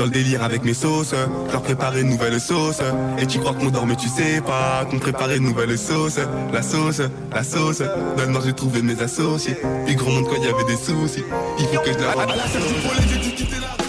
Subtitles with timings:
[0.00, 1.14] dans le délire avec mes sauces,
[1.52, 2.80] leur prépare une nouvelle sauce.
[3.18, 6.18] Et tu crois qu'on dort mais tu sais pas qu'on préparait une nouvelle sauce.
[6.54, 7.82] La sauce, la sauce,
[8.16, 9.56] dans le j'ai trouvé mes associés.
[9.84, 11.22] Puis gros monde quand il y avait des soucis,
[11.58, 13.79] il faut que je la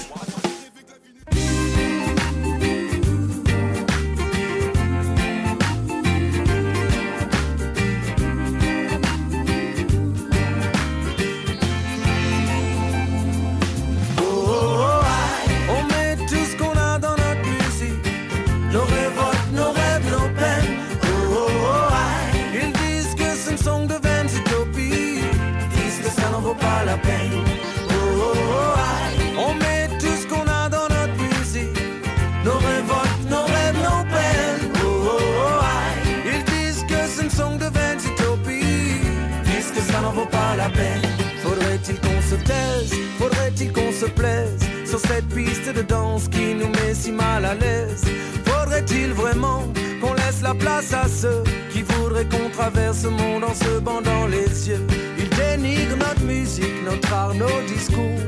[45.74, 48.04] de danse qui nous met si mal à l'aise
[48.46, 49.64] Faudrait-il vraiment
[50.02, 54.28] qu'on laisse la place à ceux qui voudraient qu'on traverse le monde en se bandant
[54.28, 54.86] les yeux
[55.18, 58.20] Ils dénigrent notre musique, notre art, nos discours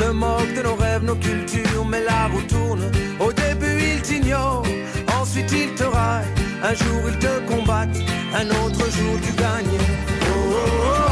[0.00, 2.84] se moquent de nos rêves, nos cultures, mais la roue tourne.
[3.18, 4.64] Au début, ils t'ignorent,
[5.20, 6.32] ensuite ils te raillent.
[6.62, 8.00] Un jour, ils te combattent,
[8.34, 9.78] un autre jour, tu gagnes.
[10.22, 11.09] Oh, oh, oh,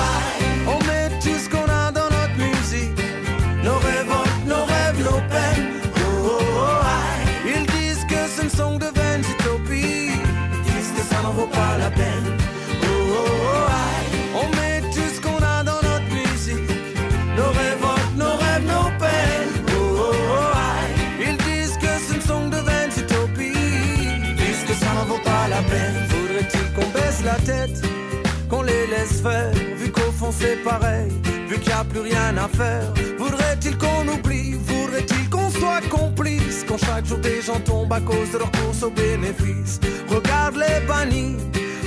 [29.77, 31.11] vu qu'au fond c'est pareil,
[31.49, 32.93] vu qu'il n'y a plus rien à faire.
[33.19, 38.31] Voudrait-il qu'on oublie, voudrait-il qu'on soit complice, quand chaque jour des gens tombent à cause
[38.33, 39.81] de leur course au bénéfice.
[40.09, 41.37] Regarde les bannis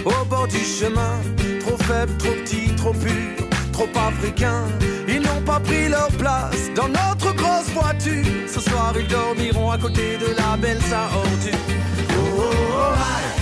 [0.05, 1.19] au bord du chemin,
[1.61, 4.65] trop faibles, trop petits, trop purs, trop africains.
[5.07, 8.25] Ils n'ont pas pris leur place dans notre grosse voiture.
[8.47, 11.51] Ce soir ils dormiront à côté de la belle Saordu.
[12.09, 13.40] Oh, oh, oh, aïe.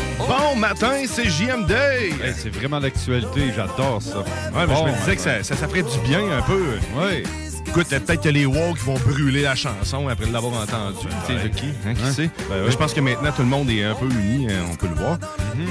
[0.52, 1.72] Bon matin, c'est JMD!
[1.72, 4.18] Hey, c'est vraiment l'actualité, j'adore ça.
[4.20, 6.60] Ouais, mais Bon, je me disais que ça, ça, ça ferait du bien un peu.
[6.98, 7.22] Ouais.
[7.68, 11.08] Écoute, peut-être que les qui vont brûler la chanson après l'avoir entendue.
[11.28, 11.68] Tu sais, de qui?
[11.86, 12.12] Hein, qui Hein?
[12.12, 12.30] sait?
[12.50, 12.68] Ben.
[12.70, 14.96] Je pense que maintenant, tout le monde est un peu uni, euh, on peut le
[14.96, 15.20] voir.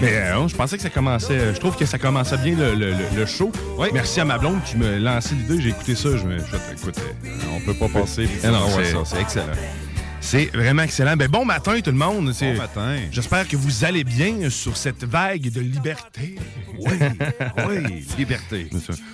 [0.00, 1.52] Mais euh, je pensais que ça commençait...
[1.54, 3.50] Je trouve que ça commençait bien le, le- le- le show.
[3.92, 5.60] Merci à ma blonde qui me lançait l'idée.
[5.60, 6.10] J'ai écouté ça.
[6.16, 6.36] Je me...
[6.36, 8.28] écoute, euh, On peut pas passer.
[8.44, 9.46] Ah non, ouais, ça, c'est excellent.
[10.20, 11.16] C'est vraiment excellent.
[11.16, 12.32] Ben, bon matin, tout le monde.
[12.38, 12.96] Bon matin.
[13.10, 16.34] J'espère que vous allez bien sur cette vague de liberté.
[16.78, 16.92] Oui,
[17.68, 18.68] oui, liberté.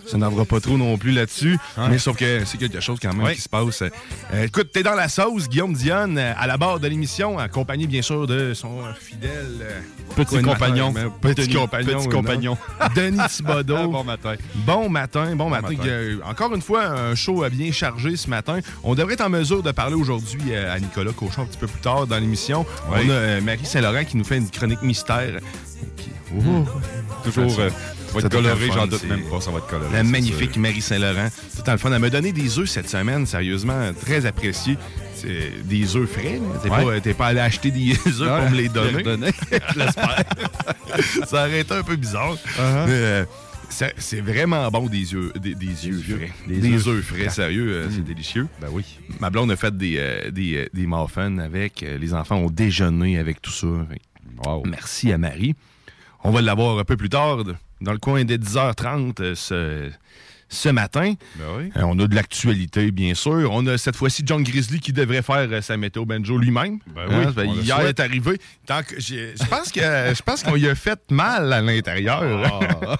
[0.06, 1.56] Ça, n'en va pas trop non plus là-dessus.
[1.78, 1.88] Ouais.
[1.90, 3.82] Mais sauf que c'est quelque chose quand même qui se passe.
[3.82, 7.86] Euh, écoute, t'es dans la sauce, Guillaume Dionne, euh, à la barre de l'émission, accompagné
[7.86, 9.80] bien sûr de son fidèle euh,
[10.16, 10.92] Petit compagnon.
[11.20, 11.86] Petit Denis- compagnon.
[11.98, 12.12] petit non.
[12.16, 12.58] compagnon.
[12.96, 13.88] Denis Thibodeau.
[13.88, 14.34] bon matin.
[14.66, 15.68] Bon matin, bon, matin.
[15.76, 16.18] matin.
[16.24, 18.58] Encore une fois, un show bien chargé ce matin.
[18.82, 21.80] On devrait être en mesure de parler aujourd'hui à Nicolas Cochon un petit peu plus
[21.80, 22.64] tard dans l'émission.
[22.90, 23.00] Oui.
[23.06, 25.38] On a euh, Marie Saint-Laurent qui nous fait une chronique mystère.
[25.96, 26.10] Qui...
[26.36, 26.64] Oh.
[27.24, 27.50] Toujours.
[27.50, 29.92] Ça, euh, ça va être coloré, j'en doute même pas, ça va être coloré.
[29.92, 30.60] La magnifique sûr.
[30.62, 31.28] Marie Saint-Laurent.
[31.56, 31.92] Tout le fun.
[31.92, 34.76] Elle m'a donné des œufs cette semaine, sérieusement, très apprécié.
[35.14, 36.40] c'est des œufs frais.
[36.62, 37.00] T'es Ouais.
[37.00, 39.02] pas, pas allé acheter des œufs pour me les donner.
[39.02, 39.30] donner.
[39.74, 40.24] Je l'espère.
[41.26, 42.34] ça aurait été un peu bizarre.
[42.34, 42.86] Uh-huh.
[42.86, 43.24] Mais, euh,
[43.96, 46.16] c'est vraiment bon des yeux, des, des yeux yeux.
[46.18, 46.30] frais.
[46.46, 48.46] Des Des, œufs œufs frais, sérieux, euh, c'est délicieux.
[48.60, 48.84] Ben oui.
[49.20, 51.82] Ma blonde a fait des, euh, des, euh, des muffins avec.
[51.82, 53.66] euh, les enfants ont déjeuné avec tout ça.
[54.44, 54.62] Wow.
[54.66, 55.54] Merci à Marie.
[56.22, 57.38] On va l'avoir un peu plus tard,
[57.80, 59.90] dans le coin des 10h30 euh, ce,
[60.54, 61.14] ce matin.
[61.36, 61.72] Ben oui.
[61.76, 63.50] Euh, on a de l'actualité, bien sûr.
[63.52, 66.78] On a cette fois-ci John Grizzly qui devrait faire euh, sa météo banjo lui-même.
[66.94, 68.38] Ben oui, ben, hier est arrivé.
[68.66, 72.22] Tant que j'ai- je pense que je pense qu'on lui a fait mal à l'intérieur.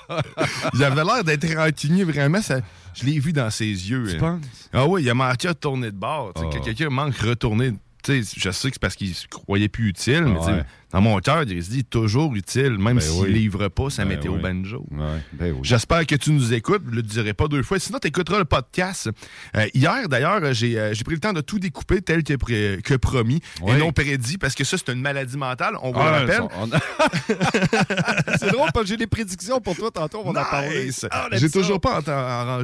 [0.08, 0.22] Ah.
[0.74, 2.42] il avait l'air d'être rancunier vraiment.
[2.42, 2.60] Ça,
[2.94, 4.06] je l'ai vu dans ses yeux.
[4.08, 4.18] Tu hein.
[4.18, 4.68] penses?
[4.72, 6.32] Ah oui, il a manqué de tourner de bord.
[6.36, 6.40] Ah.
[6.52, 7.72] que Quelqu'un manque de retourner.
[8.06, 10.62] Je sais que c'est parce qu'il se croyait plus utile, mais Ah ouais.
[10.92, 13.32] dans mon cœur, il se dit toujours utile, même Ben s'il oui.
[13.32, 14.42] livre pas sa Ben météo oui.
[14.42, 14.86] banjo.
[14.90, 15.60] Ouais, ben oui.
[15.62, 16.82] J'espère que tu nous écoutes.
[16.90, 17.78] Je le dirai pas deux fois.
[17.78, 19.08] Sinon, tu écouteras le podcast.
[19.56, 22.80] Euh, hier, d'ailleurs, j'ai euh, j'ai pris le temps de tout découper tel que, pré-
[22.84, 25.74] que promis et non prédit parce que ça, c'est une maladie mentale.
[25.82, 26.36] On vous Ah, le rappelle.
[26.36, 30.22] ça, on- c'est drôle parce que j'ai des prédictions pour toi tantôt.
[30.24, 30.90] On va en parler.
[31.10, 32.00] Ah, J'ai toujours pas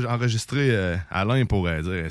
[0.08, 2.08] enregistré euh, Alain pour dire.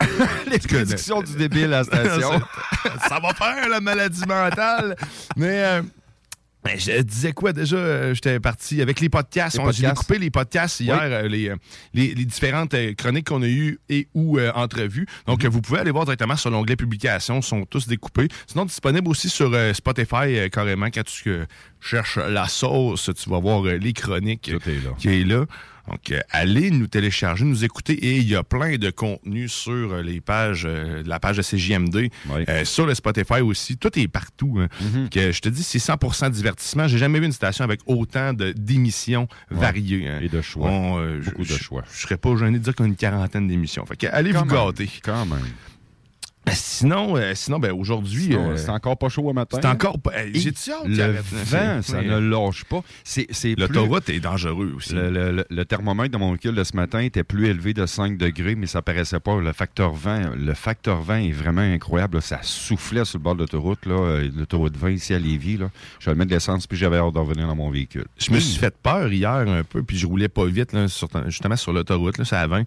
[0.50, 2.40] les prédictions du débile à la station.
[3.08, 4.96] ça va faire la maladie mentale.
[5.36, 5.82] Mais euh,
[6.64, 7.76] ben, je disais quoi déjà?
[7.76, 9.58] Euh, J'étais parti avec les podcasts.
[9.58, 9.94] On- J'ai podcasts.
[10.08, 11.12] découpé les podcasts hier, Oui.
[11.12, 11.52] euh, les,
[11.94, 15.06] les, les différentes chroniques qu'on a eues et ou euh, entrevues.
[15.26, 15.50] Donc, Mhm.
[15.50, 17.40] vous pouvez aller voir directement sur l'onglet publications.
[17.40, 18.28] sont tous découpés.
[18.46, 20.86] Sinon, disponible aussi sur euh, Spotify carrément.
[20.86, 21.30] Quand tu
[21.80, 25.44] cherches la sauce, tu vas voir les chroniques est qui est là.
[25.88, 27.92] Donc, euh, allez nous télécharger, nous écouter.
[27.92, 31.42] Et il y a plein de contenu sur euh, les pages, euh, la page de
[31.42, 32.44] CJMD, Oui.
[32.48, 33.76] euh, sur le Spotify aussi.
[33.76, 34.58] Tout est partout.
[34.60, 34.68] hein.
[34.80, 35.08] Mhm.
[35.10, 36.88] Que, je te dis, c'est 100% divertissement.
[36.88, 40.08] J'ai jamais vu une station avec autant d'émissions variées.
[40.08, 40.18] hein.
[40.22, 40.68] Et de choix.
[40.70, 41.84] On, Beaucoup je- de je- choix.
[41.92, 43.84] Je serais pas gêné de dire qu'on a une quarantaine d'émissions.
[43.86, 44.66] Fait que, allez Quand vous même.
[44.66, 44.90] gâter.
[45.02, 45.38] Quand même.
[46.48, 49.58] Euh, Sinon, euh, sinon ben, aujourd'hui, euh, c'est encore pas chaud au matin.
[49.60, 50.12] c'est encore pas.
[50.16, 50.52] euh, qu'il
[50.84, 51.12] Le
[51.44, 52.06] vent, ça Oui.
[52.06, 52.82] ne lâche pas.
[53.02, 54.94] C'est, c'est plus- L'autoroute est dangereux aussi.
[54.94, 57.86] Le, le- le- le thermomètre de mon véhicule de ce matin était plus élevé de
[57.86, 59.40] 5 degrés, mais ça paraissait pas.
[59.40, 62.16] Le facteur vent, le facteur vent est vraiment incroyable.
[62.16, 62.20] là.
[62.20, 65.56] Ça soufflait sur le bord de l'autoroute, euh, l'autoroute 20 ici à Lévis.
[65.56, 65.70] Là.
[65.98, 68.04] Je vais mettre de l'essence, puis j'avais hâte d'en revenir dans mon véhicule.
[68.18, 71.08] Je me suis fait peur hier un peu, puis je roulais pas vite, là, sur-
[71.26, 72.64] justement sur l'autoroute, là, c'est à 20.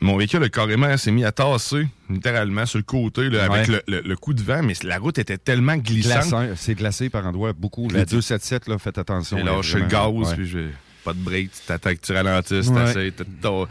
[0.00, 3.82] Mon véhicule a carrément s'est mis à tasser, littéralement, sur le côté, là, avec Ouais.
[3.86, 6.34] le, le- le coup de vent, mais la route était tellement glissante.
[6.56, 7.88] C'est glacé par endroits, beaucoup.
[7.90, 9.36] La 277, là, faites attention.
[9.38, 10.08] Là, lâché le gaz.
[10.12, 10.34] Ouais.
[10.34, 10.58] puis je,
[11.04, 12.84] pas de break, tu t'attends que tu Ouais.
[12.86, 13.64] t'essayes, t'as- t'as-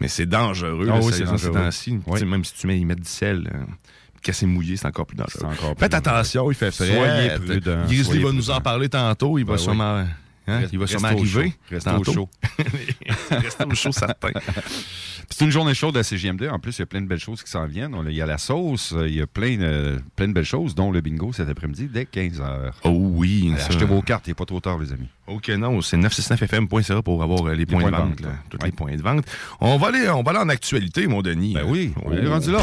[0.00, 1.70] Mais c'est dangereux, Ah là, oui, ces- c'est dangereux.
[2.06, 2.18] Oui.
[2.20, 3.58] Tu Même si tu mets, ils mettent du sel, euh,
[4.24, 5.32] quand c'est mouillé, c'est encore plus dangereux.
[5.38, 6.16] C'est encore plus Faites dangereux.
[6.18, 6.86] attention, il fait frais.
[6.94, 9.64] Soyez prudents, Grizzly soyez va nous en parler tantôt, il va Ben oui.
[9.64, 10.04] sûrement...
[10.46, 11.52] hein, Reste- il va sûrement arriver.
[11.70, 12.28] Restez au chaud.
[13.30, 14.30] Restez au chaud, certain.
[15.30, 16.48] C'est une journée chaude à CGMD.
[16.50, 17.94] En plus, il y a plein de belles choses qui s'en viennent.
[17.94, 20.74] On Il y a la sauce, il y a plein, de- plein de belles choses,
[20.74, 22.72] dont le bingo cet après-midi dès 15h.
[22.84, 23.52] Oh oui.
[23.58, 23.66] ça.
[23.66, 25.08] Achetez vos cartes, il n'est pas trop tard, les amis.
[25.26, 28.08] OK, non, c'est 969fm.ca pour avoir euh, les, points, points de vente.
[28.10, 28.28] vente, là.
[28.28, 28.34] là.
[28.48, 28.66] Tous Ouais.
[28.66, 29.24] les points de vente.
[29.60, 31.54] On va aller, on va aller en actualité, mon Denis.
[31.54, 32.60] Ben oui, on est rendu là.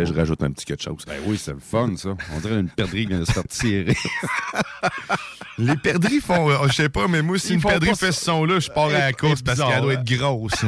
[0.00, 1.04] Fallait que je rajoute un petit quelque chose.
[1.06, 2.16] Ben oui, c'est le fun, ça.
[2.34, 3.96] On dirait une perdrix qui vient de se faire tirer.
[5.58, 8.24] Les perdrix font, euh, je sais pas, mais moi, si Ils une perdrix fait ce
[8.24, 10.64] son-là, je pars à la course parce qu'elle doit être grosse.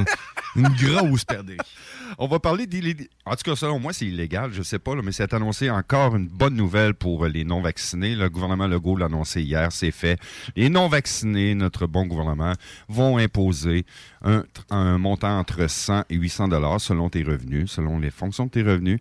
[0.56, 1.56] une grosse perdrix.
[2.18, 4.50] On va parler d'illé- En tout cas, selon moi, c'est illégal.
[4.52, 8.14] Je sais pas, là, mais c'est annoncé encore une bonne nouvelle pour euh, les non-vaccinés.
[8.16, 10.20] Le gouvernement Legault l'a annoncé hier, c'est fait.
[10.54, 12.52] Les non-vaccinés, notre bon gouvernement,
[12.88, 13.86] vont imposer
[14.24, 18.50] un, un montant entre 100 et 800 dollars selon tes revenus, selon les fonctions de
[18.50, 18.98] tes revenus,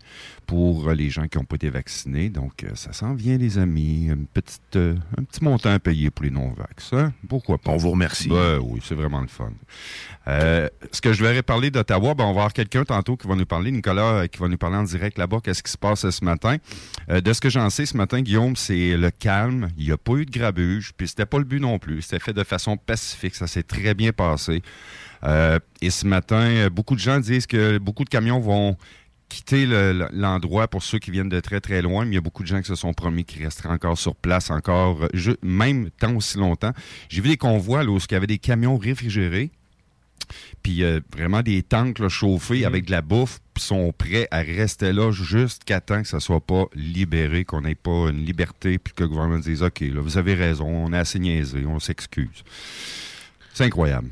[0.47, 2.29] pour euh, les gens qui n'ont pas été vaccinés.
[2.29, 4.07] Donc, euh, ça s'en vient, les amis.
[4.07, 6.93] Une petite, euh, un petit montant à payer pour les non-vax.
[6.93, 7.13] hein?
[7.27, 7.71] Pourquoi pas?
[7.71, 8.29] On vous remercie.
[8.29, 9.51] Ben oui, c'est vraiment le fun.
[10.27, 13.35] Euh, ce que je vais parler d'Ottawa, ben, on va avoir quelqu'un tantôt qui va
[13.35, 16.25] nous parler, Nicolas, qui va nous parler en direct là-bas, qu'est-ce qui se passe ce
[16.25, 16.57] matin?
[17.09, 19.69] Euh, de ce que j'en sais ce matin, Guillaume, c'est le calme.
[19.77, 22.01] Il n'y a pas eu de grabuge, puis c'était pas le but non plus.
[22.03, 23.35] C'était fait de façon pacifique.
[23.35, 24.61] Ça s'est très bien passé.
[25.23, 28.75] Euh, et ce matin, euh, beaucoup de gens disent que beaucoup de camions vont
[29.29, 32.17] quitter le- le- l'endroit pour ceux qui viennent de très très loin, mais il y
[32.17, 35.35] a beaucoup de gens qui se sont promis qu'ils resteraient encore sur place, encore, euh,
[35.41, 36.73] même tant aussi longtemps.
[37.07, 39.51] J'ai vu des convois là, où il y avait des camions réfrigérés,
[40.63, 44.39] puis euh, vraiment des tanks là, chauffés avec de la bouffe, puis sont prêts à
[44.41, 48.93] rester là jusqu'à temps que ça soit pas libéré, qu'on n'ait pas une liberté, puis
[48.93, 52.43] que le gouvernement dise OK, là, vous avez raison, on a assez niaisé, on s'excuse.
[53.53, 54.09] C'est incroyable.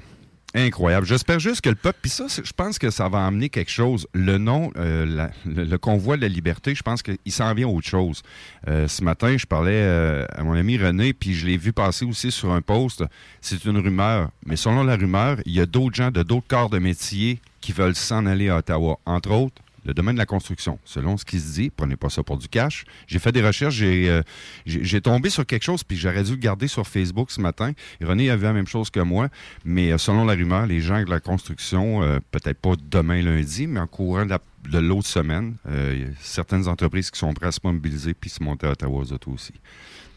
[0.55, 1.05] Incroyable.
[1.05, 4.07] J'espère juste que le peuple, puis ça, je pense que ça va amener quelque chose.
[4.13, 8.23] Le nom, euh, le, convoi de la liberté, je pense qu'il s'en vient autre chose.
[8.67, 12.03] Euh, ce matin, je parlais euh, à mon ami René, puis je l'ai vu passer
[12.03, 13.03] aussi sur un post.
[13.41, 16.71] C'est une rumeur, mais selon la rumeur, il y a d'autres gens de d'autres corps
[16.71, 18.99] de métier qui veulent s'en aller à Ottawa.
[19.05, 20.79] Entre autres, le domaine de la construction.
[20.85, 22.85] Selon ce qui se dit, prenez pas ça pour du cash.
[23.07, 24.21] J'ai fait des recherches, j'ai euh,
[24.65, 27.71] j'ai tombé sur quelque chose, puis j'aurais dû le garder sur Facebook ce matin.
[28.01, 29.29] René a vu la même chose que moi,
[29.65, 33.67] mais euh, selon la rumeur, les gens de la construction, euh, peut-être pas demain lundi,
[33.67, 37.33] mais en courant de la- de l'autre semaine, il y a certaines entreprises qui sont
[37.33, 39.53] prêtes à se mobiliser puis se monter à Ottawa aux aussi.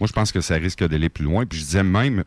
[0.01, 1.47] Moi, je pense que ça risque d'aller plus loin.
[1.47, 2.25] Puis je disais même,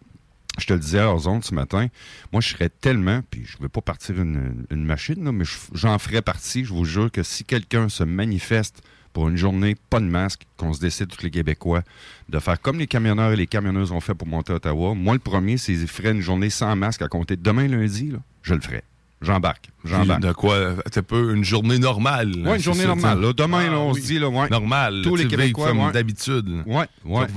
[0.59, 1.87] je te le disais à Horizon ce matin,
[2.31, 5.97] moi, je serais tellement, puis je ne veux pas partir une, machine, mais je- j'en
[5.99, 6.63] ferais partie.
[6.65, 8.81] Je vous jure que si quelqu'un se manifeste
[9.13, 11.83] pour une journée, pas de masque, qu'on se décide, tous les Québécois,
[12.29, 15.13] de faire comme les camionneurs et les camionneuses ont fait pour monter à Ottawa, moi,
[15.13, 18.61] le premier, s'ils feraient une journée sans masque à compter de demain lundi, je le
[18.61, 18.83] ferais.
[19.21, 19.69] J'embarque.
[19.83, 20.21] J'embarque.
[20.21, 20.75] De quoi?
[20.91, 22.29] T'as peu une journée normale.
[22.35, 23.19] Ouais, une c'est journée normale.
[23.21, 24.01] Là, demain, Ah, là, on oui.
[24.01, 24.49] se dit, là, ouais.
[24.49, 25.01] Normal.
[25.03, 25.91] Tous les Québécois, comme ouais.
[25.91, 26.47] d'habitude.
[26.47, 26.63] là.
[27.05, 27.27] Ouais,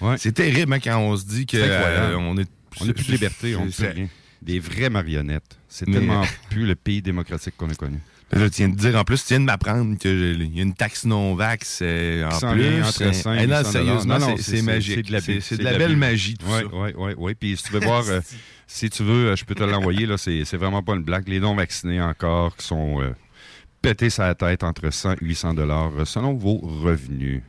[0.00, 0.16] ouais.
[0.18, 2.12] C'est terrible hein, quand on se dit C'est incroyable.
[2.14, 2.48] euh, on est.
[2.80, 4.08] On n'a plus de liberté, on ne c'est- rien.
[4.40, 5.58] Des vraies marionnettes.
[5.68, 7.98] C'est Mais- tellement plus le pays démocratique qu'on a connu.
[8.30, 10.74] Là, tu viens de dire, en plus, tu viens de m'apprendre qu'il y a une
[10.74, 12.82] taxe non-vax euh, en plus.
[12.82, 14.94] entre euh, 5 et non, 800 sérieusement, c'est- c'est- c'est magique.
[14.96, 16.66] c'est de la C'est c'est c'est belle magie, tout Oui, ça.
[16.72, 17.34] oui, oui, oui.
[17.34, 18.04] Puis si tu veux voir,
[18.68, 21.26] si tu veux, euh, je peux te l'envoyer, là, c'est c'est vraiment pas une blague.
[21.26, 23.10] Les non-vaccinés encore qui sont euh,
[23.82, 27.42] pétés la tête entre 100 et 800 dollars euh, selon vos revenus.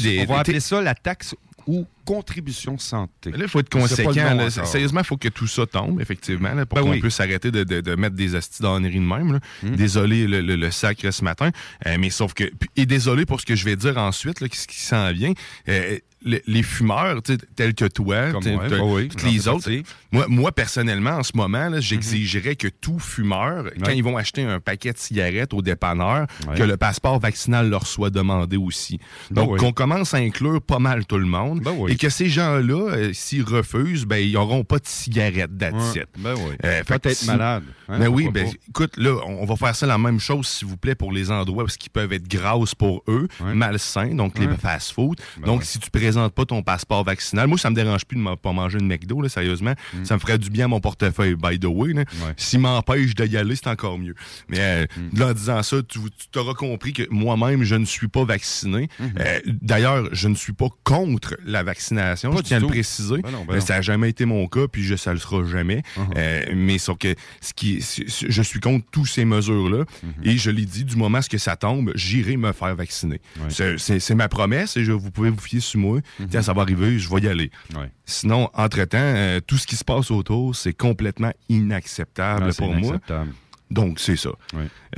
[0.00, 1.34] Des- On va appeler ça la taxe
[1.68, 3.30] ou contribution santé.
[3.30, 4.12] Là, il faut être conséquent.
[4.34, 4.50] là.
[4.50, 7.00] Sérieusement, il faut que tout ça tombe, effectivement, là, pour Ben qu'on oui.
[7.00, 9.32] puisse arrêter de, de- de mettre des hosties d'ennerie de même.
[9.34, 9.40] là.
[9.62, 9.76] Hmm.
[9.76, 11.50] Désolé le, le- le sacre ce matin,
[11.86, 12.50] euh, mais sauf que...
[12.76, 15.32] Et désolé pour ce que je vais dire ensuite, là, ce qui s'en vient.
[15.68, 17.20] Euh, le- les fumeurs,
[17.56, 19.70] tels que toi, Comme moi, bah oui, j'en les autres,
[20.10, 24.60] moi, moi, personnellement, en ce moment, j'exigerais que tout fumeur, quand ils vont acheter un
[24.60, 26.56] paquet de cigarettes au dépanneur, Ouais.
[26.56, 28.98] que le passeport vaccinal leur soit demandé aussi.
[29.30, 29.58] Ben Donc, oui.
[29.60, 31.92] qu'on commence à inclure pas mal tout le monde Ben oui.
[31.92, 36.06] et que ces gens-là, euh, s'ils refusent, ben, ils n'auront pas de cigarettes d'attitude.
[36.22, 36.56] Ouais, ben.
[36.64, 37.62] Euh, Peut-être si- malade.
[37.88, 40.76] hein, Ben oui, ben, écoute, là, on va faire ça la même chose, s'il vous
[40.76, 45.20] plaît, pour les endroits où ils peuvent être grasses pour eux, malsains, donc les fast-food.
[45.44, 48.36] Donc, si tu présentes pas ton passeport vaccinal, moi, ça me dérange plus de ma-
[48.36, 49.74] pas manger une McDo, là, sérieusement.
[49.94, 50.04] Mm.
[50.04, 51.92] Ça me ferait du bien à mon portefeuille, by the way.
[51.92, 52.00] là.
[52.00, 52.32] Ouais.
[52.36, 54.14] S'il m'empêche d'y aller, c'est encore mieux.
[54.48, 55.22] Mais euh, Mm.
[55.22, 58.88] en disant ça, tu tu t'auras compris que moi-même, je ne suis pas vacciné.
[59.00, 59.10] Mm-hmm.
[59.20, 63.18] Euh, D'ailleurs, je ne suis pas contre la vaccination, Pas je tiens à le préciser.
[63.22, 63.60] Ben non, ben non.
[63.60, 65.82] ça n'a jamais été mon cas, puis je, ça le sera jamais.
[65.96, 66.00] Uh-huh.
[66.16, 69.84] Euh, mais sauf que ce qui, je suis contre toutes ces mesures-là.
[69.84, 70.28] Mm-hmm.
[70.28, 73.20] Et je l'ai dit, du moment que ça tombe, j'irai me faire vacciner.
[73.38, 73.46] Ouais.
[73.48, 76.00] C'est- C'est c'est ma promesse et je, vous pouvez vous fier sur moi.
[76.30, 77.50] Tiens, ça va arriver, je vais y aller.
[77.74, 77.90] Ouais.
[78.04, 82.74] Sinon, entre-temps, euh, tout ce qui se passe autour, c'est complètement inacceptable Non, c'est pour
[82.74, 82.78] moi.
[82.88, 83.32] inacceptable.
[83.72, 84.30] Donc, c'est ça.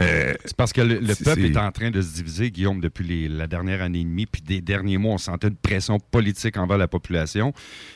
[0.00, 3.28] Euh, C'est parce que le, peuple est en train de se diviser, Guillaume, depuis les-
[3.28, 6.78] la dernière année et demie, puis des derniers mois, on sentait une pression politique envers
[6.78, 7.52] la population.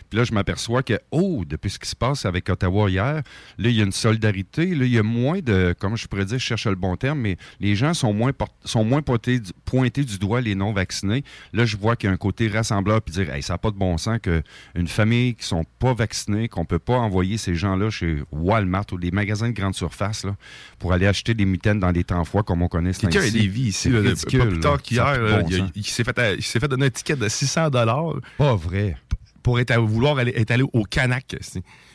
[0.09, 3.15] Puis là, je m'aperçois que, oh, depuis ce qui se passe avec Ottawa hier,
[3.59, 6.25] là, il y a une solidarité, là, il y a moins de, comment je pourrais
[6.25, 9.41] dire, je cherche le bon terme, mais les gens sont moins, port- sont moins pointés,
[9.41, 11.25] du- pointés du doigt, les non-vaccinés.
[11.53, 13.73] Là, je vois qu'il y a un côté rassembleur, puis dire, hey, ça n'a pas
[13.73, 17.91] de bon sens qu'une famille qui sont pas vaccinés, qu'on peut pas envoyer ces gens-là
[17.91, 20.37] chez Walmart ou des magasins de grande surface, là,
[20.79, 23.25] pour aller acheter des mitaines dans des temps froids comme on connaît Quelqu'un à.
[23.25, 26.91] Lévis ici, C'est là, ridicule, pas plus tard qu'hier, il, il s'est fait, donner un
[26.91, 28.97] ticket de 600 Pas vrai.
[29.43, 31.37] pour être à, vouloir aller, être allé au Canac.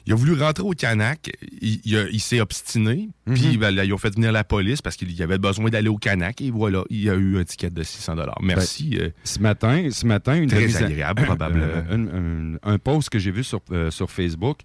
[0.06, 1.32] Il a voulu rentrer au Canac,
[1.62, 3.34] il, il a- il s'est obstiné, Mhm.
[3.36, 5.88] puis ben, là, ils ont fait venir la police parce qu'il y avait besoin d'aller
[5.88, 8.98] au Canac, et voilà, il a eu un ticket de 600 Merci.
[9.00, 11.64] euh, Ce matin, ce matin une Très agréable, probablement.
[11.90, 14.60] Euh, un, un- un post que j'ai vu sur, euh, sur Facebook.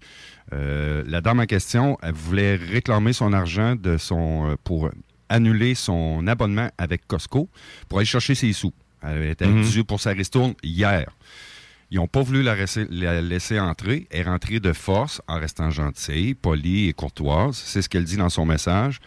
[0.51, 4.89] euh, la dame en question, elle voulait réclamer son argent de son pour
[5.29, 7.49] annuler son abonnement avec Costco
[7.87, 8.73] pour aller chercher ses sous.
[9.03, 11.09] Elle était due pour sa ristourne hier.
[11.91, 14.07] Ils n'ont pas voulu la laisser, la laisser entrer.
[14.11, 17.55] Elle est rentrée de force en restant gentille, polie et courtoise.
[17.55, 18.99] C'est ce qu'elle dit dans son message.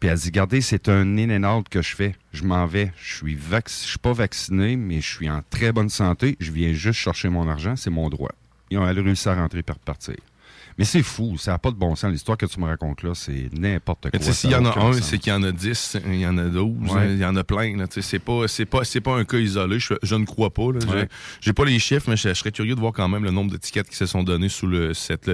[0.00, 2.14] Puis elle dit, regardez, c'est un in que je fais.
[2.32, 2.92] Je m'en vais.
[2.96, 6.36] Je suis je suis pas vacciné, mais je suis en très bonne santé.
[6.40, 7.76] Je viens juste chercher mon argent.
[7.76, 8.32] C'est mon droit.
[8.70, 10.16] Ils ont réussi à rentrer et repartir.
[10.78, 11.36] Mais c'est fou.
[11.38, 12.10] Ça n'a pas de bon sens.
[12.12, 14.20] L'histoire que tu me racontes là, c'est n'importe quoi.
[14.20, 16.44] S'il y en a un, c'est qu'il y en a 10, il y en a
[16.44, 17.00] 12, Ouais.
[17.00, 17.76] hein, il y en a plein.
[17.76, 20.24] là, tu sais, C'est pas, c'est pas, c'est pas un cas isolé, je, je ne
[20.24, 20.62] crois pas.
[20.66, 21.08] Ouais.
[21.40, 23.50] J'ai pas les chiffres, mais je, je serais curieux de voir quand même le nombre
[23.50, 25.30] d'étiquettes qui se sont données sous le, cette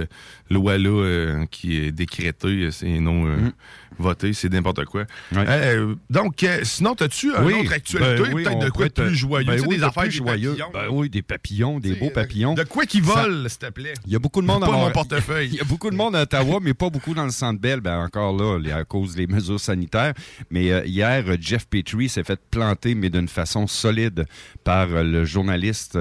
[0.51, 3.53] loi-là euh, qui est décrétée, euh, c'est non euh, Mm.
[3.99, 5.03] Voter, c'est n'importe quoi.
[5.33, 5.45] Ouais.
[5.49, 8.93] Euh, donc, euh, sinon, as-tu une Oui, autre actualité, ben oui, peut-être de quoi de
[8.93, 10.57] plus joyeux, ben tu sais, oui, des de affaires, plus joyeux.
[10.73, 12.55] Ben oui, des papillons, des beaux euh, papillons.
[12.55, 13.95] De quoi qui volent, s'il te plaît?
[14.07, 15.49] Il y a beaucoup de monde Pas à mon portefeuille.
[15.53, 17.81] Il y a beaucoup de monde à Ottawa, mais pas beaucoup dans le centre Bell.
[17.81, 20.15] Ben, encore là, à cause des mesures sanitaires.
[20.51, 24.27] Mais euh, hier, euh, Jeff Petrie s'est fait planter, mais d'une façon solide,
[24.65, 25.99] par euh, le journaliste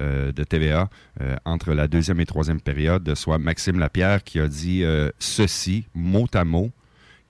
[0.00, 0.88] euh, de TVA
[1.20, 5.86] euh, entre la deuxième et troisième période, soit Maxime Lapierre, qui a dit euh, ceci,
[5.94, 6.70] mot à mot.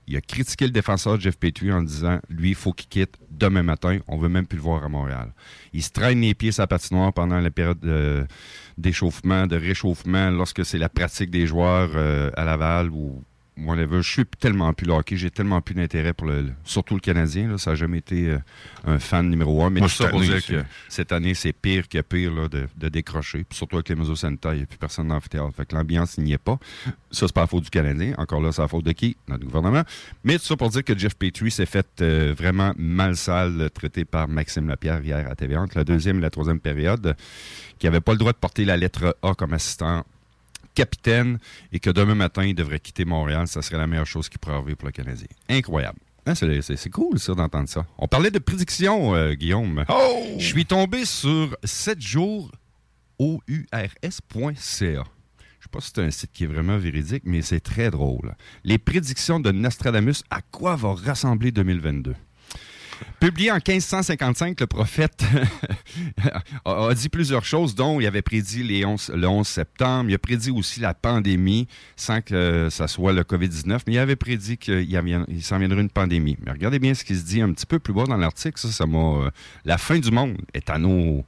[0.06, 3.62] Il a critiqué le défenseur Jeff Petrie en disant lui, il faut qu'il quitte demain
[3.62, 3.98] matin.
[4.06, 5.32] On veut même plus le voir à Montréal.
[5.72, 7.78] Il se traîne les pieds sa patinoire pendant la période
[8.78, 13.22] d'échauffement, de réchauffement, lorsque c'est la pratique des joueurs euh, à Laval ou
[13.58, 14.02] whatever.
[14.02, 17.48] Je suis tellement plus le hockey, j'ai tellement plus d'intérêt pour le, surtout le Canadien.
[17.48, 18.38] Là, ça n'a jamais été euh,
[18.84, 19.70] un fan numéro un.
[19.70, 22.68] Mais Moi, tout ça pour dire que cette année, c'est pire que pire là, de,
[22.76, 23.44] de décrocher.
[23.44, 25.54] Puis surtout avec les mesures sanitaires, il n'y a plus personne dans l'amphithéâtre.
[25.56, 26.58] Fait que l'ambiance, il n'y est pas.
[27.10, 28.14] Ça, c'est pas la faute du Canadien.
[28.18, 29.16] Encore là, c'est la faute de qui?
[29.28, 29.82] Notre gouvernement.
[30.24, 33.68] Mais tout ça pour dire que Jeff Petrie s'est fait euh, vraiment mal sale, euh,
[33.68, 37.16] traité par Maxime Lapierre hier à TVA entre la deuxième et la troisième période,
[37.78, 40.04] qui n'avait pas le droit de porter la lettre A comme assistant
[40.76, 41.38] capitaine
[41.72, 43.48] et que demain matin, il devrait quitter Montréal.
[43.48, 45.26] Ça serait la meilleure chose qui pourrait arriver pour le Canadien.
[45.48, 45.98] Incroyable.
[46.26, 47.86] Hein, c'est, c'est- c'est cool, ça, d'entendre ça.
[47.98, 49.84] On parlait de prédiction, euh, Guillaume.
[49.88, 50.24] Oh!
[50.38, 52.50] Je suis tombé sur 7 jours
[53.18, 55.04] OURS.ca.
[55.58, 58.34] Je sais pas si c'est un site qui est vraiment véridique, mais c'est très drôle.
[58.64, 62.14] Les prédictions de Nostradamus, à quoi va rassembler 2022?
[63.20, 65.24] Publié en 1555, le prophète
[66.64, 70.10] a, dit plusieurs choses, dont il avait prédit les 11 le 11 septembre.
[70.10, 74.16] Il a prédit aussi la pandémie, sans que ça soit le COVID-19, mais il avait
[74.16, 76.36] prédit qu'il s'en viendrait une pandémie.
[76.44, 78.58] Mais regardez bien ce qui se dit un petit peu plus bas dans l'article.
[78.58, 79.30] Ça, ça euh,
[79.64, 81.24] la fin du monde est à nos.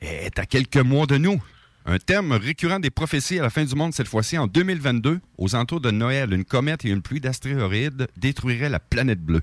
[0.00, 1.40] est à quelques mois de nous.
[1.88, 5.54] Un terme récurrent des prophéties à la fin du monde, cette fois-ci en 2022, aux
[5.54, 9.42] entours de Noël, une comète et une pluie d'astéroïdes détruiraient la planète bleue.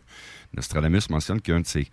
[0.56, 1.88] Nostradamus mentionne qu'un de ses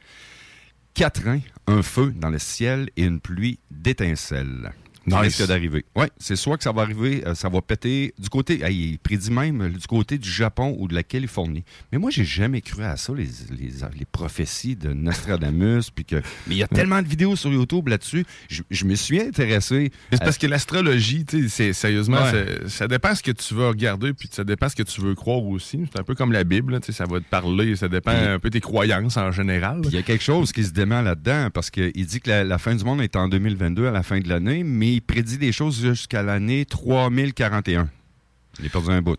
[0.95, 4.73] quatrains, un feu dans le ciel et une pluie d'étincelles.
[5.07, 5.19] Nice.
[5.39, 5.85] risque d'arriver.
[5.97, 9.31] Oui, c'est soit que ça va arriver, euh, ça va péter du côté, il prédit
[9.31, 11.65] même euh, du côté du Japon ou de la Californie.
[11.93, 15.91] Mais moi, j'ai jamais cru à ça, les, les, les prophéties de Nostradamus.
[15.95, 16.17] puis que,
[16.47, 18.25] mais il y a tellement de vidéos sur YouTube là-dessus.
[18.49, 19.91] Je, je me suis intéressé.
[20.11, 22.61] C'est à- parce que l'astrologie, c'est sérieusement, Ouais.
[22.69, 25.43] ça dépend ce que tu veux regarder, puis ça dépend ce que tu veux croire
[25.45, 25.81] aussi.
[25.93, 28.39] C'est un peu comme la Bible, là, ça va te parler, ça dépend Puis- un
[28.39, 29.81] peu tes croyances en général.
[29.85, 32.59] Il y a quelque chose qui se dément là-dedans parce qu'il dit que la, la
[32.59, 35.53] fin du monde est en 2022 à la fin de l'année, mais il prédit des
[35.53, 37.89] choses jusqu'à l'année 3041.
[38.59, 39.19] Il est perdu un bout.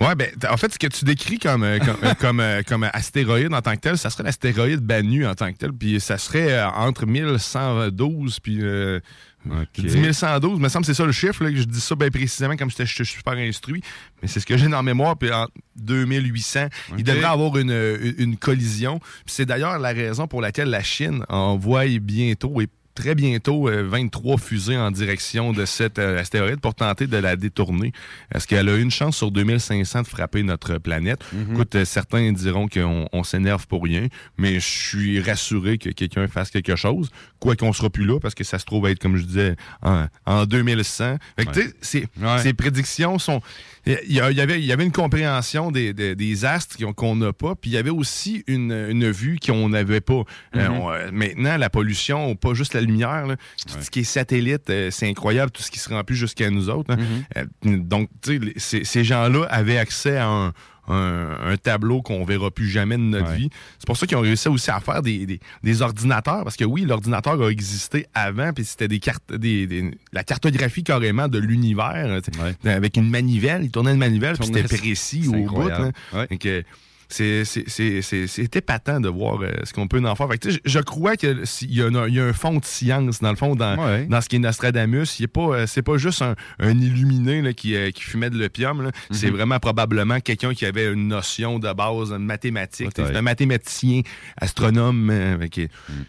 [0.00, 2.84] Ouais, ben, en fait, ce que tu décris comme, euh, comme, euh, comme, euh, comme
[2.84, 6.16] astéroïde en tant que tel, ça serait l'astéroïde Banu en tant que tel, puis ça
[6.16, 8.98] serait entre 1112 puis euh,
[9.46, 9.78] OK.
[9.78, 12.08] 10 112, me semble que c'est ça le chiffre, là, que je dis ça bien
[12.08, 13.82] précisément comme je suis super instruit,
[14.22, 15.46] mais c'est ce que j'ai dans la mémoire, puis en
[15.76, 19.00] 2800, il devrait avoir une, une, collision.
[19.26, 22.68] C'est d'ailleurs la raison pour laquelle la Chine envoie bientôt et
[23.00, 27.34] très bientôt euh, 23 fusées en direction de cet euh, astéroïde pour tenter de la
[27.34, 27.92] détourner.
[28.34, 31.20] Est-ce qu'elle a une chance sur 2500 de frapper notre planète?
[31.50, 36.28] Écoute, euh, certains diront qu'on on s'énerve pour rien, mais je suis rassuré que quelqu'un
[36.28, 39.16] fasse quelque chose, quoi qu'on sera plus là, parce que ça se trouve être, comme
[39.16, 41.16] je disais, en, en 2100.
[41.38, 42.38] Fait que, tu sais, ces, Ouais.
[42.42, 43.40] ces prédictions sont...
[43.86, 47.54] Il y, avait, il y avait une compréhension des, des, des astres qu'on n'a pas,
[47.54, 50.22] puis il y avait aussi une, une vue qu'on n'avait pas.
[50.56, 54.04] Euh, on- euh, maintenant, la pollution, pas juste la lumière, là, tout ce qui est
[54.04, 56.92] satellite, euh, c'est incroyable, tout ce qui se remplit jusqu'à nous autres.
[56.94, 56.98] hein.
[57.38, 57.46] Euh,
[57.78, 60.52] donc, tu sais, ces gens-là avaient accès à un,
[60.88, 63.36] un- un tableau qu'on verra plus jamais de notre Ouais.
[63.36, 63.50] vie.
[63.78, 66.64] C'est pour ça qu'ils ont réussi aussi à faire des, des- des ordinateurs, parce que
[66.64, 71.38] oui, l'ordinateur a existé avant, puis c'était des cartes, des, des- la cartographie carrément de
[71.38, 72.20] l'univers,
[72.64, 72.72] Ouais.
[72.72, 75.68] avec une manivelle, il tournait une manivelle, puis c'était précis au bout.
[76.12, 76.36] Ouais.
[76.38, 76.64] Que
[77.10, 80.28] c'est- c'est- c'est c'est- c'est épatant de voir euh, ce qu'on peut en faire.
[80.28, 81.28] Fait que, je, je crois qu'il
[81.62, 84.06] y, a un- il y a un fond de science, dans le fond, dans, Ouais.
[84.06, 85.18] dans ce qui est Nostradamus.
[85.18, 88.30] Il est pas, euh, c'est pas juste un, un illuminé là, qui, euh, qui fumait
[88.30, 88.80] de l'opium.
[88.82, 88.88] là.
[89.10, 89.16] Mhm.
[89.16, 92.94] C'est vraiment probablement quelqu'un qui avait une notion de base, une mathématique.
[92.94, 93.08] Peut-être.
[93.08, 94.02] C'est un mathématicien,
[94.36, 96.04] astronome, avec- Mhm.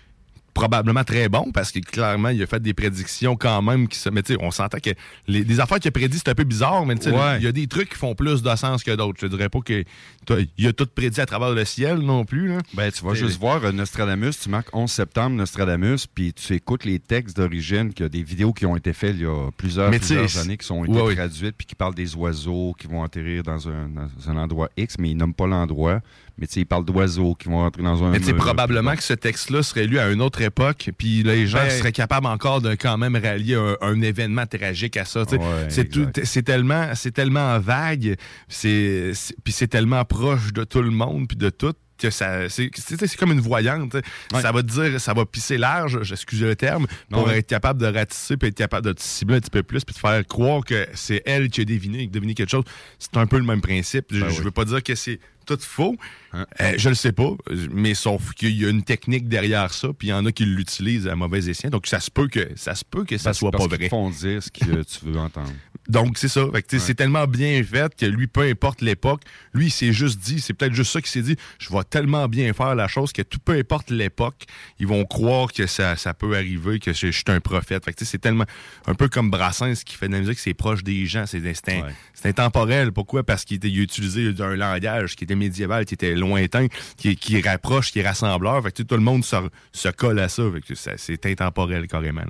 [0.53, 4.09] Probablement très bon parce que clairement, il a fait des prédictions quand même qui se.
[4.09, 4.91] Mais tu sais, on s'entend que
[5.27, 7.37] les, affaires qu'il a prédit, c'est un peu bizarre, mais tu sais, Ouais.
[7.37, 9.19] il y a des trucs qui font plus de sens que d'autres.
[9.21, 9.83] Je dirais pas que
[10.25, 12.49] toi, il a tout prédit à travers le ciel non plus.
[12.49, 12.57] Là.
[12.73, 16.85] Ben, tu vas juste voir euh, Nostradamus, tu marques 11 septembre Nostradamus, puis tu écoutes
[16.85, 19.49] les textes d'origine, qu'il y a des vidéos qui ont été faites il y a
[19.57, 19.99] plusieurs, Mais
[20.37, 21.15] années qui sont été ouais.
[21.15, 24.97] traduites, puis qui parlent des oiseaux qui vont atterrir dans un, dans un endroit X,
[24.99, 26.01] mais ils nomment pas l'endroit.
[26.37, 28.95] Mais tu sais, il parle d'oiseaux qui vont rentrer dans un Mais tu sais, probablement
[28.95, 32.25] que ce texte-là serait lu à une autre époque, puis les gens Ben- seraient capables
[32.25, 35.21] encore de quand même rallier un, un événement tragique à ça.
[35.23, 35.37] Ouais,
[35.69, 36.25] c'est tout- exact.
[36.25, 38.15] c'est tellement, c'est tellement vague,
[38.47, 39.11] c'est-
[39.43, 41.73] puis c'est tellement proche de tout le monde, puis de tout.
[42.01, 42.71] Que ça, c'est,
[43.17, 43.93] comme une voyante.
[43.93, 44.41] Ouais.
[44.41, 47.37] Ça va te dire, ça va pisser large, j'excuse le terme, pour Ouais.
[47.39, 49.93] être capable de ratisser, puis être capable de te cibler un petit peu plus, puis
[49.93, 52.63] de faire croire que c'est elle qui a deviné, qui a deviné quelque chose.
[52.97, 54.05] C'est un peu le même principe.
[54.11, 54.45] je, Ben je oui.
[54.45, 55.95] veux pas dire que c'est tout faux.
[56.33, 56.45] Hein?
[56.61, 57.31] Euh, je le sais pas,
[57.71, 60.45] mais sauf qu'il y a une technique derrière ça, puis il y en a qui
[60.45, 61.69] l'utilisent à mauvais escient.
[61.69, 63.89] Donc ça se peut que ça se peut que ça Parce- soit parce pas vrai.
[63.89, 65.51] font dire ce que tu veux entendre.
[65.89, 66.45] Donc c'est ça.
[66.77, 69.21] C'est tellement bien fait que lui, peu importe l'époque,
[69.53, 72.27] lui, il s'est juste dit, c'est peut-être juste ça qu'il s'est dit, je vais tellement
[72.27, 74.45] bien faire la chose que tout peu importe l'époque,
[74.79, 77.83] ils vont croire que ça, ça peut arriver, que je, je suis un prophète.
[77.85, 78.45] Fait c'est tellement
[78.85, 81.83] un peu comme Brassens qui fait de la musique, c'est proche des gens, c'est Ouais.
[82.29, 82.91] intemporel.
[82.91, 83.23] Pourquoi?
[83.23, 86.67] Parce qu'il était- il a utilisé un langage qui était médiéval, qui était lointain,
[86.97, 88.61] qui, qui rapproche, qui est rassembleur.
[88.63, 89.35] Fait que tout le monde se,
[89.71, 90.43] se colle à ça.
[90.53, 92.21] Fait que c'est intemporel carrément.
[92.21, 92.27] là.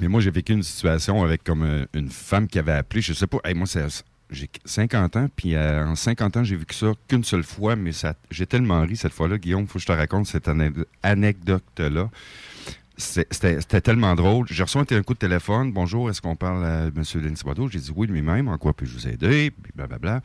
[0.00, 3.12] Mais moi, j'ai vécu une situation avec comme euh, une femme qui avait appelé, je
[3.12, 3.66] sais pas, moi,
[4.30, 7.92] j'ai 50 ans, puis euh, en 50 ans, j'ai vécu ça qu'une seule fois, mais
[7.92, 12.10] ça, j'ai tellement ri cette fois-là, Guillaume, faut que je te raconte cette ane- anecdote-là.
[12.96, 14.46] C'était tellement drôle.
[14.48, 15.72] J'ai reçu un, coup de téléphone.
[15.72, 17.02] Bonjour, est-ce qu'on parle à M.
[17.14, 17.68] Denis Thibodeau?
[17.68, 18.46] J'ai dit oui lui-même.
[18.46, 19.50] En quoi puis-je vous aider?
[19.50, 20.22] Puis blablabla.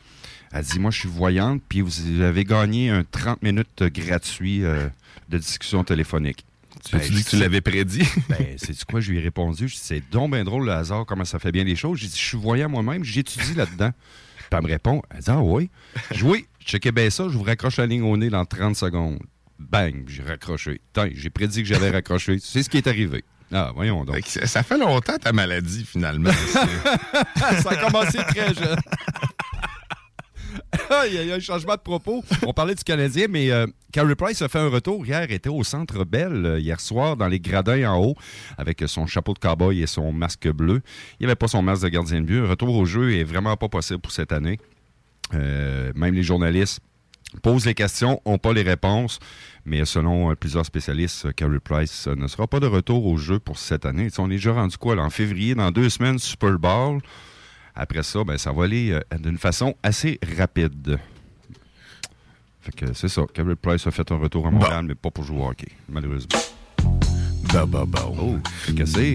[0.52, 4.88] Elle dit Moi, je suis voyante, puis vous avez gagné un 30 minutes gratuit euh,
[5.28, 6.44] de discussion téléphonique.
[6.84, 8.06] Tu, Ben, tu dis que tu l'avais prédit?
[8.28, 9.68] ben, c'est quoi, je lui ai répondu.
[9.68, 11.98] Je dis, c'est donc bien drôle le hasard, comment ça fait bien les choses.
[11.98, 13.90] J'ai dit, je suis voyant moi-même, j'étudie là-dedans.
[14.36, 15.70] Puis elle me répond, elle dit, ah oui?
[16.10, 19.20] Je oui, checkez bien ça, je vous raccroche la ligne au nez dans 30 secondes.
[19.58, 20.80] Bang, j'ai raccroché.
[21.12, 22.38] J'ai prédit que j'allais raccrocher.
[22.42, 23.22] C'est ce qui est arrivé.
[23.52, 24.24] Ah, voyons donc.
[24.26, 26.30] Ça fait longtemps ta maladie, finalement.
[27.36, 28.78] ça a commencé très jeune.
[31.06, 32.24] Il y a un changement de propos.
[32.46, 35.30] On parlait du Canadien, mais euh, Carey Price a fait un retour hier.
[35.30, 38.14] était au Centre Bell euh, hier soir, dans les gradins en haut,
[38.58, 40.82] avec son chapeau de cowboy et son masque bleu.
[41.18, 42.40] Il n'y avait pas son masque de gardien de but.
[42.40, 44.58] Un retour au jeu est vraiment pas possible pour cette année.
[45.34, 46.80] Euh, même les journalistes
[47.42, 49.18] posent les questions, n'ont pas les réponses.
[49.64, 53.58] Mais selon euh, plusieurs spécialistes, Carey Price ne sera pas de retour au jeu pour
[53.58, 54.08] cette année.
[54.18, 57.00] On est déjà rendu quoi, en février, dans deux semaines, Super Bowl?
[57.82, 60.98] Après ça, ben, ça va aller euh, d'une façon assez rapide.
[62.60, 63.22] Fait que c'est ça.
[63.32, 66.38] Carey Price a fait un retour à Montréal, mais pas pour jouer au hockey, malheureusement.
[67.54, 68.06] Bah, bah, bah.
[68.06, 68.36] Oh.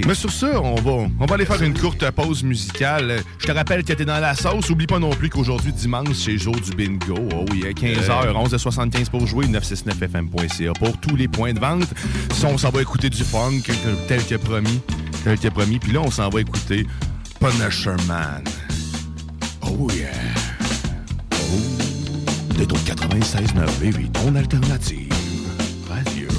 [0.08, 3.22] Mais sur ça, on va, on va aller faire une courte pause musicale.
[3.38, 4.68] Je te rappelle que t'es dans la sauce.
[4.72, 7.30] Oublie pas non plus qu'aujourd'hui, dimanche, c'est jour du bingo.
[7.36, 11.94] Oh oui, 15h, 11h75 pour jouer, 969fm.ca pour tous les points de vente.
[12.34, 13.62] Ça, on s'en va écouter du funk,
[14.08, 14.82] tel que promis.
[15.24, 15.78] Tel que promis.
[15.78, 16.88] Puis là, on s'en va écouter
[17.46, 18.44] Punisher Man.
[19.62, 20.12] Oh yeah.
[21.32, 21.38] Oh.
[22.58, 25.14] T'es au 96.9, baby, ton alternative.
[25.92, 26.32] I'm your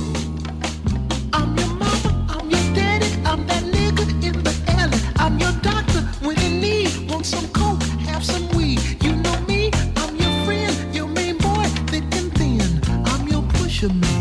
[2.29, 4.99] I'm your daddy, I'm that in the alley.
[5.21, 8.81] I'm your doctor when you need, want some coke, have some weed.
[9.01, 12.81] You know me, I'm your friend, your main boy, thick and thin.
[13.05, 14.16] I'm your.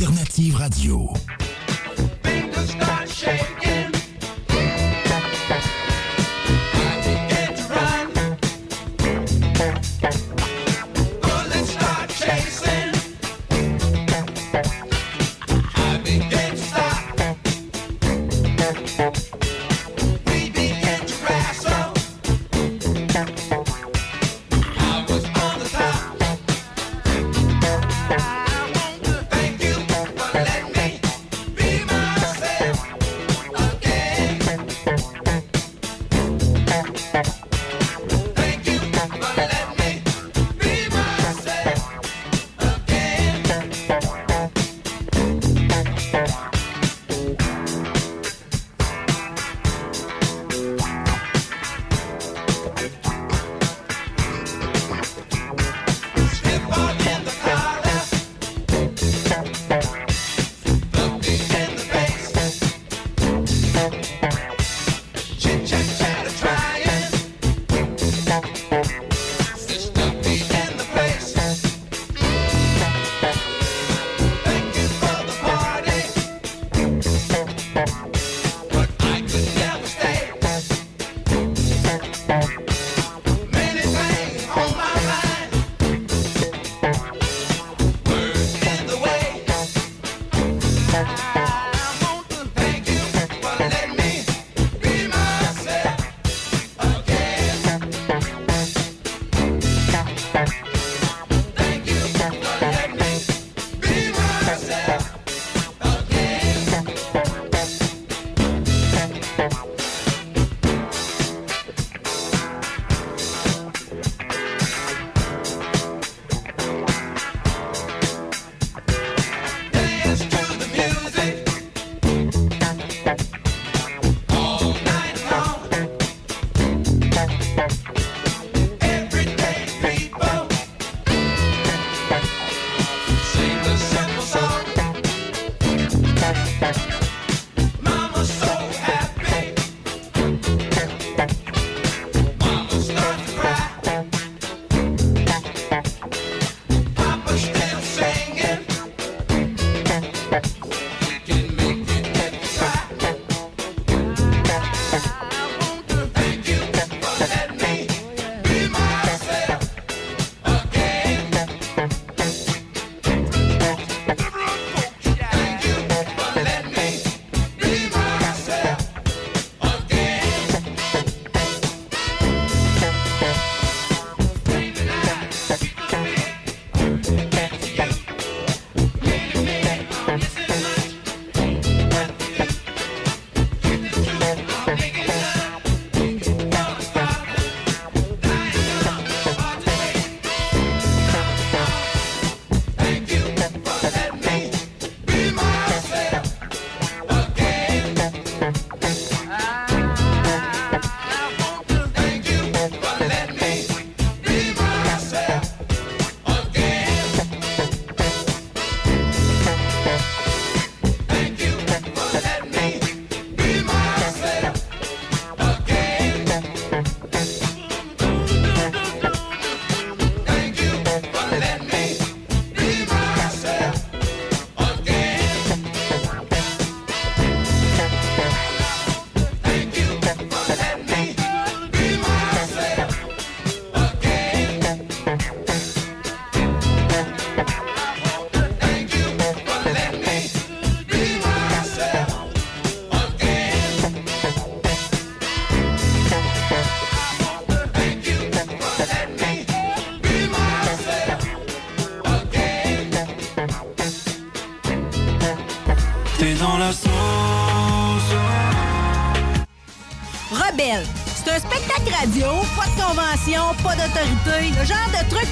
[0.00, 1.12] L'alternative radio.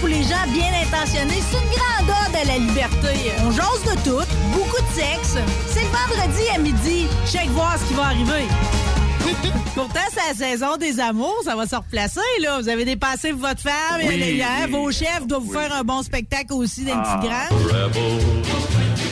[0.01, 3.33] Pour les gens bien intentionnés, c'est une grande ode à la liberté.
[3.47, 5.37] On jase de tout, beaucoup de sexe.
[5.69, 7.07] C'est le vendredi à midi.
[7.27, 8.47] Check voir ce qui va arriver.
[9.75, 12.61] Pourtant, c'est la saison des amours, ça va se replacer, là.
[12.61, 14.49] Vous avez dépassé votre femme Oui, et hier.
[14.67, 17.19] oui, Vos chefs doivent vous faire un bon spectacle aussi d'un Ah.
[17.19, 17.59] petit grand.
[17.67, 18.23] Rebel,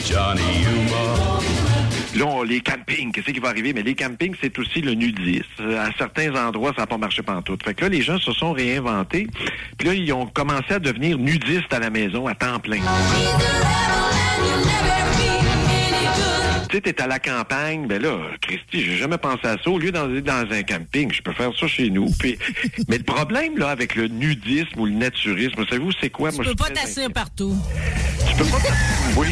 [0.09, 1.74] Johnny Yuma.
[2.17, 3.73] Là, on- les campings, qu'est-ce qui va arriver?
[3.73, 5.45] Mais les campings, c'est aussi le nudisme.
[5.79, 7.65] À certains endroits, ça n'a pas marché pantoute.
[7.65, 9.27] Fait que là, les gens se sont réinventés.
[9.79, 12.79] Puis là, ils ont commencé à devenir nudistes à la maison à temps plein.
[16.69, 19.71] Tu sais, t'es à la campagne, ben là, Christy, j'ai jamais pensé à ça.
[19.71, 22.11] Au lieu d'aller dans un camping, je peux faire ça chez nous.
[22.19, 22.37] Puis...
[22.89, 26.31] Mais le problème, là, avec le nudisme ou le naturisme, savez-vous, c'est quoi?
[26.31, 27.57] Tu Moi, je peux pas t'asseoir partout.
[28.29, 28.59] Tu peux pas...
[29.17, 29.29] Oui.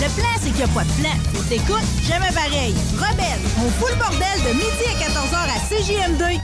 [0.00, 1.10] Le plan, c'est qu'il n'y a pas de plan.
[1.50, 2.74] T'écoutes, jamais pareil.
[2.96, 6.40] Rebelle, on fout le bordel de midi à 14h à CJM2.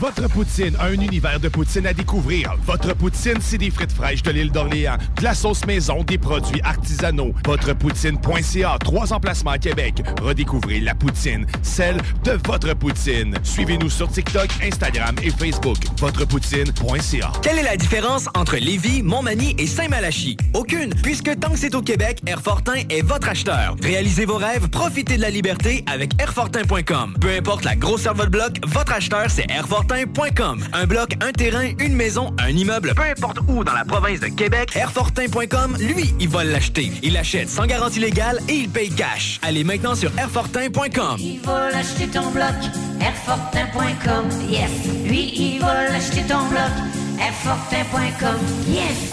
[0.00, 2.54] Votre poutine, un univers de poutine à découvrir.
[2.64, 6.62] Votre poutine, c'est des frites fraîches de l'île d'Orléans, de la sauce maison, des produits
[6.62, 7.34] artisanaux.
[7.44, 10.02] Votrepoutine.ca, trois emplacements à Québec.
[10.22, 13.34] Redécouvrez la poutine, celle de votre poutine.
[13.42, 15.76] Suivez-nous sur TikTok, Instagram et Facebook.
[15.98, 17.32] Votrepoutine.ca.
[17.42, 20.38] Quelle est la différence entre Lévis, Montmagny et Saint-Malachie?
[20.54, 23.76] Aucune, puisque tant que c'est au Québec, Airfortin est votre acheteur.
[23.82, 27.18] Réalisez vos rêves, profitez de la liberté avec Airfortin.com.
[27.20, 29.50] Peu importe la grosseur de votre bloc, votre acheteur, c'est
[29.90, 30.62] Airfortin.com.
[30.72, 34.28] Un bloc, un terrain, une maison, un immeuble, peu importe où dans la province de
[34.28, 36.92] Québec, Airfortin.com, lui, il va l'acheter.
[37.02, 39.40] Il achète sans garantie légale et il paye cash.
[39.42, 41.16] Allez maintenant sur Airfortin.com.
[41.18, 42.54] Il va l'acheter ton bloc,
[43.00, 44.70] Airfortin.com, yes.
[45.06, 46.70] Lui, il va l'acheter ton bloc,
[47.18, 49.12] Airfortin.com, yes.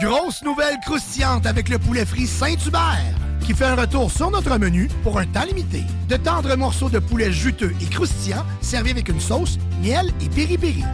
[0.00, 4.88] Grosse nouvelle croustillante avec le poulet frit Saint-Hubert qui fait un retour sur notre menu
[5.02, 5.82] pour un temps limité.
[6.08, 10.84] De tendres morceaux de poulet juteux et croustillants servis avec une sauce, miel et piri-piri.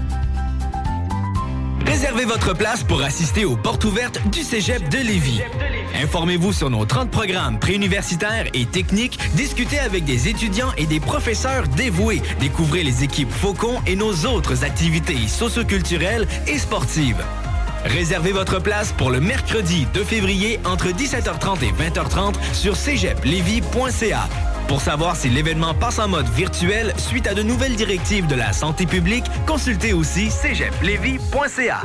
[1.86, 5.40] Réservez votre place pour assister aux portes ouvertes du Cégep de Lévis.
[6.02, 11.66] Informez-vous sur nos 30 programmes préuniversitaires et techniques, discutez avec des étudiants et des professeurs
[11.66, 17.24] dévoués, découvrez les équipes Faucon et nos autres activités socioculturelles et sportives.
[17.84, 24.28] Réservez votre place pour le mercredi 2 février entre 17h30 et 20h30 sur cégeplevy.ca.
[24.66, 28.52] Pour savoir si l'événement passe en mode virtuel suite à de nouvelles directives de la
[28.52, 31.82] santé publique, consultez aussi cégeplevy.ca.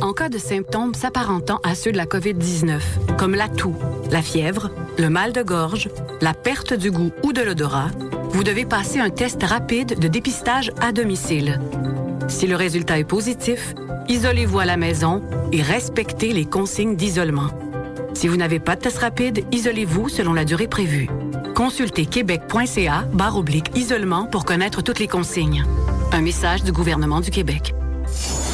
[0.00, 2.80] En cas de symptômes s'apparentant à ceux de la COVID-19,
[3.18, 3.76] comme la toux,
[4.10, 7.90] la fièvre, le mal de gorge, la perte du goût ou de l'odorat,
[8.30, 11.60] vous devez passer un test rapide de dépistage à domicile.
[12.28, 13.74] Si le résultat est positif,
[14.10, 17.48] isolez-vous à la maison et respectez les consignes d'isolement.
[18.12, 21.08] Si vous n'avez pas de test rapide, isolez-vous selon la durée prévue.
[21.54, 25.64] Consultez québec.ca barre oblique isolement pour connaître toutes les consignes.
[26.12, 27.72] Un message du gouvernement du Québec.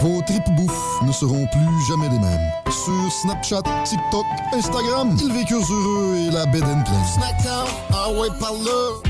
[0.00, 2.50] Vos tripes bouffe ne seront plus jamais les mêmes.
[2.70, 6.84] Sur Snapchat, TikTok, Instagram, ils vécurent heureux et la bed and.
[7.14, 9.06] Snackdown, ah ouais, par là.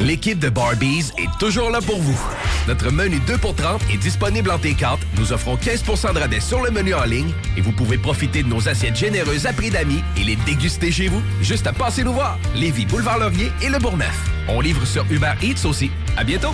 [0.00, 2.18] L'équipe de Barbies est toujours là pour vous.
[2.68, 4.98] Notre menu 2 pour 30 est disponible en T4.
[5.18, 8.48] Nous offrons 15% de rabais sur le menu en ligne et vous pouvez profiter de
[8.48, 11.20] nos assiettes généreuses à prix d'amis et les déguster chez vous.
[11.42, 12.38] Juste à passer nous voir.
[12.54, 14.30] Lévis, Boulevard Laurier et Le Bourgneuf.
[14.48, 15.90] On livre sur Uber Eats aussi.
[16.16, 16.50] À bientôt.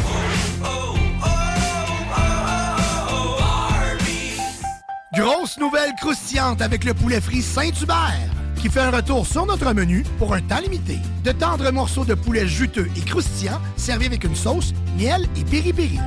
[5.16, 10.02] Grosse nouvelle croustillante avec le poulet frit Saint-Hubert qui fait un retour sur notre menu
[10.18, 10.96] pour un temps limité.
[11.22, 15.98] De tendres morceaux de poulet juteux et croustillants servis avec une sauce, miel et piri-piri.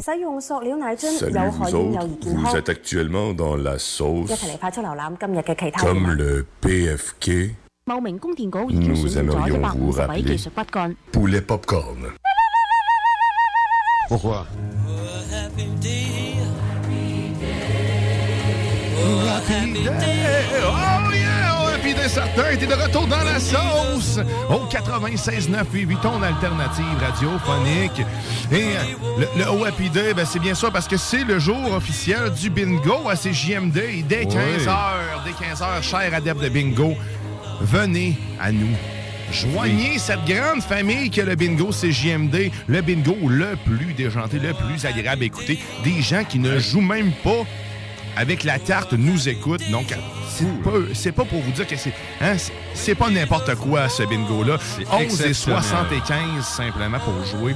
[0.00, 2.54] 使用塑料奶樽 Salut 有 vous 害婴幼 autres, 儿健 vous 康。
[2.56, 7.50] êtes actuellement dans la 一 sauce 齐嚟快速浏览今日嘅其他 comme 新闻 le PFK
[7.84, 10.96] 茂名供电局已经 Nous 选用咗一 aimerions 百 vous 五十位 rappeler 技术骨干。
[11.12, 11.96] poulet popcorn.
[14.08, 14.44] Pourquoi
[18.98, 19.36] Oh yeah!
[19.38, 21.09] Oh, Happy Day
[22.07, 24.19] certain, t'es de retour dans la sauce!
[24.49, 28.05] Au 96.9 et 8 ton alternative radiophonique.
[28.51, 31.71] Et euh, le, le Happy Day, ben, c'est bien ça parce que c'est le jour
[31.73, 33.77] officiel du bingo à CJMD.
[33.77, 34.69] Et Dès 15h,
[35.25, 36.95] dès 15h, chers adeptes de bingo,
[37.61, 38.75] venez à nous.
[39.31, 44.85] Joignez cette grande famille que le bingo CJMD, le bingo le plus déjanté, le plus
[44.85, 45.57] agréable à écouter.
[45.85, 47.45] Des gens qui ne jouent même pas
[48.15, 49.69] avec la carte nous écoutent.
[49.71, 49.87] Donc,
[50.29, 52.35] c'est pas, c'est pas pour vous dire que c'est hein,
[52.73, 54.57] c'est- pas n'importe quoi ce bingo-là.
[54.91, 55.63] 11 et exceptionnel.
[55.63, 57.55] 75 simplement pour jouer.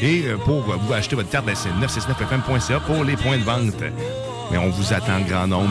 [0.00, 3.74] Et euh, pour vous acheter votre carte, ben, c'est 969fm.ca pour les points de vente.
[4.50, 5.70] Mais on vous attend en grand nombre.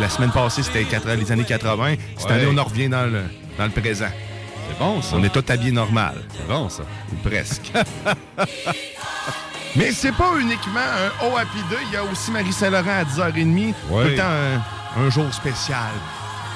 [0.00, 0.84] La semaine passée, c'était
[1.16, 1.94] les années 80.
[2.16, 2.32] Cette Ouais.
[2.36, 3.22] année, on en revient dans le,
[3.58, 4.08] dans le présent.
[4.68, 5.14] C'est bon, ça.
[5.16, 6.14] On est tous habillés normal.
[6.36, 6.82] C'est bon, ça.
[7.12, 7.70] Ou presque.
[9.76, 13.04] Mais c'est pas uniquement un haut Happy Day, il y a aussi Marie Saint-Laurent à
[13.04, 13.74] 10h30.
[13.90, 14.04] Ouais.
[14.04, 15.90] Tout le temps un, un jour spécial.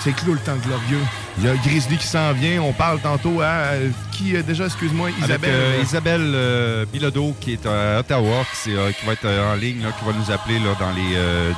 [0.03, 1.05] C'est clos le temps glorieux.
[1.37, 2.63] Il y a Grizzly qui s'en vient.
[2.63, 3.45] On parle tantôt à
[3.75, 5.51] euh, qui euh, déjà, excuse-moi, Avec, Isabelle.
[5.53, 10.05] euh, euh, Isabelle Bilodeau, qui est à Ottawa, qui, va être en ligne, là, qui
[10.07, 11.53] va nous appeler là, dans les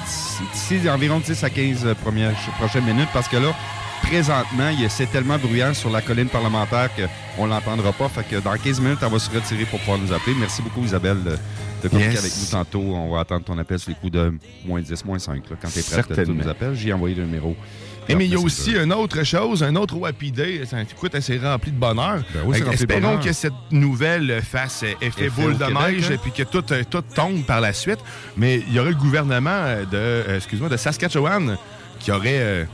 [0.53, 3.55] d'ici environ 10 à 15 euh, premières, prochaines minutes, parce que là,
[4.03, 6.91] présentement, c'est tellement bruyant sur la colline parlementaire
[7.37, 8.09] qu'on ne l'entendra pas.
[8.09, 10.37] Fait que dans 15 minutes, elle va se retirer pour pouvoir nous appeler.
[10.39, 11.37] Merci beaucoup, Isabelle, de,
[11.83, 12.21] de communiquer Yes.
[12.21, 12.95] avec nous tantôt.
[12.95, 14.33] On va attendre ton appel sur les coups de
[14.67, 15.49] moins 10, moins 5.
[15.51, 15.57] là.
[15.61, 16.75] quand tu es prête, tu nous appelles.
[16.75, 17.57] J'ai envoyé le numéro.
[18.09, 20.63] Eh, mais il y a aussi une autre chose, un autre Happy Day.
[20.91, 22.21] Écoute, c'est rempli de bonheur.
[22.35, 23.21] Ben oui, c'est rempli de Espérons bonheur.
[23.21, 26.15] que cette nouvelle fasse effet Effet boule de neige hein?
[26.15, 28.01] et puis que tout, euh, tout tombe par la suite.
[28.37, 31.57] Mais il y aurait le gouvernement de, euh, excuse-moi, de Saskatchewan
[32.01, 32.65] qui aurait, euh,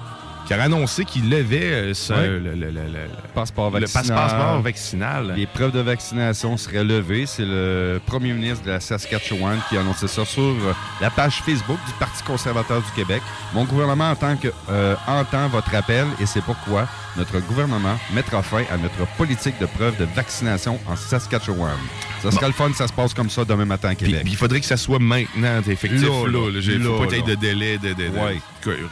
[0.49, 2.26] qui aurait annoncé qu'il levait ce- Ouais.
[2.26, 4.16] le, le- le- le- Passeport le vaccinal.
[4.16, 5.34] passeport vaccinal.
[5.36, 7.26] Les preuves de vaccination seraient levées.
[7.26, 10.72] C'est le premier ministre de la Saskatchewan qui a annoncé ça sur euh,
[11.03, 13.22] la page Facebook du Parti conservateur du Québec.
[13.53, 16.88] Mon gouvernement entend, que, euh, entend votre appel et c'est pourquoi
[17.19, 21.77] notre gouvernement mettra fin à notre politique de preuve de vaccination en Saskatchewan.
[22.23, 24.23] Ça serait le fun, ça se passe comme ça demain matin à Québec.
[24.25, 26.03] il faudrait que ça soit maintenant, effectif.
[26.03, 27.27] Là, Là, là, faut pas qu'il y ait là.
[27.27, 27.79] de délai.
[27.79, 28.39] De, Ouais.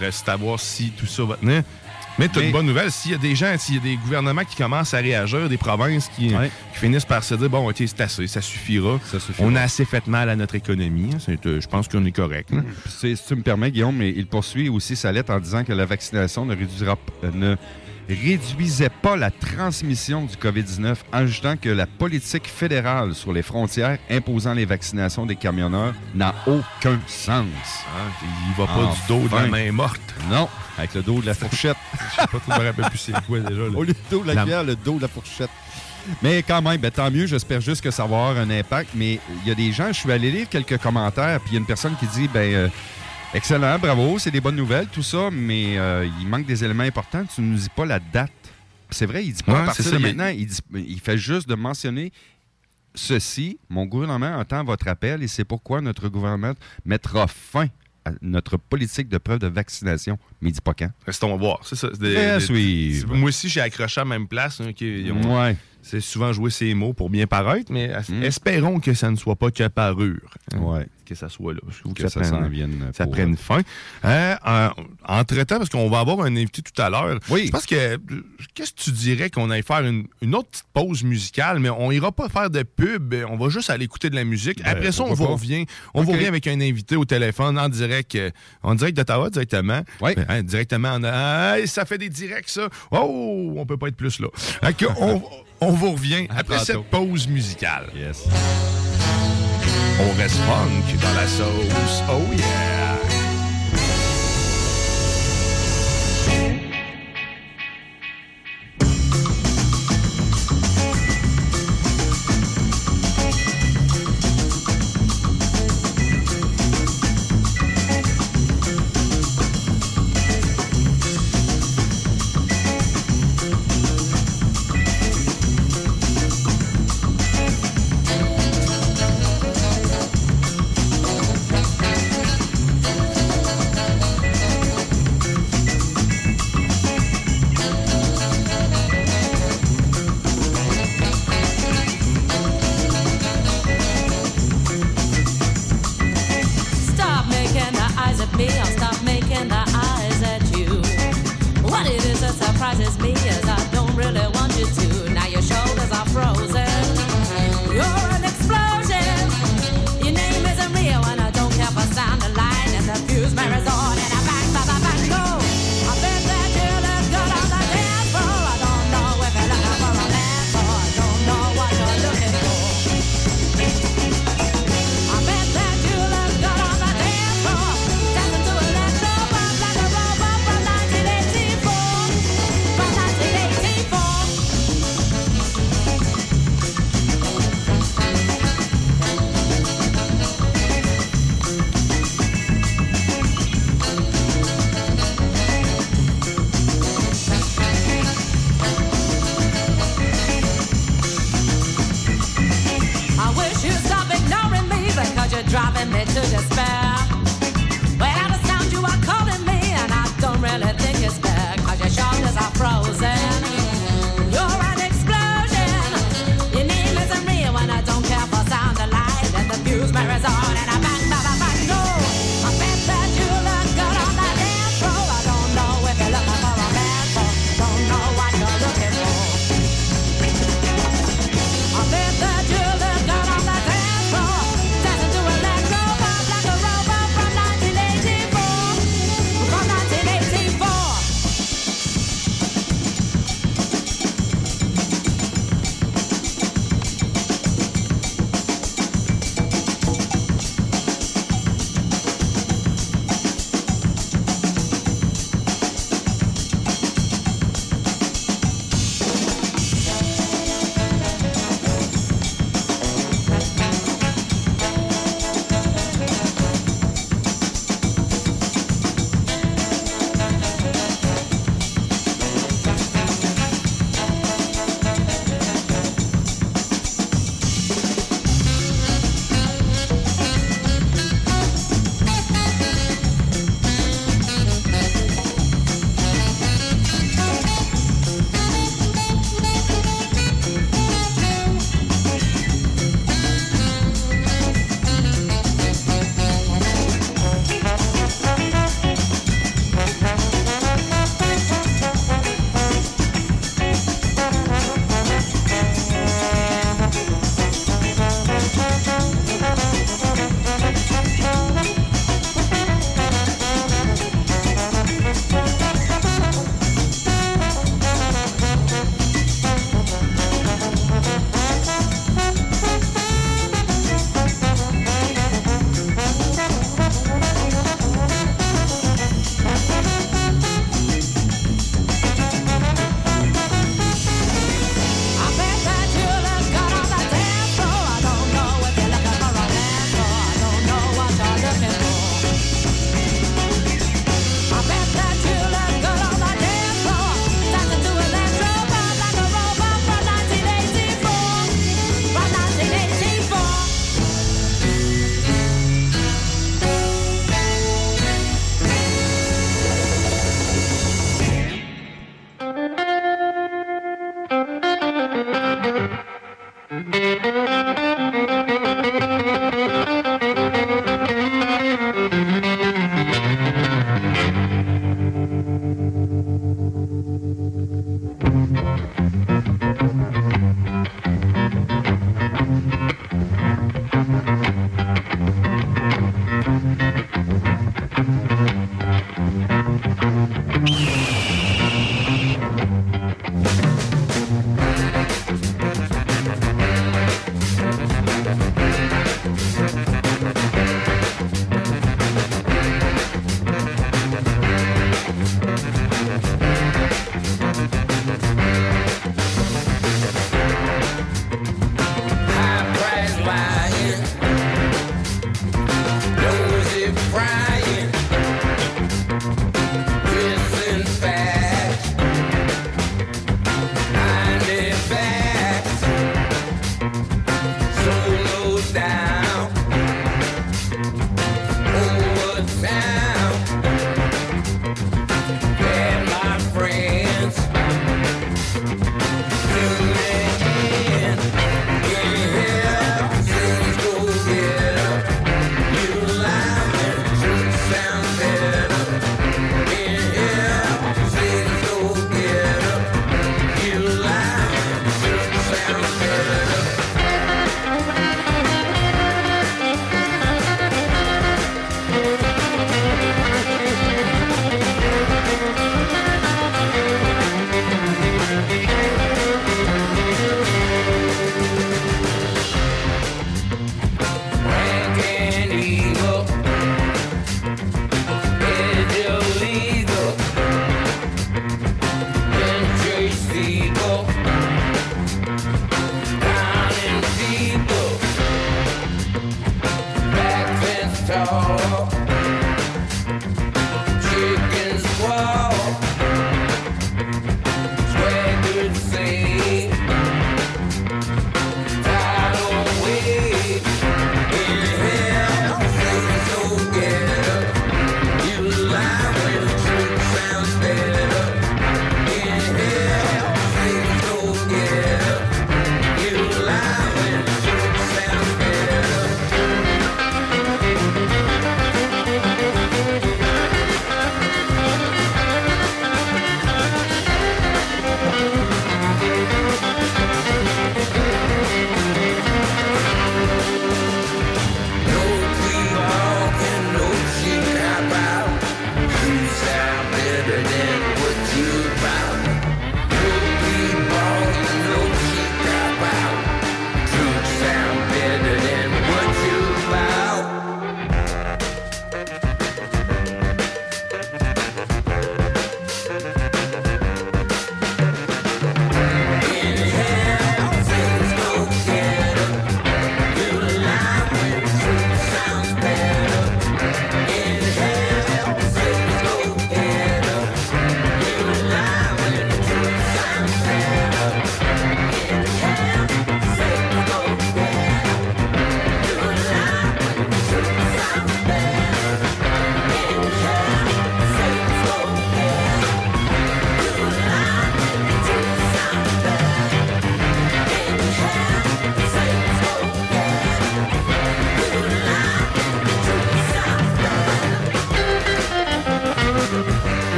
[0.00, 1.62] reste à voir si tout ça va tenir.
[2.18, 2.90] Mais Mais- une bonne nouvelle.
[2.90, 5.58] S'il y a des gens, s'il y a des gouvernements qui commencent à réagir, des
[5.58, 6.50] provinces qui, Ouais.
[6.72, 8.98] qui finissent par se dire bon, OK, c'est assez, ça suffira.
[9.04, 9.46] Ça suffira.
[9.46, 11.10] On a assez fait mal à notre économie.
[11.14, 11.34] hein.
[11.44, 12.48] Euh, je pense qu'on est correct.
[12.88, 15.74] C'est- Si tu me permets, Guillaume, mais il poursuit aussi sa lettre en disant que
[15.74, 17.56] la vaccination ne réduira euh, ne
[18.08, 23.98] réduisait pas la transmission du COVID-19, en ajoutant que la politique fédérale sur les frontières
[24.10, 27.46] imposant les vaccinations des camionneurs n'a aucun sens.
[28.48, 30.00] il va pas du dos de la main morte.
[30.30, 30.48] Non,
[30.78, 31.76] avec le dos de la fourchette.
[32.10, 33.60] Je sais pas trop, me rappelle plus c'est quoi déjà.
[33.62, 33.68] là.
[33.74, 35.50] Au lieu dos de la, La- cuillère, le dos de la fourchette.
[36.22, 37.26] Mais quand même, ben, tant mieux.
[37.26, 38.90] J'espère juste que ça va avoir un impact.
[38.94, 41.56] Mais il y a des gens, je suis allé lire quelques commentaires, puis il y
[41.56, 42.68] a une personne qui dit, ben, euh,
[43.36, 47.24] excellent, bravo, c'est des bonnes nouvelles, tout ça, mais euh, il manque des éléments importants.
[47.34, 48.30] Tu ne nous dis pas la date.
[48.90, 50.28] C'est vrai, il dit pas Ouais, à partir de ça, il- maintenant.
[50.28, 52.12] Il, dit- il fait juste de mentionner
[52.94, 53.58] ceci.
[53.68, 57.66] Mon gouvernement entend votre appel et c'est pourquoi notre gouvernement mettra fin
[58.04, 60.18] à notre politique de preuve de vaccination.
[60.40, 60.90] Mais il dit pas quand.
[61.04, 61.58] Restons voir.
[61.64, 61.88] C'est ça.
[61.90, 63.04] des- À des-.
[63.08, 64.60] Moi aussi, j'ai accroché à la même place.
[64.60, 65.56] hein, qui- on- Ouais.
[65.82, 68.22] C'est souvent jouer ces mots pour bien paraître, mais es- Mm.
[68.24, 70.34] espérons que ça ne soit pas que parure.
[70.54, 70.86] hein, Ouais.
[71.06, 71.60] Que ça soit là.
[71.70, 73.60] Je trouve Que ça s'en vienne ça prenne fin.
[74.04, 74.70] Euh, en-
[75.08, 77.18] Entre-temps, parce qu'on va avoir un invité tout à l'heure.
[77.30, 77.46] Oui.
[77.46, 77.74] Je pense que.
[77.76, 77.96] euh,
[78.54, 81.92] Qu'est-ce que tu dirais qu'on aille faire une, une autre petite pause musicale, mais on
[81.92, 83.14] ira pas faire de pub.
[83.30, 84.62] On va juste aller écouter de la musique.
[84.62, 85.64] Ben, Après ça, on vous revient.
[85.94, 88.30] On vous revient avec un invité au téléphone en direct, euh,
[88.62, 89.82] en direct d'Ottawa directement.
[90.00, 90.14] Oui.
[90.16, 91.66] Ben, hein, directement en.
[91.66, 92.68] Ça fait des directs, ça.
[92.90, 94.28] Oh, on peut pas être plus là.
[94.98, 95.22] On,
[95.60, 97.86] on vous revient après cette pause musicale.
[97.94, 98.24] Yes.
[99.98, 102.02] On reste funk dans la sauce.
[102.10, 103.15] Oh yeah!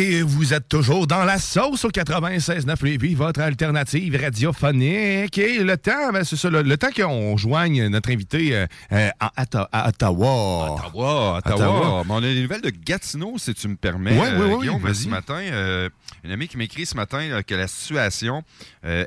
[0.00, 5.38] Vous êtes toujours dans la sauce au 96.9 Lévis, votre alternative radiophonique.
[5.38, 9.08] Et le temps, ben, c'est ça, le, le temps qu'on joigne notre invité euh, euh,
[9.20, 10.74] à, Atta- à Ottawa.
[10.74, 12.02] Ottawa, Ottawa.
[12.06, 14.18] Mais on a des nouvelles de Gatineau, si tu me permets.
[14.18, 14.94] Ouais, euh, ouais, ouais, Guillaume, vas-y.
[14.94, 15.88] ce matin, euh,
[16.24, 18.42] une amie qui m'écrit ce matin euh, que la situation
[18.84, 19.04] euh,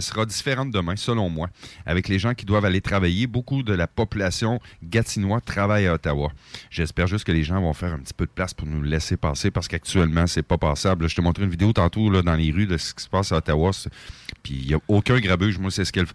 [0.00, 1.48] sera différente demain, selon moi,
[1.86, 3.26] avec les gens qui doivent aller travailler.
[3.26, 6.30] Beaucoup de la population gatinoise travaille à Ottawa.
[6.70, 9.16] J'espère juste que les gens vont faire un petit peu de place pour nous laisser
[9.16, 11.08] passer parce qu'actuellement, c'est pas passable.
[11.08, 13.32] Je te montré une vidéo tantôt là, dans les rues de ce qui se passe
[13.32, 13.70] à Ottawa.
[14.42, 15.58] Puis il n'y a aucun grabuge.
[15.58, 16.08] Moi, c'est ce qui est le,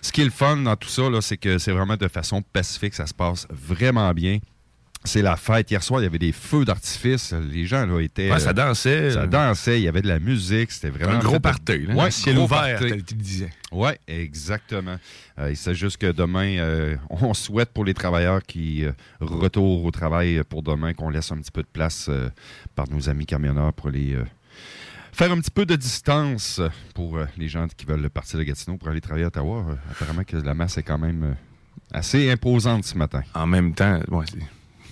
[0.00, 2.94] ce qui est le fun dans tout ça, c'est que c'est vraiment de façon pacifique.
[2.94, 4.38] Ça se passe vraiment bien.
[5.06, 5.70] C'est la fête.
[5.70, 7.32] Hier soir, il y avait des feux d'artifice.
[7.32, 8.30] Les gens là, étaient.
[8.30, 9.10] Ouais, ça euh, dansait.
[9.12, 9.80] Ça dansait.
[9.80, 10.70] Il y avait de la musique.
[10.72, 11.14] C'était vraiment.
[11.14, 11.94] Un gros party, là.
[11.94, 13.02] Ouais, Un ciel ouvert, tel.
[13.72, 14.96] Oui, exactement.
[15.38, 19.86] Euh, il s'agit juste que demain, euh, on souhaite pour les travailleurs qui euh, retournent
[19.86, 22.28] au travail pour demain qu'on laisse un petit peu de place euh,
[22.74, 24.14] par nos amis camionneurs pour les.
[24.14, 24.24] euh,
[25.12, 26.60] Faire un petit peu de distance
[26.94, 29.64] pour euh, les gens qui veulent partir de Gatineau pour aller travailler à Ottawa.
[29.70, 31.32] Euh, apparemment que la masse est quand même euh,
[31.98, 33.22] assez imposante ce matin.
[33.32, 34.26] En même temps, ouais,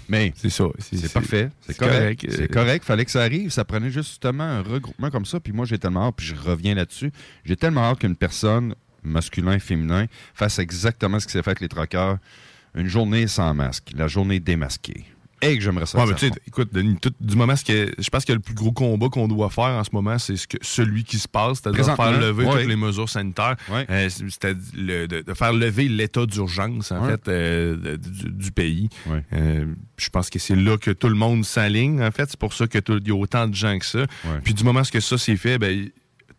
[0.09, 0.64] Mais c'est ça.
[0.78, 1.50] c'est parfait.
[1.66, 2.20] C'est correct.
[2.20, 2.36] correct.
[2.36, 2.84] C'est correct.
[2.84, 3.50] Fallait que ça arrive.
[3.50, 5.40] Ça prenait justement un regroupement comme ça.
[5.40, 7.12] Puis moi, j'ai tellement hâte, puis je reviens là-dessus.
[7.44, 11.68] J'ai tellement hâte qu'une personne, masculin, féminin, fasse exactement ce qui s'est fait avec les
[11.68, 12.18] troqueurs.
[12.74, 13.92] Une journée sans masque.
[13.96, 15.05] La journée démasquée.
[15.45, 15.99] Et que j'aimerais ça.
[16.05, 18.72] Ouais, mais écoute, Denis, tout- du moment, ce que, je pense que le plus gros
[18.72, 21.84] combat qu'on doit faire en ce moment, c'est ce que, celui qui se passe, c'est-à-dire
[21.97, 22.53] faire lever ouais.
[22.61, 27.05] toutes les mesures sanitaires, Euh, c'est- c'est-à-dire le- de, de faire lever l'état d'urgence, en
[27.07, 28.88] fait, euh, du pays.
[29.32, 29.66] Euh,
[29.97, 32.28] je pense que c'est là que tout le monde s'aligne, en fait.
[32.30, 34.07] C'est pour ça qu'il y a autant de gens que ça.
[34.42, 35.88] Puis du moment que ça s'est fait, ben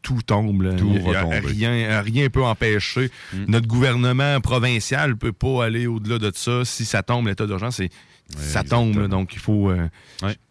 [0.06, 0.62] tout tombe.
[0.62, 0.74] là.
[0.76, 3.10] Tout Il a- rien, rien peut empêcher.
[3.48, 6.64] Notre gouvernement provincial peut pas aller au-delà de ça.
[6.64, 7.90] Si ça tombe, l'état d'urgence, c'est
[8.38, 8.98] ça tombe.
[8.98, 9.08] là.
[9.08, 9.70] donc, il faut.
[9.72, 9.88] euh,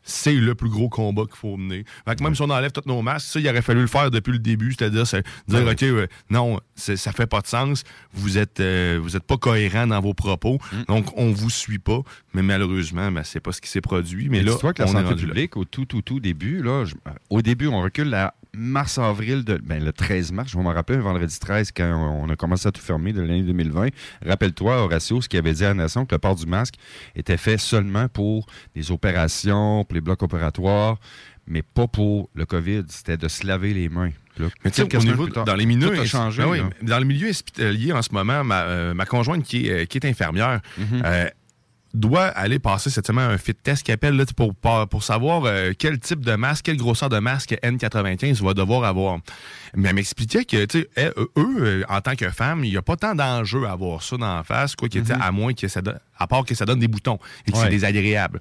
[0.07, 1.85] C'est le plus gros combat qu'il faut mener.
[2.07, 4.11] Fait que même si on enlève tous nos masques, ça, il aurait fallu le faire
[4.11, 5.67] depuis le début, c'est-à-dire c'est dire.
[5.67, 9.87] OK, euh, non, ça fait pas de sens, vous êtes, euh, vous êtes pas cohérent
[9.87, 12.01] dans vos propos, donc on vous suit pas,
[12.35, 14.29] mais malheureusement, ben, c'est pas ce qui s'est produit.
[14.29, 16.63] Mais Mais là, dis-toi que la on est santé publique, au tout, tout, tout début,
[16.63, 16.95] là, je-
[17.31, 20.99] au début, on recule à mars-avril, de, ben, le 13 mars, je vais m'en rappeler,
[20.99, 23.89] un vendredi 13, quand on a commencé à tout fermer de l'année 2020.
[24.27, 26.75] Rappelle-toi, Horacio, ce qu'il avait dit à la Nation, que le port du masque
[27.15, 30.99] était fait seulement pour les opérations, pour les blocs opératoires,
[31.47, 32.85] mais pas pour le COVID.
[32.89, 34.11] C'était de se laver les mains.
[34.39, 36.43] Là, Mais tu sais, au niveau- dans les milieux, a changé.
[36.43, 39.69] Ben oui, mais dans le milieu hospitalier en ce moment, ma, euh, ma conjointe qui
[39.69, 41.03] est, euh, qui est infirmière Mhm.
[41.05, 41.29] euh,
[41.95, 44.25] doit aller passer cette semaine un fit test qu'elle appelle là,
[44.91, 49.19] pour, savoir euh, quel type de masque, quelle grosseur de masque N95 va devoir avoir.
[49.75, 51.29] Mais elle m'expliquait que tu sais, elle- eux,
[51.61, 54.37] euh, en tant que femme, il n'y a pas tant d'enjeux à avoir ça dans
[54.37, 56.89] la face, quoi, ait, à moins que ça donne, à part que ça donne des
[56.89, 57.57] boutons et que.
[57.57, 57.65] Ouais.
[57.65, 58.41] c'est désagréable.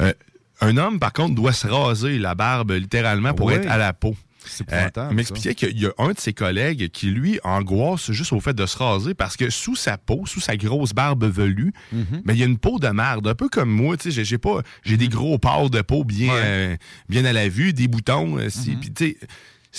[0.00, 0.12] Euh,
[0.60, 3.54] un homme, par contre, doit se raser la barbe littéralement pour Ouais.
[3.56, 4.16] être à la peau.
[4.72, 8.54] Euh, m'expliquait qu'il y a un de ses collègues qui, lui, angoisse juste au fait
[8.54, 12.22] de se raser parce que sous sa peau, sous sa grosse barbe velue, Mhm.
[12.24, 13.26] mais il y a une peau de merde.
[13.26, 16.04] Un peu comme moi, tu sais, j'ai- j'ai pas, j'ai des gros pores de peau
[16.04, 16.76] bien, euh,
[17.08, 18.38] bien à la vue, des boutons.
[18.48, 18.80] si- Mhm.
[18.80, 19.16] puis, tu sais,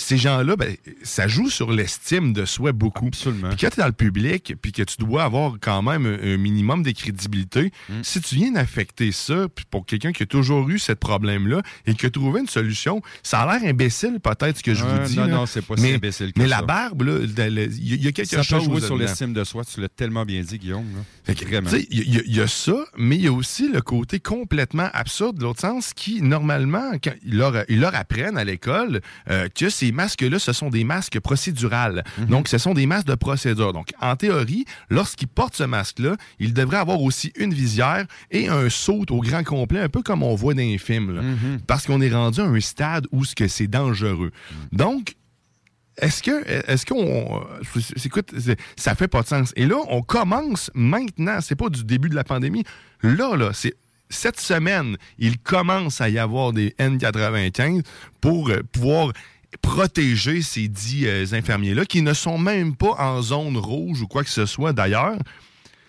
[0.00, 3.08] ces gens-là, ben, ça joue sur l'estime de soi beaucoup.
[3.08, 3.48] Absolument.
[3.50, 6.34] Puis quand tu es dans le public, puis que tu dois avoir quand même un,
[6.34, 7.92] un minimum de crédibilité, Mm.
[8.02, 11.94] si tu viens d'affecter ça, puis pour quelqu'un qui a toujours eu ce problème-là et
[11.94, 15.08] qui a trouvé une solution, ça a l'air imbécile peut-être ce que je Euh, vous
[15.08, 15.16] dis.
[15.16, 15.34] non, là.
[15.34, 16.60] non, c'est pas si mais, imbécile que Mais ça.
[16.60, 17.64] la barbe, là, il y, a-
[17.96, 18.64] il y a quelque Ça peut chose.
[18.64, 19.64] jouer sur l'estime de soi.
[19.64, 20.84] Tu l'as tellement bien dit, Guillaume.
[21.26, 21.34] là.
[21.34, 21.70] Que, Vraiment.
[21.90, 24.88] Il y, a- il y a ça, mais il y a aussi le côté complètement
[24.92, 29.48] absurde de l'autre sens qui, normalement, quand ils, leur, ils leur apprennent à l'école euh,
[29.48, 32.04] que ces masques-là, ce sont des masques procédurales.
[32.18, 32.26] Mhm.
[32.26, 33.72] Donc, ce sont des masques de procédure.
[33.72, 38.68] Donc, en théorie, lorsqu'ils portent ce masque-là, ils devraient avoir aussi une visière et un
[38.70, 41.14] saut au grand complet, un peu comme on voit dans les films.
[41.16, 41.22] là.
[41.22, 41.60] Mhm.
[41.66, 44.30] Parce qu'on est rendu à un stade où ce que c'est dangereux.
[44.70, 45.16] Donc,
[45.96, 47.44] est-ce que, est-ce qu'on,
[48.04, 48.32] écoute,
[48.76, 49.52] ça fait pas de sens.
[49.56, 52.64] Et là, on commence maintenant, c'est pas du début de la pandémie.
[53.02, 53.74] Là, là, c'est
[54.08, 57.82] cette semaine, il commence à y avoir des N95
[58.20, 59.12] pour euh, pouvoir
[59.62, 64.24] protéger ces dix euh, infirmiers-là qui ne sont même pas en zone rouge ou quoi
[64.24, 65.18] que ce soit d'ailleurs.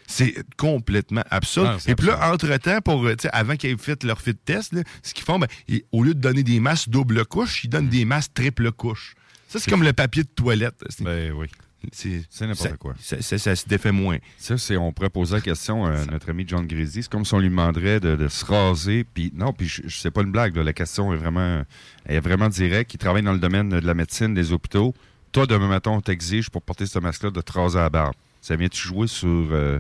[0.08, 1.68] C'est complètement absurde.
[1.88, 5.14] Et puis là, entre-temps, pour, euh, avant qu'ils aient fait leur fit test, là, ce
[5.14, 8.04] qu'ils font, ben, ils- au lieu de donner des masques double couche, ils donnent des
[8.04, 9.16] masques triple couche.
[9.48, 10.76] Ça, c'est comme le papier de toilette.
[11.00, 11.48] Ben oui.
[11.92, 12.94] C'est n'importe quoi.
[13.00, 14.18] Ça, ça- ça se défait moins.
[14.38, 17.04] Ça, c'est, on pourrait poser la question à notre ami John Grisi.
[17.04, 19.04] C'est comme si on lui demanderait de, de se raser.
[19.04, 20.56] Puis non, puis je, je sais pas une blague.
[20.56, 20.64] là.
[20.64, 21.64] La question est vraiment,
[22.06, 22.94] elle est vraiment directe.
[22.94, 24.94] Il travaille dans le domaine de la médecine, des hôpitaux.
[25.32, 28.14] Toi, demain matin, on t'exige pour porter ce masque-là de te raser la barbe.
[28.42, 29.80] Ça vient-tu jouer sur, euh,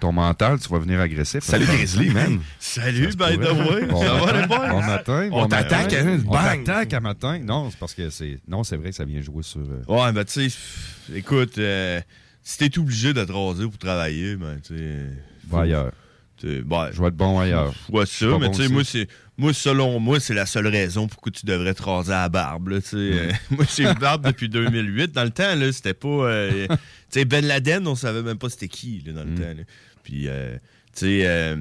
[0.00, 1.42] ton mental, tu vas venir agressif.
[1.44, 2.40] Salut, Grizzly, man.
[2.58, 3.86] Salut, by the way.
[3.86, 4.40] Bon Ça va, matin.
[4.40, 4.68] les boys?
[4.68, 5.28] Bon matin.
[5.32, 6.08] On bon t'attaque, matin.
[6.08, 6.22] hein?
[6.26, 6.32] On
[6.64, 7.38] t'attaque à matin.
[7.40, 8.38] Non, c'est parce que c'est.
[8.48, 9.60] Non, c'est vrai que ça vient jouer sur.
[9.60, 10.58] euh, Ouais, ben tu sais,
[11.14, 12.00] écoute, euh,
[12.42, 15.06] si t'es obligé de te raser pour travailler, ben tu sais.
[15.48, 15.92] Va ailleurs.
[16.42, 17.72] ben, Je vais être bon ailleurs.
[17.86, 19.08] Je vois Je suis ça, mais bon tu sais, moi, c'est.
[19.40, 22.68] Moi, selon moi, c'est la seule raison pourquoi tu devrais te raser à la barbe.
[22.70, 22.96] Là, tu sais.
[22.96, 25.12] Euh, moi, j'ai une barbe depuis 2008.
[25.12, 26.08] Dans le temps, là, c'était pas.
[26.08, 26.74] euh, tu
[27.10, 29.34] sais, Ben Laden, on savait même pas c'était qui là, dans le Mm.
[29.36, 29.42] temps.
[29.58, 29.62] là.
[30.08, 30.54] Puis, euh,
[30.96, 31.56] tu sais, euh,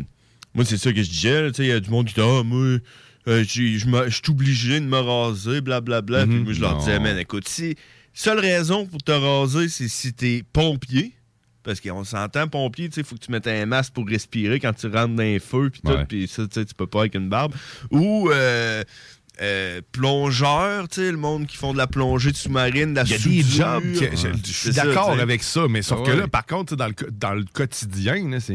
[0.54, 1.48] moi, c'est ça que je disais.
[1.50, 2.80] Tu sais, il y a du monde qui dit Ah, moi,
[3.28, 6.26] euh, je suis obligé de me raser, blablabla.
[6.26, 6.44] Puis Mhm.
[6.46, 7.04] moi, je leur disais Non.
[7.04, 7.76] Man, écoute, si.
[8.14, 11.12] Seule raison pour te raser, c'est si t'es pompier.
[11.62, 14.72] Parce qu'on s'entend, pompier, tu sais, faut que tu mettes un masque pour respirer quand
[14.72, 17.16] tu rentres dans les feux, puis tout, puis ça, tu sais, tu peux pas avec
[17.16, 17.54] une barbe.
[17.92, 18.84] Ou euh,
[19.42, 23.04] euh, plongeur, tu sais, le monde qui font de la plongée de sous-marine, de la
[23.04, 26.12] Il y a des jobs que je, suis d'accord avec ça, mais sauf Ah que
[26.18, 28.54] là, par contre, dans le, co- dans le quotidien, c'est.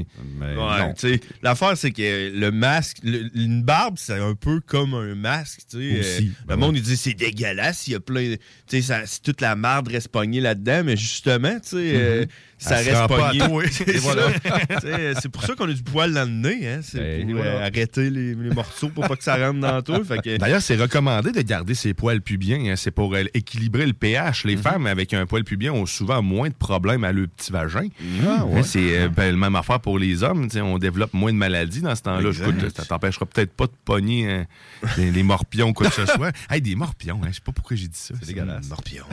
[0.57, 5.61] Ouais, l'affaire, c'est que le masque, le- une barbe, c'est un peu comme un masque,
[5.71, 6.01] tu sais.
[6.01, 6.33] Aussi.
[6.49, 8.35] Euh, le monde, il dit c'est dégueulasse, il y a plein.
[8.69, 12.27] Tu sais, ça- si toute la marde reste pognée là-dedans, mais justement, tu sais, euh,
[12.63, 13.69] ça Elle reste pogné.
[13.71, 14.29] C'est voilà.
[15.33, 16.81] pour ça qu'on a du poil dans le nez, hein.
[16.83, 17.51] C'est Ben, pour voilà.
[17.51, 21.33] euh, arrêter les, les morceaux pour pas que ça rentre dans que, D'ailleurs, c'est recommandé
[21.33, 22.71] de garder ses poils pubiens.
[22.71, 22.77] hein.
[22.77, 24.45] C'est pour euh, équilibrer le pH.
[24.45, 24.51] Mhm.
[24.51, 27.89] Les femmes avec un poil pubien ont souvent moins de problèmes à leur petit vagin.
[28.27, 28.61] Ah, ouais.
[28.61, 30.49] Hein, C'est euh, ben, la même affaire pour les hommes.
[30.57, 32.31] On développe moins de maladies dans ce temps-là.
[32.77, 34.45] Ça t'empêchera peut-être pas de pogner
[34.97, 36.33] les, les morpions ou quoi que ce soit.
[36.51, 38.15] Hey, des morpions, hein, je sais pas pourquoi j'ai dit ça.
[38.21, 38.69] C'est dégueulasse.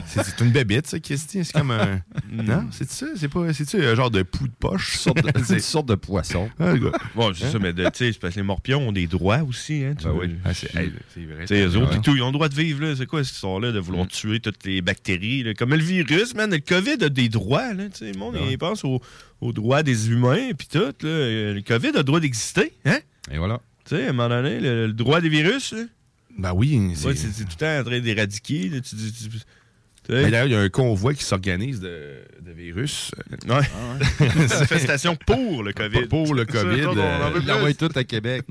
[0.06, 1.44] C'est une bébête, ça, Christy.
[1.44, 2.00] C'est comme un.
[2.30, 3.06] Non, c'est ça?
[3.16, 3.39] C'est pas.
[3.52, 4.96] C'est-tu un genre de pou de poche?
[4.96, 6.48] sorte de- c'est une sorte de poisson.
[6.58, 6.74] Ah.
[7.14, 9.84] Bon, c'est ça, mais de- tu sais, parce que les morpions ont des droits aussi,
[9.84, 9.94] hein.
[9.98, 10.30] tu Ben oui.
[10.44, 11.44] Ah, c'est hey, c'est vrai.
[11.66, 12.94] Eux autres, tout, ils ont le droit de vivre, là.
[12.96, 15.54] C'est quoi cette histoire-là de vouloir tuer toutes les bactéries, là?
[15.54, 16.50] Comme le virus, man.
[16.50, 17.88] Le COVID a des droits, là.
[17.88, 19.00] Tu sais, le monde, il pense aux,
[19.40, 20.92] aux droits des humains, puis tout, là.
[21.04, 22.98] Euh, Le COVID a le droit d'exister, hein?
[23.30, 23.60] Et voilà.
[23.88, 25.82] Tu sais, à un moment donné, le, le droit des virus, là?
[26.38, 26.92] Ben oui.
[26.94, 28.80] c'est- Ouais, c'est c'est tout le temps en train d'éradiquer, là.
[28.80, 29.12] Tu dis.
[29.12, 29.44] tu- tu sais.
[30.10, 33.10] D'ailleurs, il y a un convoi qui s'organise de, de virus.
[33.48, 34.26] Ouais.
[34.36, 36.06] Manifestation pour le COVID.
[36.06, 36.86] Pour le COVID.
[36.86, 37.42] on en veut euh, plus.
[37.44, 38.44] Il envoie tout à Québec.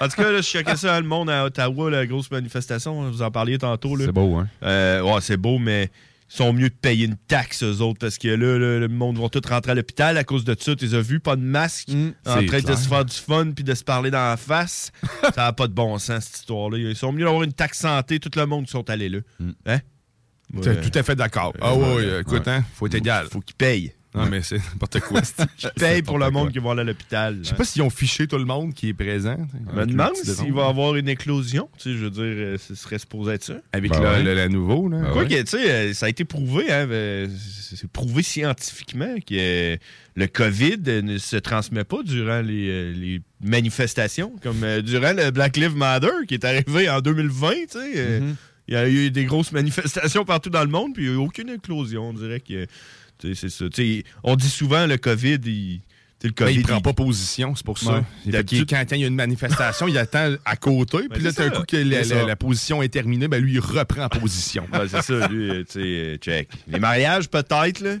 [0.00, 3.22] En tout cas, là, je checkais ça, le monde à Ottawa, la grosse manifestation, vous
[3.22, 3.96] en parliez tantôt.
[3.98, 4.48] C'est beau, hein?
[4.62, 5.90] Euh, ouais, c'est beau, mais
[6.28, 9.28] ils sont mieux de payer une taxe, eux autres, parce que là, le monde va
[9.28, 10.74] tout rentrer à l'hôpital à cause de ça.
[10.74, 13.52] Tu les as vus, pas de masque, en c'est train de se faire du fun
[13.54, 14.90] puis de se parler dans la face.
[15.22, 16.78] ça n'a pas de bon sens, cette histoire-là.
[16.78, 19.18] Ils sont mieux d'avoir une taxe santé, tout le monde qui sont allés là.
[19.66, 19.78] Hein?
[20.62, 20.80] T'es Ouais.
[20.80, 21.52] tout à fait d'accord.
[21.60, 22.20] Ah ouais, ouais, ouais.
[22.20, 23.26] écoute, hein, faut être égal.
[23.30, 23.92] Faut qu'ils payent.
[24.14, 25.20] Non, mais c'est n'importe quoi.
[25.62, 27.36] Ils payent pour le monde qui va aller à l'hôpital.
[27.42, 29.36] Je sais pas s'ils ont fiché tout le monde qui est présent.
[29.70, 31.68] Je me demande s'il va y avoir une éclosion.
[31.76, 33.56] Tu sais, je veux dire, euh, ce serait supposé être ça.
[33.74, 34.22] Avec Ben le, ouais.
[34.22, 35.10] le- la nouveau, là.
[35.12, 37.28] Quoi que, tu sais, euh, ça a été prouvé, hein, euh,
[37.74, 39.76] c'est prouvé scientifiquement que euh,
[40.14, 45.76] le COVID ne se transmet pas durant les, les manifestations, comme durant le Black Lives
[45.76, 47.92] Matter qui est arrivé en 2020, tu sais.
[47.96, 48.32] euh,
[48.68, 51.18] Il y a eu des grosses manifestations partout dans le monde, puis il n'y a
[51.18, 52.08] eu aucune éclosion.
[52.08, 52.66] On dirait que,
[53.22, 53.64] c'est ça.
[54.24, 55.80] On dit souvent le COVID, il,
[56.24, 57.98] le Ben, COVID, il prend il- pas position, c'est pour ça.
[57.98, 58.02] Ouais.
[58.32, 61.50] D'habitude- qu'il- quand, il y a une manifestation, il attend à côté, puis là, d'un
[61.50, 64.66] coup que la, position est terminée, ben lui, il reprend position.
[64.72, 66.48] Ouais, c'est ça, lui, tu sais, check.
[66.66, 67.96] Les mariages, peut-être, là.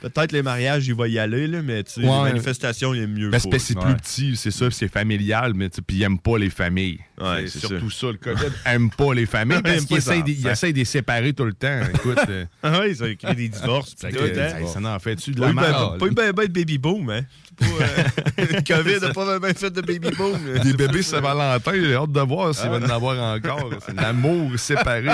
[0.00, 3.06] Peut-être les mariages, il va y aller, là, mais tu sais, les manifestations, il est
[3.06, 6.36] mieux parce que c'est plus petit, c'est ça, c'est familial, mais puis il aime pas
[6.36, 6.98] les familles.
[7.18, 8.08] Ouais, c'est surtout ça.
[8.08, 11.44] le COVID aime pas les familles Il parce qu'il essaie, de- essaie les séparer tout
[11.44, 11.80] le temps.
[11.94, 13.94] Écoute, euh, Ah oui, ça crée des divorces.
[13.96, 14.66] ça, tout, hein.
[14.66, 15.98] ça fait-tu de Pas la eu ben- merde?
[15.98, 17.22] pas eu ben ben de baby boom, hein.
[17.58, 18.04] Pas, euh,
[18.38, 20.38] le COVID n'a pas bien fait de baby boom.
[20.62, 23.70] Des bébés Saint-Valentin, j'ai hâte de voir s'il va en avoir encore.
[23.86, 25.06] C'est l'amour séparé.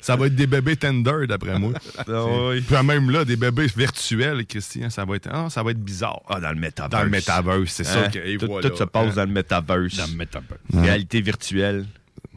[0.00, 1.72] Ça, va être des bébés tender, d'après moi.
[1.98, 2.02] Ah.
[2.66, 6.20] Puis même là, des bébés virtuels, Christian, ça va être, ah, ça va être bizarre.
[6.28, 6.90] Ah, dans le metaverse.
[6.90, 8.10] Dans le metaverse, c'est ça Hein?
[8.10, 8.36] que.
[8.38, 9.12] tout, se passe Hein?
[9.16, 9.96] dans le metaverse.
[9.96, 10.60] Dans le metaverse.
[10.74, 11.86] Réalité virtuelle.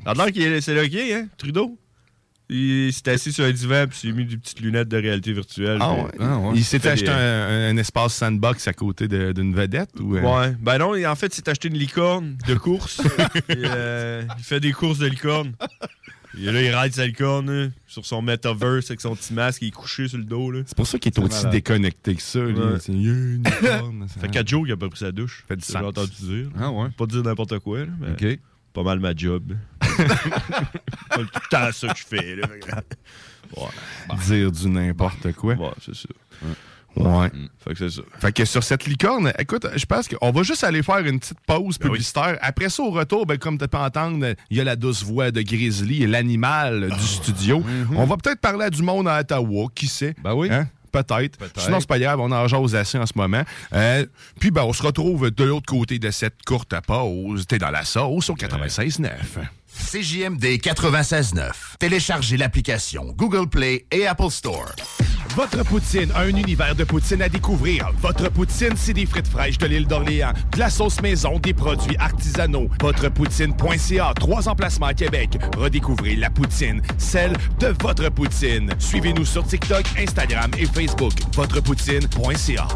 [0.05, 1.77] Ça a l'air qu'il est- c'est est, hein, Trudeau?
[2.51, 5.77] Il s'est assis sur un divan puis s'est mis des petites lunettes de réalité virtuelle.
[5.81, 6.51] Ah puis- ouais.
[6.55, 10.21] Il s'est acheté des- un, un espace sandbox à côté d'une vedette ou euh?
[10.21, 10.55] Ouais.
[10.59, 13.01] Ben non, en fait, il s'est acheté une licorne de course.
[13.49, 15.53] Et, euh, il fait des courses de licorne.
[16.39, 19.67] Et là, il ride sa licorne là, sur son metaverse avec son petit masque, il
[19.67, 20.49] est couché sur le dos.
[20.51, 20.61] Là.
[20.65, 21.51] C'est pour ça qu'il est aussi malade.
[21.51, 22.39] déconnecté que ça.
[22.39, 22.53] lui.
[22.53, 22.77] Ouais.
[22.87, 24.21] Une licorne, ça.
[24.21, 25.43] Fait 4 jours qu'il a pas pris sa douche.
[25.47, 25.89] Fait du Ça, J'ai sens.
[25.89, 26.49] entendu dire.
[26.59, 26.87] Ah ouais?
[26.97, 27.79] Pas dire n'importe quoi.
[27.81, 28.39] Là, mais OK.
[28.73, 29.53] Pas mal ma job.
[29.81, 32.35] Tout le temps ça que je fais.
[32.35, 32.47] Là.
[34.27, 35.55] Dire du n'importe quoi.
[35.55, 36.07] Ouais, c'est ça.
[36.95, 37.29] Ouais.
[37.59, 38.01] Fait que c'est ça.
[38.19, 41.39] Fait que sur cette licorne, écoute, je pense qu'on va juste aller faire une petite
[41.45, 42.37] pause Ben publicitaire.
[42.41, 45.31] Après ça, au retour, ben, comme tu peux entendre, il y a la douce voix
[45.31, 46.95] de Grizzly, l'animal Ah.
[46.95, 47.59] du studio.
[47.59, 47.95] Mm-hmm.
[47.95, 50.15] On va peut-être parler à du monde à Ottawa, qui sait.
[50.23, 50.49] Ben oui.
[50.51, 50.67] Hein?
[50.91, 51.37] Peut-être.
[51.57, 53.43] Sinon, c'est pas grave, on en jase assez en ce moment.
[53.73, 54.05] Euh,
[54.39, 57.45] puis, ben, on se retrouve de l'autre côté de cette courte pause.
[57.47, 59.07] T'es dans la sauce au 96.9.
[59.91, 61.51] CJMD 96.9.
[61.79, 64.73] Téléchargez l'application Google Play et Apple Store.
[65.35, 67.91] Votre poutine, un univers de poutine à découvrir.
[68.01, 71.95] Votre poutine, c'est des frites fraîches de l'île d'Orléans, de la sauce maison, des produits
[71.97, 72.67] artisanaux.
[72.81, 75.37] Votrepoutine.ca, trois emplacements à Québec.
[75.55, 78.71] Redécouvrez la poutine, celle de votre poutine.
[78.79, 81.13] Suivez-nous sur TikTok, Instagram et Facebook.
[81.35, 82.67] Votrepoutine.ca.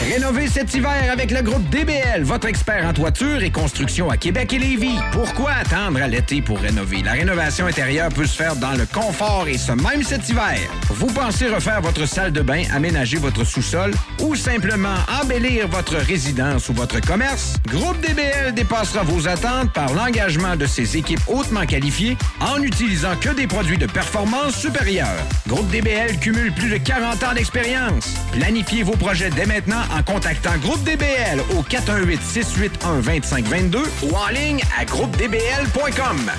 [0.00, 4.52] Rénovez cet hiver avec le groupe DBL, votre expert en toiture et construction à Québec
[4.52, 4.98] et Lévis.
[5.10, 7.02] Pourquoi attendre à l'été pour rénover?
[7.02, 10.58] La rénovation intérieure peut se faire dans le confort et ce même cet hiver.
[10.90, 16.68] Vous pensez refaire votre salle de bain, aménager votre sous-sol ou simplement embellir votre résidence
[16.68, 17.54] ou votre commerce?
[17.66, 23.28] Groupe DBL dépassera vos attentes par l'engagement de ses équipes hautement qualifiées en n'utilisant que
[23.30, 25.06] des produits de performance supérieure.
[25.46, 28.14] Groupe DBL cumule plus de 40 ans d'expérience.
[28.32, 34.84] Planifiez vos projets dès maintenant en contactant Groupe DBL au 418-681-2522 ou en ligne à
[34.84, 36.30] groupedbl.com.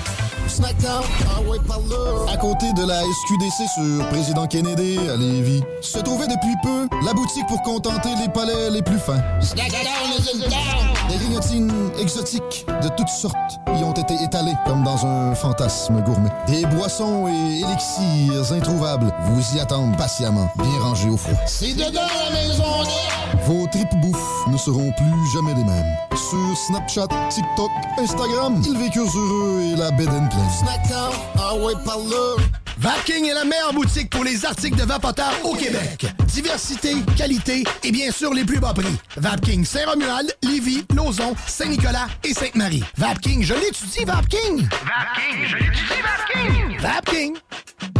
[0.50, 2.32] Snackdown, ah ouais, par là.
[2.32, 7.14] À côté de la SQDC sur Président Kennedy à Lévis, se trouvait depuis peu la
[7.14, 9.22] boutique pour contenter les palais les plus fins.
[11.08, 16.28] Des grignotines exotiques de toutes sortes y ont été étalées comme dans un fantasme gourmet.
[16.46, 21.38] Des boissons et élixirs introuvables vous y attendent patiemment, bien rangés au froid.
[21.46, 22.64] C'est dedans la maison
[23.46, 25.96] Vos tripes bouffe ne seront plus jamais les mêmes.
[26.12, 30.50] Sur Snapchat, TikTok, Instagram, ils vécurent heureux et la bed and pleine.
[30.58, 32.44] Snackdown, ah ouais, par là.
[32.80, 34.84] Vapking est la meilleure boutique pour les articles de
[35.44, 36.06] au Québec.
[36.26, 38.96] Diversité, qualité et bien sûr les plus bas prix.
[39.16, 42.84] Vapking Saint-Romuald, Lévis, Lauson, Saint-Nicolas et Sainte-Marie.
[42.96, 44.68] Vapking, je l'étudie, Vapking!
[44.68, 46.78] Vapking, je l'étudie, Vapking!
[46.80, 47.99] Vapking!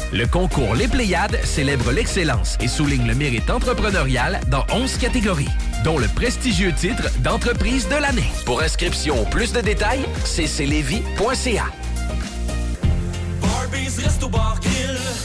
[0.13, 5.47] Le concours Les Pléiades célèbre l'excellence et souligne le mérite entrepreneurial dans 11 catégories,
[5.85, 8.29] dont le prestigieux titre d'entreprise de l'année.
[8.45, 11.65] Pour inscription ou plus de détails, cclevy.ca.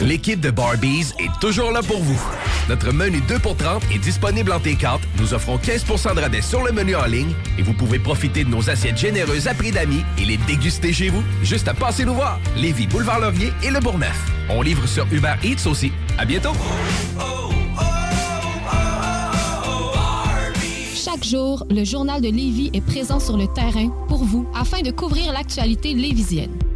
[0.00, 2.20] L'équipe de Barbies est toujours là pour vous.
[2.68, 4.98] Notre menu 2 pour 30 est disponible en T4.
[5.18, 8.50] Nous offrons 15% de rabais sur le menu en ligne et vous pouvez profiter de
[8.50, 11.22] nos assiettes généreuses à prix d'amis et les déguster chez vous.
[11.42, 12.38] Juste à passer nous voir.
[12.56, 14.16] Lévis, Boulevard Laurier et Le Bourgneuf.
[14.48, 15.92] On livre sur Uber Eats aussi.
[16.18, 16.52] À bientôt.
[20.94, 24.90] Chaque jour, le journal de Lévis est présent sur le terrain pour vous afin de
[24.90, 26.50] couvrir l'actualité lévisienne.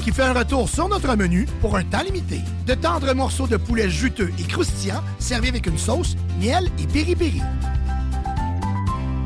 [0.00, 2.40] qui fait un retour sur notre menu pour un temps limité.
[2.66, 7.42] De tendres morceaux de poulet juteux et croustillants servis avec une sauce, miel et piri-piri.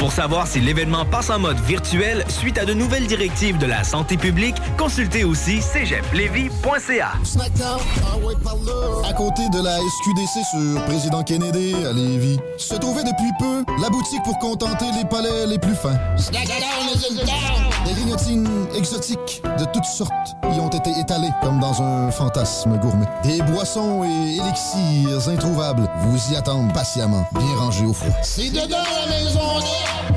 [0.00, 3.84] Pour savoir si l'événement passe en mode virtuel suite à de nouvelles directives de la
[3.84, 7.12] santé publique, consultez aussi cégeplevy.ca.
[9.06, 13.90] À côté de la SQDC sur Président Kennedy à Lévis, se trouvait depuis peu la
[13.90, 15.98] boutique pour contenter les palais les plus fins.
[16.32, 16.38] Des
[17.84, 23.06] Des grignotines exotiques de toutes sortes y ont été étalées comme dans un fantasme gourmet.
[23.22, 28.14] Des boissons et élixirs introuvables vous y attendent patiemment, bien rangés au froid.
[28.22, 29.60] C'est dedans la maison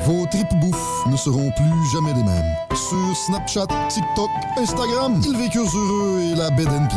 [0.05, 2.55] Vos tripes bouffe ne seront plus jamais les mêmes.
[2.71, 6.87] Sur Snapchat, TikTok, Instagram, ils vécurent heureux et la bed and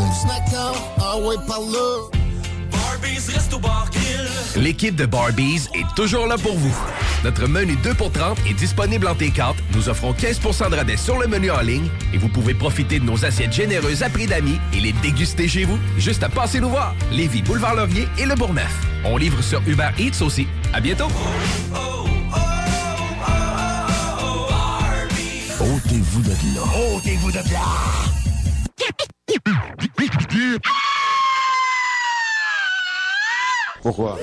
[1.00, 2.18] ah ouais, par là.
[2.72, 4.28] Barbies Resto Bar Grill.
[4.56, 6.74] L'équipe de Barbies est toujours là pour vous.
[7.24, 9.54] Notre menu 2 pour 30 est disponible en T4.
[9.74, 13.04] Nous offrons 15% de rabais sur le menu en ligne et vous pouvez profiter de
[13.04, 15.78] nos assiettes généreuses à prix d'amis et les déguster chez vous.
[15.98, 16.94] Juste à passer nous voir.
[17.12, 18.72] Lévis, Boulevard Laurier et Le Bourgneuf.
[19.04, 20.46] On livre sur Uber Eats aussi.
[20.72, 21.08] À bientôt.
[26.16, 26.62] Ôtez-vous de là.
[26.96, 27.64] Ôtez-vous de là.
[33.82, 34.18] Pourquoi?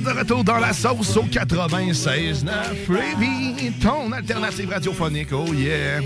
[0.00, 2.44] De retour dans la sauce au 96.9
[2.88, 6.00] Lévis, ton alternative radiophonique, oh yeah!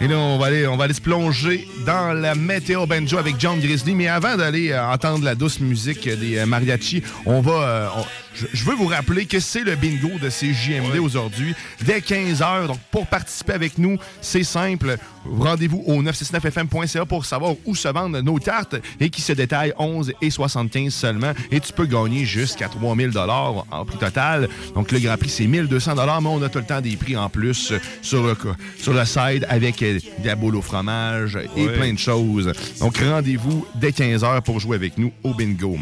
[0.00, 3.36] Et là, on va, aller, on va aller se plonger dans la météo banjo avec
[3.38, 3.94] John Grizzly.
[3.94, 7.52] Mais avant d'aller euh, entendre la douce musique des euh, mariachis, on va...
[7.52, 7.88] euh,
[8.34, 12.66] je, je veux vous rappeler que c'est le bingo de CJMD aujourd'hui, dès 15h.
[12.66, 14.96] Donc, pour participer avec nous, c'est simple.
[15.26, 20.12] Rendez-vous au 969fm.ca pour savoir où se vendent nos cartes et qui se détaillent 11
[20.20, 21.32] et 75 seulement.
[21.50, 24.48] Et tu peux gagner jusqu'à 3000 dollars en prix total.
[24.74, 27.16] Donc, le grand prix, c'est 1200 dollars, mais on a tout le temps des prix
[27.16, 27.72] en plus
[28.02, 28.36] sur le,
[28.78, 31.72] sur le side avec euh, de la boule au fromage et Ouais.
[31.78, 32.52] plein de choses.
[32.80, 35.78] Donc, rendez-vous dès 15h pour jouer avec nous au bingo.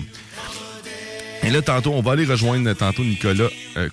[1.45, 3.89] Et là, tantôt, on va aller rejoindre tantôt Nicolas euh,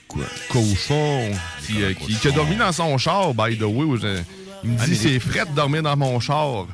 [0.50, 1.32] Cochon,
[1.66, 3.98] qui, euh, qui- qui a dormi dans son char, by the way.
[4.00, 4.22] Je-
[4.64, 6.68] il me Ah, dit mais c'est frais de dormir dans mon char.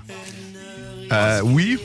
[1.12, 1.78] Euh, oui.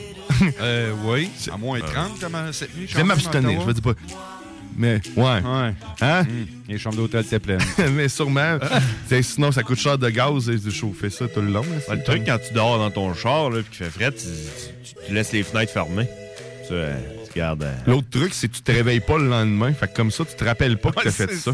[0.61, 1.29] Euh, oui.
[1.53, 2.85] À moins 30 comme euh, cette nuit.
[2.89, 3.93] Je vais m'abstenir, je vais dire pas.
[4.77, 5.41] Mais, ouais.
[6.01, 6.23] Hein?
[6.67, 7.59] Les chambres d'hôtel étaient pleines.
[7.93, 8.57] Mais sûrement.
[9.21, 11.65] Sinon, ça coûte cher de gaz et de chauffer ça tout le long.
[11.87, 14.25] là, le truc, quand tu dors dans ton char, là, puis qu'il fait frais, tu,
[14.25, 16.07] tu- tu laisses les fenêtres fermées.
[16.71, 17.55] Euh, tu euh,
[17.87, 19.73] L'autre truc, c'est que tu te réveilles pas le lendemain.
[19.73, 21.51] Fait que comme ça, tu te rappelles pas que t'as fait ça.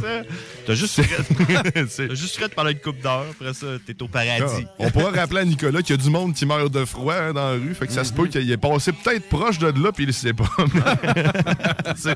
[0.66, 1.24] T'as juste frais.
[1.74, 3.26] T'as juste de parler une coupe d'heure.
[3.32, 4.66] Après ça, t'es au paradis.
[4.66, 7.14] Ah, On pourra rappeler à Nicolas qu'il y a du monde qui meurt de froid
[7.14, 7.74] hein, dans la rue.
[7.74, 10.14] Fait que ça se peut qu'il est passé peut-être proche de là, puis il le
[10.14, 10.46] sait pas.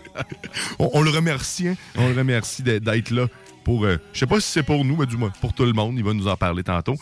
[0.80, 1.76] On, on le remercie, hein.
[1.97, 3.28] On le remercie d'être- là.
[3.64, 5.74] Pour, euh, je sais pas si c'est pour nous, mais du moins pour tout le
[5.74, 5.93] monde.
[5.95, 6.95] Il va nous en parler tantôt.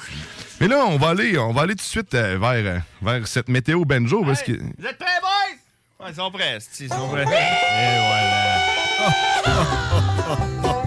[0.59, 3.25] Mais là, on va aller, on va aller tout de suite euh, vers, euh, vers
[3.29, 4.25] cette météo benjo.
[4.25, 4.51] Parce que...
[4.51, 5.57] Vous êtes prêts, boys?
[5.99, 6.57] Ouais, ils sont prêts.
[6.79, 7.23] Ils sont prêts.
[7.23, 8.59] Et voilà.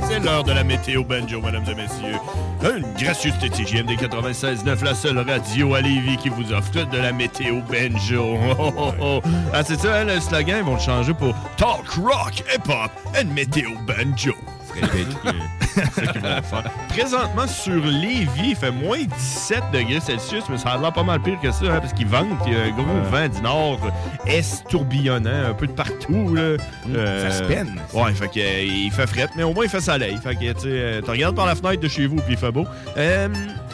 [0.08, 2.18] C'est l'heure de la météo banjo, mesdames et messieurs.
[2.62, 7.12] Une gracieuseté de CGMD 96.9, la seule radio à Lévis qui vous offre de la
[7.12, 8.38] météo banjo.
[8.58, 9.20] Oh, oh, oh.
[9.52, 12.90] Ah, c'est ça, hein, le slogan, ils vont le changer pour Talk Rock, Hip Hop
[13.14, 14.32] and Météo Banjo.
[14.74, 16.64] C'est ça qu'ils vont faire.
[16.88, 21.20] Présentement, sur Lévis, il fait moins 17 degrés Celsius, mais ça a l'air pas mal
[21.20, 22.26] pire que ça, hein, parce qu'il vente.
[22.46, 23.80] Il y a un gros vent du nord,
[24.26, 26.34] est tourbillonnant, un peu de partout.
[26.34, 26.56] Là.
[26.94, 27.80] Euh, ça se peine.
[27.92, 30.18] Ouais, fait que, euh, il fait fret, mais au moins il fait soleil.
[30.22, 32.66] Fait que, tu euh, regardes par la fenêtre de chez vous, puis il fait beau.
[32.96, 33.28] Euh,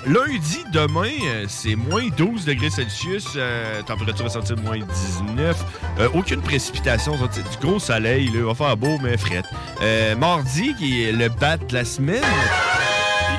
[0.06, 5.64] lundi, demain, euh, c'est moins 12 degrés Celsius, euh, température ressentie de moins 19.
[5.98, 9.42] Euh, aucune précipitation, du gros soleil, il va faire beau, mais fret.
[9.82, 12.22] Euh, mardi, qui est le bat de la semaine,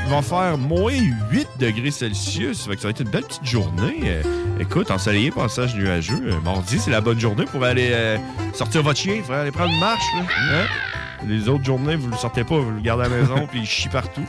[0.06, 0.94] il va faire moins
[1.32, 2.62] 8 degrés Celsius.
[2.62, 4.00] Ça va être une belle petite journée.
[4.06, 4.24] Euh,
[4.60, 6.34] écoute, ensoleillé, passage nuageux.
[6.44, 8.18] Mardi, c'est la bonne journée pour aller
[8.54, 10.04] sortir votre chien, faut aller prendre une marche.
[10.16, 10.66] Hein?
[11.28, 13.66] Les autres journées, vous le sortez pas, vous le gardez à la maison, puis il
[13.66, 14.24] chie partout.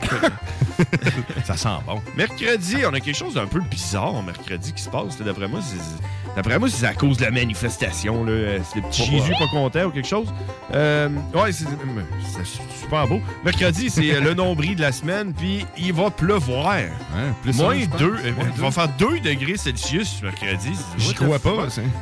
[1.45, 2.01] ça sent bon.
[2.15, 5.17] Mercredi, on a quelque chose d'un peu bizarre, mercredi, qui se passe.
[5.21, 5.77] D'après moi, c'est...
[6.35, 8.23] D'après moi, c'est à cause de la manifestation.
[8.23, 8.31] Là.
[8.31, 9.03] Euh, C'est le petit?
[9.05, 10.27] Jésus pas content ou quelque chose.
[10.73, 12.45] Euh, ouais, c'est, c'est
[12.79, 13.19] super beau.
[13.43, 16.75] Mercredi, c'est le nombril de la semaine, puis il va pleuvoir.
[17.41, 17.99] plus Moins ça, je pense.
[17.99, 18.09] 2.
[18.11, 20.71] Moins Il va faire 2 degrés Celsius mercredi.
[20.97, 21.51] J'y crois pas.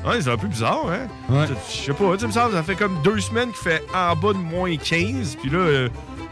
[0.06, 1.07] Ouais, c'est un peu bizarre, hein?
[1.30, 1.45] Ouais.
[1.69, 4.34] Je sais pas, tu me semble, ça fait comme deux semaines qu'il fait en bas
[4.34, 5.89] de moins 15, puis là, euh,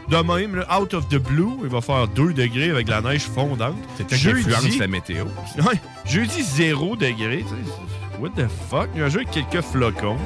[0.08, 3.22] de même, là, out of the blue, il va faire 2 degrés avec la neige
[3.22, 3.74] fondante.
[3.96, 5.24] C'est peut-être l'influence de la météo.
[5.58, 7.72] Ouais, jeudi 0 degrés, tu sais,
[8.18, 8.88] what the fuck?
[8.94, 10.18] Il y a jeu avec quelques flocons.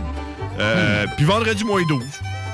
[0.58, 2.02] Euh, Puis vendredi, moins 12.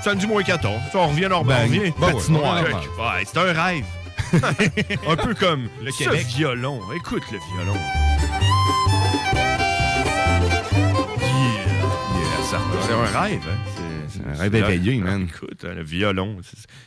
[0.02, 0.80] Samedi, moins 14.
[0.92, 1.68] Ça, on revient normal.
[1.68, 2.62] Ben, on revient ben, patinoire.
[2.64, 3.84] ouais, c'est un rêve.
[5.08, 6.26] un peu comme Le ce Québec.
[6.26, 6.80] violon.
[6.94, 7.78] Écoute le violon.
[11.20, 12.42] Yeah,
[12.82, 13.58] C'est un rêve, hein?
[14.08, 15.28] C'est- un rêve éveillé, man.
[15.34, 16.36] Écoute, hein, le violon,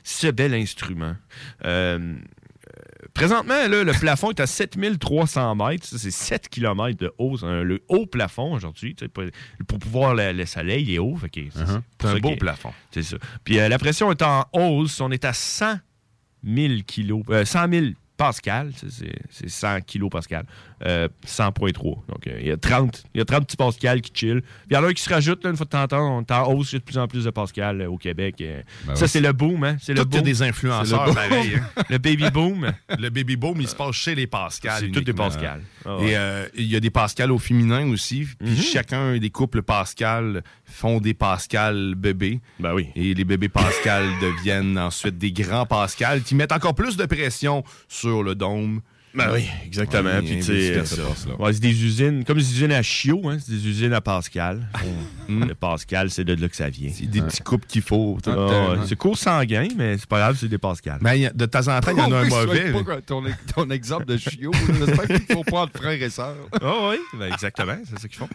[0.04, 1.16] ce bel instrument.
[1.66, 2.16] Euh,
[3.14, 5.86] présentement, là, le plafond est à 7300 mètres.
[5.86, 7.44] Ça, C'est 7 km de haut.
[7.46, 8.96] Un- le haut plafond aujourd'hui.
[9.14, 9.24] Pour,
[9.68, 11.18] pour pouvoir le, le soleil, il est haut.
[11.22, 11.82] c'est- Uh-huh.
[12.04, 12.74] un beau plafond.
[12.92, 13.18] C'est ça.
[13.44, 15.00] Puis euh, la pression est en hausse.
[15.02, 15.76] On est à 100
[16.44, 17.24] 000 kilos.
[17.30, 17.86] euh, 100 000
[18.26, 18.72] pascal.
[18.90, 20.46] C'est c'est 100 kilos pascal.
[20.86, 21.74] Euh, 100.3.
[22.08, 24.42] Donc, euh, il y a 30 il y a 30 petits pascal qui chill.
[24.42, 25.88] Puis il y en a un qui se rajoute, là, une fois de temps en
[25.88, 26.18] temps.
[26.18, 27.98] On est en hausse, il y a de plus en plus de pascal euh, au
[27.98, 28.36] Québec.
[28.42, 28.62] euh.
[28.86, 29.64] Ben ça, c'est le boom.
[29.64, 29.78] Hein?
[29.80, 30.22] C'est le Tout boom.
[30.22, 31.56] des influenceurs, le pareil.
[31.56, 31.84] hein.
[31.90, 32.72] le baby boom.
[32.98, 34.78] Le baby boom, il se passe chez les Pascal.
[34.80, 35.14] C'est tous des.
[35.14, 35.62] Pascal.
[35.86, 38.28] Ah Et euh, il y a des Pascal au féminin aussi.
[38.40, 42.40] Puis chacun des couples Pascal font des Pascal bébés.
[42.60, 42.88] Ben oui.
[42.96, 47.64] Et les bébés Pascal deviennent ensuite des grands Pascal qui mettent encore plus de pression
[47.88, 48.82] sur le dôme.
[49.14, 50.10] Ben oui, exactement.
[50.10, 51.02] Ouais, Puis, tu un sais.
[51.38, 54.66] Ouais, c'est des usines, comme des usines à Chiot, hein, c'est des usines à Pascal.
[55.28, 56.90] Le Pascal, c'est de là que ça vient.
[56.94, 58.18] C'est des petits couples qu'il faut.
[58.26, 58.78] Ah, ouais.
[58.88, 61.00] C'est court sanguin, mais c'est pas grave, c'est des Pascal.
[61.02, 62.72] Mais a- de temps en temps, il y en a un Oui, mauvais.
[62.84, 63.24] pas ton,
[63.56, 64.52] ton exemple de chiot.
[64.78, 66.36] J'espère qu'il faut prendre frère et sœur.
[66.62, 68.30] Ah oui, ben exactement, c'est ça qu'ils font.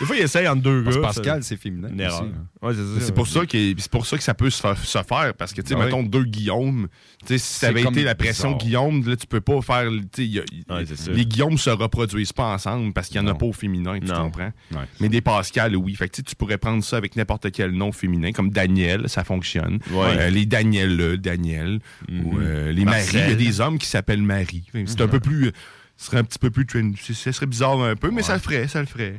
[0.00, 1.02] Des fois, ils essayent entre deux Parce gars.
[1.02, 2.22] que Pascal, c'est féminin Une erreur.
[2.22, 2.66] aussi, hein.
[2.66, 5.34] Ouais, c'est pour ça, que, c'est pour ça que ça peut se faire, se faire,
[5.36, 5.84] parce que, tu sais, oui.
[5.84, 6.88] mettons deux Guillaume,
[7.20, 8.56] tu sais, si ça avait été la pression.
[8.56, 12.92] Guillaume, là, tu peux pas faire, y a- Ouais, les Guillaume se reproduisent pas ensemble
[12.92, 14.24] parce qu'il y en a pas au féminin, tu Non.
[14.24, 14.52] comprends?
[14.72, 14.84] Ouais.
[15.00, 15.94] Mais des Pascal, oui.
[15.94, 19.78] Fait que, tu pourrais prendre ça avec n'importe quel nom féminin, comme Daniel, ça fonctionne.
[19.90, 20.16] Ouais.
[20.18, 21.80] Euh, les Daniel, Daniel,
[22.10, 24.64] ou euh, les Marie, il y a des hommes qui s'appellent Marie.
[24.86, 25.52] C'est un peu plus, euh,
[25.96, 26.66] ce serait un petit peu plus,
[27.00, 29.18] ce serait bizarre un peu, mais ça le ferait, ça le ferait.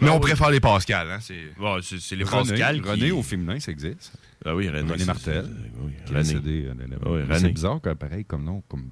[0.00, 0.20] Mais on oui.
[0.20, 1.34] préfère les Pascal, hein, c'est...
[1.34, 2.80] Les René, Pascal.
[2.82, 4.12] qui- René au féminin, ça existe.
[4.44, 4.90] Ah oui, René.
[4.90, 5.44] René Martel.
[5.82, 7.38] Oui, René.
[7.38, 8.62] C'est bizarre, quoi, pareil, comme nom.
[8.68, 8.90] Comme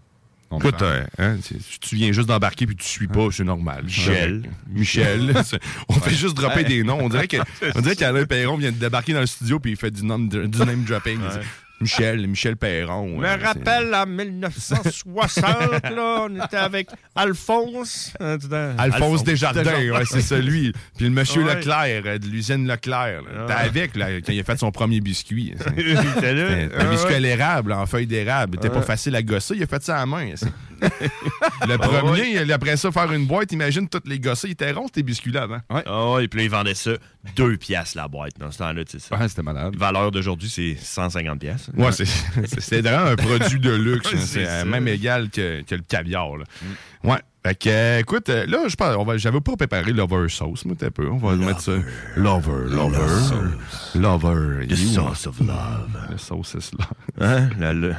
[0.71, 0.79] femme.
[0.83, 1.37] euh, hein,
[1.81, 3.85] tu- viens juste d'embarquer puis tu suis pas, c'est normal.
[3.85, 4.43] Michel.
[4.45, 4.51] Ouais.
[4.69, 5.35] Michel.
[5.45, 6.99] C'est- on fait juste dropper des noms.
[7.01, 7.27] On dirait
[7.97, 11.19] qu'Alain Perron vient de débarquer dans le studio puis il fait du name dropping.
[11.81, 13.07] Michel, Michel Perron.
[13.09, 15.45] Je me ouais, rappelle en 1960,
[15.95, 18.13] là, on était avec Alphonse.
[18.21, 18.39] hein,
[18.79, 20.73] Alphonse Desjardins, ouais, c'est celui.
[20.97, 21.55] Puis le monsieur Ouais.
[21.57, 23.23] Leclerc euh, de l'usine Leclerc.
[23.47, 23.59] T'es Ah.
[23.59, 25.55] avec là, quand il a fait son premier biscuit.
[25.77, 26.47] Il était là.
[26.49, 28.57] C'est Un Ah, biscuit à l'érable, en feuille d'érable.
[28.57, 28.87] C'était pas Ouais.
[28.87, 30.31] facile à gosser, il a fait ça à main.
[30.81, 34.49] Le Ah, premier, il- après ça, faire une boîte, imagine toutes les gossés.
[34.49, 35.59] Ils étaient ronds, ces biscuits-là avant.
[35.71, 36.93] Ah ouais, et puis là, ils vendaient ça
[37.37, 39.17] 2 piastres la boîte dans ce temps-là, tu sais ça.
[39.17, 39.75] Ouais, c'était malade.
[39.77, 41.71] Valeur d'aujourd'hui, c'est 150 piastres.
[41.77, 42.05] Ouais, c'est-
[42.47, 44.07] c'est c'est vraiment un produit de luxe.
[44.13, 44.25] Ouais, hein.
[44.27, 46.37] c'est euh, même égal que, que le caviar.
[46.37, 46.45] là.
[47.05, 47.19] Ouais.
[47.47, 50.65] Fait que, euh, écoute, euh, là, je pense, on va- j'avais pas préparé Lover Sauce,
[50.65, 51.09] moi, un peu.
[51.09, 51.77] On va mettre ça.
[52.17, 53.07] Lover, Lover.
[53.95, 54.67] Lover.
[54.67, 55.89] The où, sauce of love.
[56.11, 56.87] Le sauce, c'est là.
[57.21, 57.51] Hein?
[57.59, 57.95] La, le,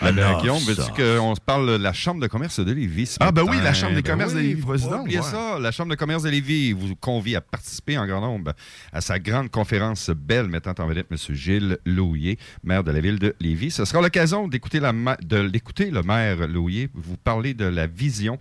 [0.00, 3.06] Ah, ben, love Guillaume, veux-tu qu'on se parle de la Chambre de commerce de Lévis?
[3.06, 4.02] ce Ah, ben oui, la Chambre Ben
[4.34, 5.24] de Lévis, faut pas président, oublier ouais.
[5.24, 5.58] ça.
[5.60, 8.52] La Chambre de commerce de Lévis vous convie à participer en grand nombre
[8.92, 11.16] à sa grande conférence belle mettant en vedette M.
[11.36, 13.70] Gilles Louillet, maire de la ville de Lévis.
[13.70, 14.92] Ce sera l'occasion d'écouter la
[15.22, 18.38] de l'écouter le maire Louillet vous parler de la vision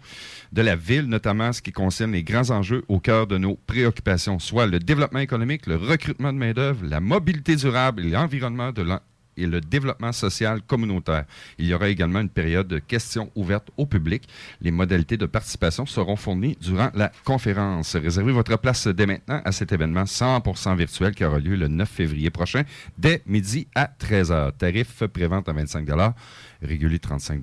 [0.53, 4.39] de la ville, notamment ce qui concerne les grands enjeux au cœur de nos préoccupations,
[4.39, 8.71] soit le développement économique, le recrutement de main-d'œuvre, la mobilité durable et l'environnement
[9.37, 11.25] et le développement social communautaire.
[11.57, 14.27] Il y aura également une période de questions ouvertes au public.
[14.61, 17.95] Les modalités de participation seront fournies durant la conférence.
[17.95, 21.87] Réservez votre place dès maintenant à cet événement 100% virtuel qui aura lieu le 9
[21.87, 22.63] février prochain,
[22.97, 24.53] dès midi à 13h.
[24.57, 25.87] Tarif prévente à 25
[26.61, 27.39] régulier 35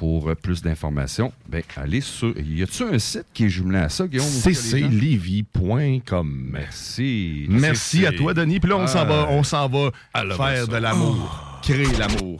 [0.00, 2.32] pour euh, plus d'informations, ben, allez sur.
[2.38, 4.24] Y a-tu un site qui est jumelé à ça, Guillaume?
[4.42, 6.00] cclevy.com.
[6.50, 7.44] Merci.
[7.50, 8.60] Merci à toi, Denis.
[8.60, 9.90] Puis là, on s'en va, on s'en va
[10.36, 11.60] faire de l'amour.
[11.62, 12.38] Créer l'amour.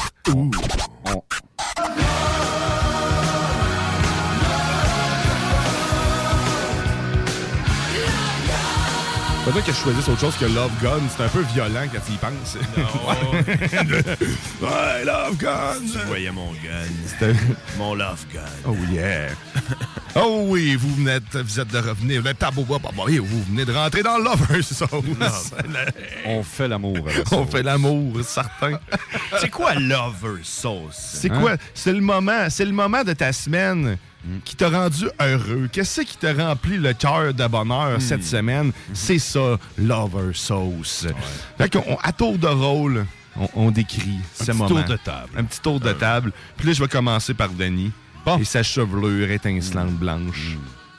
[9.51, 11.01] On- Faudrait que je choisisse autre chose que Love Gun.
[11.16, 12.56] C'est un peu violent quand tu y penses.
[14.62, 15.74] ouais, Love Gun.
[15.93, 17.27] Tu voyais mon gun.
[17.77, 18.40] Mon love gun.
[18.64, 19.31] Oh yeah.
[20.16, 22.20] Oh oui, vous venez de, vous êtes de revenir.
[22.20, 25.52] Vous êtes à Boba, bah, bah, oui, vous venez de rentrer dans Lover Sauce.
[26.27, 26.98] On fait l'amour.
[27.31, 28.81] On fait l'amour, certain.
[29.40, 30.97] C'est quoi lover sauce?
[31.14, 31.52] C'est quoi?
[31.74, 33.98] C'est le moment, c'est le moment de ta semaine
[34.44, 35.68] qui t'a rendu heureux?
[35.72, 38.72] Qu'est-ce qui t'a rempli le cœur de bonheur cette semaine?
[38.92, 41.06] C'est ça, Lover Sauce.
[41.59, 43.06] Fait qu'on, à tour de rôle,
[43.38, 44.68] on, on décrit ce petit moment.
[44.68, 45.30] tour de table.
[45.36, 46.32] Un petit tour de table.
[46.56, 47.92] Puis là, je vais commencer par Denis.
[48.38, 50.56] Et sa chevelure étincelante blanche.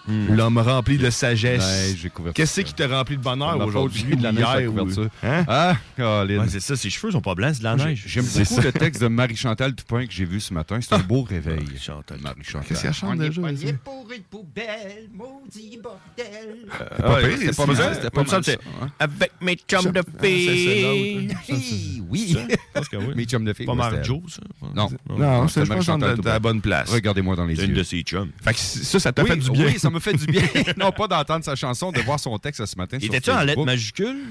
[0.07, 1.95] L'homme rempli de sagesse.
[2.03, 4.15] Ouais, Qu'est-ce qui t'a rempli de bonheur aujourd'hui?
[4.15, 5.01] de la neige ou-.
[5.23, 5.45] Hein?
[5.47, 6.39] Ah, Colin.
[6.41, 8.03] Ouais, c'est ça, ses cheveux sont pas blancs, c'est de la neige.
[8.07, 8.61] J'aime C'est beaucoup ça.
[8.61, 10.79] le texte de Marie-Chantal Dupin que j'ai vu ce matin.
[10.81, 11.65] C'est un beau réveil.
[11.79, 12.19] Chantal.
[12.21, 12.67] Marie-Chantal.
[12.67, 13.73] Qu'est-ce qu'elle chante On est déjà, poigné ça?
[13.83, 14.17] pour rien.
[14.29, 16.65] poubelles, maudit bordel.
[17.03, 18.51] Ah, ouais, c'était pas mal, c'était pas mal, ça.
[18.99, 22.03] Avec mes chums de filles.
[22.09, 22.37] Oui.
[22.91, 22.97] Que.
[23.15, 23.65] Mes chums de filles.
[23.65, 24.67] Pas Marjo, c'était- ça?
[24.75, 24.89] Non.
[25.09, 26.29] Non, c'est- c'était je pense Marie-Chantal est à Toupin.
[26.29, 26.89] la bonne place.
[26.89, 27.67] Regardez-moi dans les C'est yeux.
[27.69, 28.29] une de ses chums.
[28.43, 29.67] Fait que ça, ça t'a fait du bien.
[29.91, 30.41] M'a fait du bien.
[30.77, 32.97] non, pas d'entendre sa chanson, de voir son texte ce matin.
[33.01, 34.23] Il était-tu en lettres majuscules?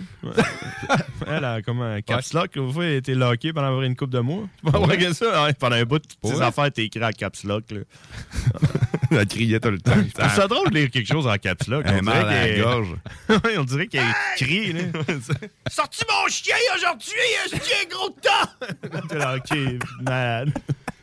[1.26, 2.56] Elle a comme un caps lock.
[2.56, 4.48] Une fois, elle été lockée pendant avoir une coupe de mois.
[4.64, 5.44] Tu vas voir que ça?
[5.44, 6.42] Ouais, pendant un bout, toutes tes Ouais.
[6.44, 7.64] affaires étaient écrites en caps lock.
[7.70, 7.80] Là.
[9.12, 9.92] Elle criait tout le temps.
[9.96, 11.84] Je trouve ça drôle de lire quelque chose en caps lock.
[11.86, 12.96] Un On mal à dirait la qu'elle- gorge.
[13.58, 14.04] On dirait qu'elle
[14.36, 14.72] crie.
[14.72, 14.80] Là.
[15.68, 17.12] Sorti mon chien aujourd'hui,
[17.44, 19.08] un chien gros de temps!
[19.08, 20.52] T'es ok, malade.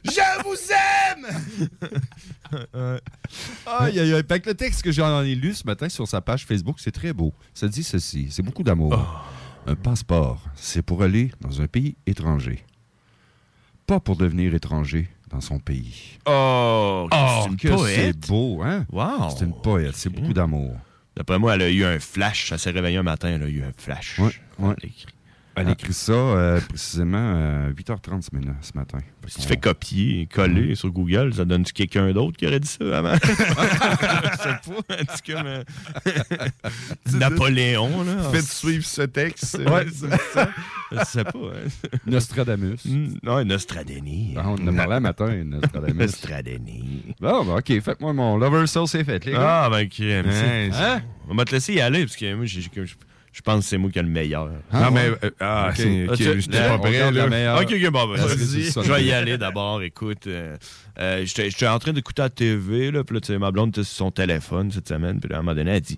[0.05, 1.27] Je vous aime!
[2.73, 2.99] Ouais.
[3.65, 4.23] Aïe, aïe, aïe.
[4.27, 6.91] Fait que le texte que j'en ai lu ce matin sur sa page Facebook, c'est
[6.91, 7.33] très beau.
[7.53, 8.27] Ça dit ceci.
[8.29, 8.95] C'est beaucoup d'amour.
[9.65, 12.63] Un passeport, c'est pour aller dans un pays étranger.
[13.85, 16.17] Pas pour devenir étranger dans son pays.
[16.25, 17.95] Oh, Oh, c'est une que poète.
[17.95, 18.85] c'est beau, hein?
[18.91, 19.29] Wow.
[19.37, 19.95] C'est une poète.
[19.95, 20.75] C'est beaucoup d'amour.
[21.15, 22.51] D'après moi, elle a eu un flash.
[22.51, 24.19] Elle s'est réveillée un matin, elle a eu un flash.
[24.19, 24.75] Ouais, ouais.
[24.77, 25.05] Elle a écrit.
[25.59, 28.99] Elle a écrit ça euh, précisément à 8h30 ce matin- ce matin.
[29.27, 32.67] Si tu fais copier et coller sur Google, ça donne-tu quelqu'un d'autre qui aurait dit
[32.67, 33.15] ça avant?
[33.23, 34.95] Je sais pas.
[35.15, 35.63] C'est comme euh,
[37.13, 38.29] Napoléon, là.
[38.31, 39.57] Faites suivre ce texte?
[39.59, 40.49] Ouais, c'est ça.
[40.91, 41.31] Je sais pas.
[41.33, 41.97] hein.
[42.05, 42.77] Nostradamus.
[42.85, 44.35] Mm, Non, Nostradeni.
[44.37, 45.93] Ah, on en a parlé un matin, Nostradamus.
[45.99, 47.03] Nostradeni.
[47.19, 49.65] Bon, ben, OK, faites-moi mon Lover Soul, c'est fait, les gars.
[49.65, 49.99] Ah, ben, ok.
[49.99, 50.43] merci.
[50.45, 50.69] Hein?
[50.97, 51.01] Hein?
[51.29, 52.69] On va te laisser y aller, parce que moi, j'ai- j'ai-
[53.37, 54.49] je je pense que c'est moi qui ai le meilleur.
[54.71, 55.09] Ah, mais.
[55.23, 55.75] euh, ah, Ok.
[55.77, 56.09] c'est.
[56.09, 57.61] ok, tu- J'étais là, pas prêt, là?
[57.61, 58.27] Ok, ok, bon, ben.
[58.27, 59.81] Je vais y aller d'abord.
[59.83, 60.57] Écoute, euh,
[60.99, 63.83] euh, j'étais en train d'écouter la TV, là, puis là, tu sais, ma blonde était
[63.83, 65.97] sur son téléphone cette semaine, puis là, à un moment donné, elle dit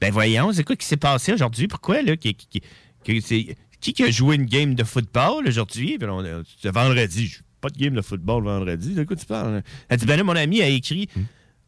[0.00, 1.68] Ben voyons, c'est quoi qui s'est passé aujourd'hui?
[1.68, 2.60] Pourquoi, là qui, qui,
[3.04, 7.36] qui- c'est- qui qui a joué une game de football aujourd'hui Puis là, C'était vendredi.
[7.60, 8.94] Pas de game de football vendredi.
[8.94, 9.62] De quoi tu parles?
[9.88, 11.08] Elle dit Ben là, mon ami a écrit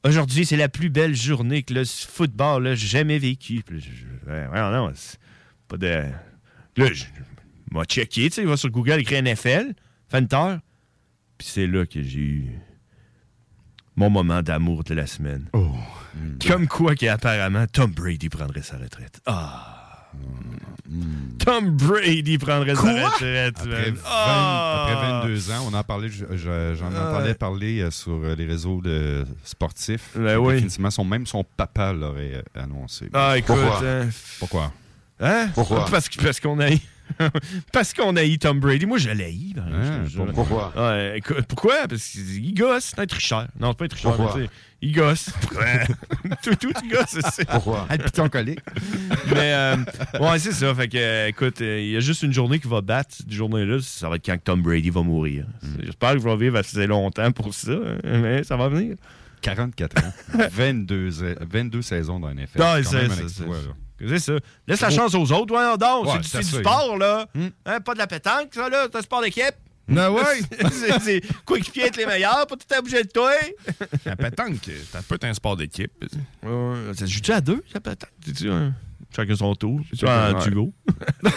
[0.05, 3.63] Aujourd'hui, c'est la plus belle journée que le football a jamais vécu.
[3.65, 5.19] Puis là, je- je- ouais, ouais, non, c'est
[5.69, 5.87] pas de.
[6.77, 7.05] Là, je
[7.71, 9.75] m'a checké, tu sais, il va sur Google, écrit NFL,
[10.09, 10.57] Fenter.
[11.37, 12.51] Puis c'est là que j'ai eu
[13.97, 15.49] mon moment d'amour de la semaine.
[16.47, 19.21] Comme quoi qu'apparemment Tom Brady prendrait sa retraite.
[19.27, 19.77] Ah!
[21.39, 23.55] Tom Brady prendrait sa retraite.
[23.59, 23.95] Après, man.
[23.95, 24.87] 20 Ah!
[24.91, 27.11] après 22 ans, on en parlait, je- je- j'en Ah.
[27.11, 30.11] entendais parler euh, sur euh, les réseaux de sportifs.
[30.17, 30.55] Ben oui.
[30.55, 33.09] Définitivement, son, même son papa l'aurait euh, annoncé.
[33.15, 33.57] Ah, écoute.
[33.57, 33.87] Pourquoi?
[33.89, 34.09] hein,
[34.41, 34.73] Pourquoi?
[35.21, 35.49] Hein?
[35.55, 35.87] Pourquoi?
[35.91, 36.69] Parce, que- parce qu'on a
[37.73, 38.87] Parce qu'on a Tom Brady.
[38.87, 40.33] Moi, je l'ai Hein, eu.
[40.33, 40.73] pourquoi?
[40.77, 41.89] Ouais, pourquoi?
[41.89, 42.93] Parce qu'il gosse.
[42.95, 43.49] C'est un tricheur.
[43.59, 44.17] Non, c'est pas un tricheur.
[44.17, 44.39] Pourquoi?
[44.39, 44.49] mais
[44.83, 45.31] Il gosse.
[46.43, 47.19] tout, tout, il gosse.
[47.49, 47.87] Pourquoi?
[47.89, 48.57] Ah, le piton collé.
[49.29, 49.77] Mais, euh,
[50.21, 50.75] ouais, c'est ça.
[50.75, 53.11] Fait que, euh, écoute, euh, il y a juste une journée qui va battre.
[53.15, 55.47] Cette journée-là, ça va être quand Tom Brady va mourir.
[55.63, 55.77] Hmm.
[55.85, 58.97] J'espère que je vais vivre assez longtemps pour ça, hein, mais ça va venir.
[59.43, 60.13] 44 ans.
[60.53, 62.61] 22, euh, 22 saisons dans NFL.
[62.63, 63.09] Ah, C'est
[64.09, 64.33] c'est ça.
[64.67, 65.55] Laisse la chance aux autres.
[65.55, 67.27] Ouais, c'est du- sport, là.
[67.35, 67.49] Hmm.
[67.67, 68.87] Hein, pas de la pétanque, ça, là.
[68.91, 69.55] C'est un sport d'équipe.
[69.97, 70.23] Ah ouais?
[70.73, 73.33] c'est c'est coéquipier être les meilleurs, pas tout à bouger de toi.
[74.05, 75.91] La pétanque, ça peut être un sport d'équipe.
[76.45, 78.11] Ouais, ça se joue-tu à deux, la pétanque?
[78.25, 78.73] C'est-tu un-
[79.17, 79.81] Chacun son tour.
[79.91, 80.73] C'est Chacun- un duo?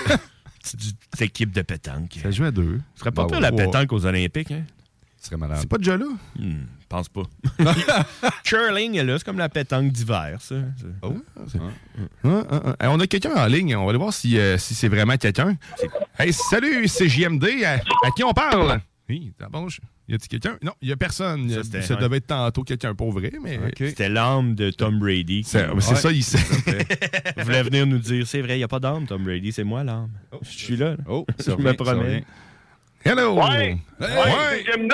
[0.64, 0.92] C'est du-
[1.26, 2.18] équipe de pétanque.
[2.22, 2.80] Ça joue à deux.
[2.94, 3.42] Ce serait pas Bah pire ouais.
[3.42, 4.64] la pétanque aux Olympiques, hein?
[5.24, 5.60] Ce serait malade.
[5.62, 6.06] C'est pas déjà là?
[6.38, 7.24] Hmm, pense pas.
[8.44, 10.56] Curling, là, c'est comme la pétanque d'hiver, ça.
[11.02, 11.16] Oh.
[11.38, 11.42] Ah,
[12.26, 12.76] ah, ah.
[12.86, 13.74] Hey, on a quelqu'un en ligne.
[13.78, 15.56] On va aller voir si, euh, si c'est vraiment quelqu'un.
[16.20, 17.46] Hey, salut, c'est JMD.
[17.66, 18.82] À, à qui on parle?
[19.08, 19.80] Oui, d'abord, je-
[20.10, 20.58] y a-t-il quelqu'un?
[20.62, 21.50] Non, il y a personne.
[21.64, 23.62] Ça, devait être tantôt quelqu'un pour vrai, mais.
[23.78, 25.44] C'était l'âme de Tom Brady.
[25.46, 26.38] C'est ça, il sait.
[27.38, 29.64] Il voulait venir nous dire, c'est vrai, il n'y a pas d'âme, Tom Brady, c'est
[29.64, 30.10] moi l'âme.
[30.42, 30.92] Je suis là.
[30.92, 30.98] là.
[31.08, 32.26] Oh, je me promets.
[33.06, 33.36] Hello!
[33.36, 33.78] Ouais.
[34.00, 34.94] Hey, Ouais, c'est JMD.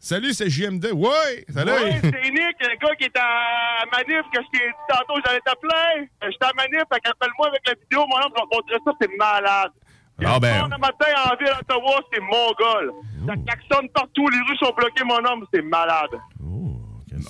[0.00, 0.86] Salut, c'est JMD.
[0.94, 1.44] Ouais!
[1.52, 1.72] Salut!
[1.72, 5.40] Ouais, c'est Nick, le gars qui est à Manif, que je t'ai dit tantôt, j'allais
[5.44, 6.08] t'appeler.
[6.22, 9.16] Euh, J'étais à Manif, fait qu'appelle-moi avec la vidéo, mon homme, te montrer ça, c'est
[9.18, 9.72] malade.
[10.24, 10.64] Ah ben.
[10.70, 12.92] Le matin en ville d'Ottawa, c'est mongol.
[13.26, 16.10] Ça klaxonne partout, les rues sont bloquées, mon homme, c'est malade.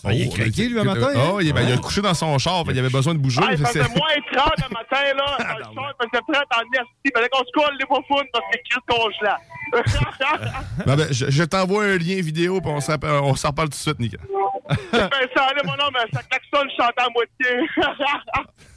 [0.05, 1.31] Ah, il est craqué, lui, un matin, hein?
[1.35, 3.41] Oh, il, ben, il a couché dans son char, il avait besoin de bouger.
[3.43, 5.37] Ah, il fait, faisait c'est- moins 30 le matin, là.
[5.39, 6.93] Dans le char, il faisait prêt en esti.
[7.05, 9.37] Il fallait qu'on se colle les fous parce que Chris congelant.
[10.87, 13.99] Ben, ben, je, je t'envoie un lien vidéo, puis on s'en reparle tout de suite,
[14.01, 14.13] Nick.
[14.93, 17.69] ben, ça allait, mon homme, ça klaxonne, je chantais à moitié.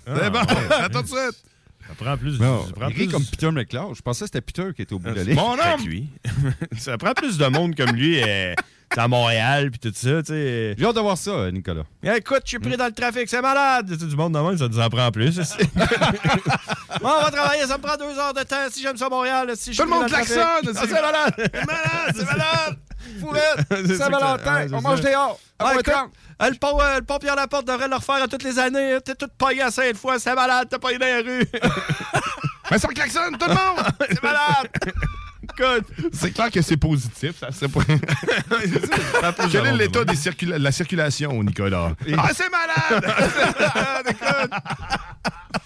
[0.05, 1.43] C'est bon, attends tout de suite.
[1.87, 3.95] Ça prend plus Non, ça prend il rit plus- comme Peter McLeod.
[3.95, 5.85] Je pensais que c'était Peter qui était au bout de la mon homme!
[5.85, 6.09] lui.
[6.77, 8.53] ça prend plus de monde comme lui euh,
[8.97, 10.75] à Montréal puis tout ça, tu sais.
[10.77, 11.83] J'ai hâte de voir ça, euh, Nicolas.
[12.03, 13.87] Eh, Écoute, je suis pris dans le trafic, c'est malade!
[13.89, 15.37] C'est du monde de même, ça nous en prend plus.
[17.01, 19.51] bon, on va travailler, ça me prend deux heures de temps si j'aime ça Montréal.
[19.55, 20.41] Si je Tout le monde klaxonne!
[20.41, 21.33] Ah, c'est malade!
[21.37, 22.15] C'est malade!
[22.15, 22.77] C'est malade!
[23.69, 25.39] Que- Saint-Valentin, c'est on mange dehors.
[25.59, 26.11] à Ah, moins écoute, 30.
[26.39, 28.93] ah, le pont, euh, le pont Pierre Laporte devrait le refaire à toutes les années.
[28.93, 28.99] hein.
[29.03, 31.45] T'es tout payé à cinq fois, c'est malade, t'as payé dans la rue.
[32.71, 33.85] Mais ça klaxonne, tout le monde!
[34.07, 34.69] c'est malade!
[36.13, 37.81] C'est clair que c'est positif, ça serait pas...
[39.51, 41.91] Quel est l'état des circula- de la circulation, Nicolas?
[42.17, 43.05] Ah, c'est malade!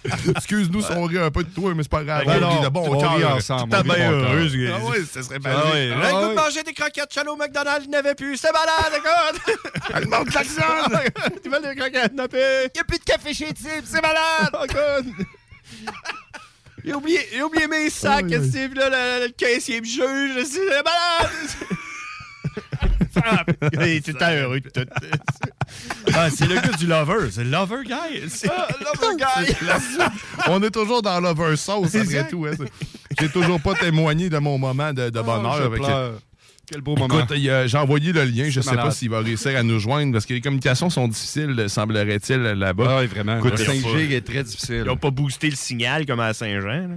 [0.35, 2.23] Excuse-nous si on rit un peu de toi, mais c'est pas grave.
[2.25, 3.15] Ben on rit de bon on cœur.
[3.15, 4.53] rit ensemble, on rit bien de bon heureuse.
[4.55, 4.79] cœur.
[4.79, 5.73] Ah oui, ça serait Ah magique.
[5.73, 6.29] ouais, Ah ouais.
[6.29, 8.37] de manger des croquettes chalot McDonald's, il n'avait plus.
[8.37, 9.41] C'est malade, écoute!
[10.01, 10.99] Le monde klaxonne!
[11.43, 12.67] Tu veux des croquettes, nappé?
[12.75, 14.51] Il a plus de café chez Type, c'est malade!
[16.85, 18.49] J'ai oublié, mes sacs, aïe.
[18.49, 18.89] Steve, là,
[19.19, 21.31] le, le caissier me juge, c'est malade!
[23.23, 23.43] Ah,
[23.73, 23.79] Il
[24.33, 24.85] heureux de tout.
[26.13, 28.29] Ah, c'est le gars du lover, c'est le lover guy.
[28.29, 29.15] C'est lover
[29.47, 29.55] guy.
[30.47, 32.45] On est toujours dans Lover Sauce, après tout.
[32.45, 32.51] hein.
[33.19, 35.57] J'ai toujours pas témoigné de mon moment de, de bonheur.
[35.57, 36.21] je avec-.
[36.69, 37.19] Quel beau moment.
[37.19, 38.45] Écoute, j'ai envoyé le lien.
[38.49, 41.07] Je C'est sais pas s'il va réussir à nous joindre parce que les communications sont
[41.07, 42.85] difficiles, semblerait-il, là-bas.
[42.87, 43.37] Ah oui, vraiment.
[43.37, 44.81] Écoute, Le ils ont 5G pas- est très difficile.
[44.85, 46.87] Ils n'ont pas boosté le signal comme à Saint-Jean.
[46.89, 46.95] là.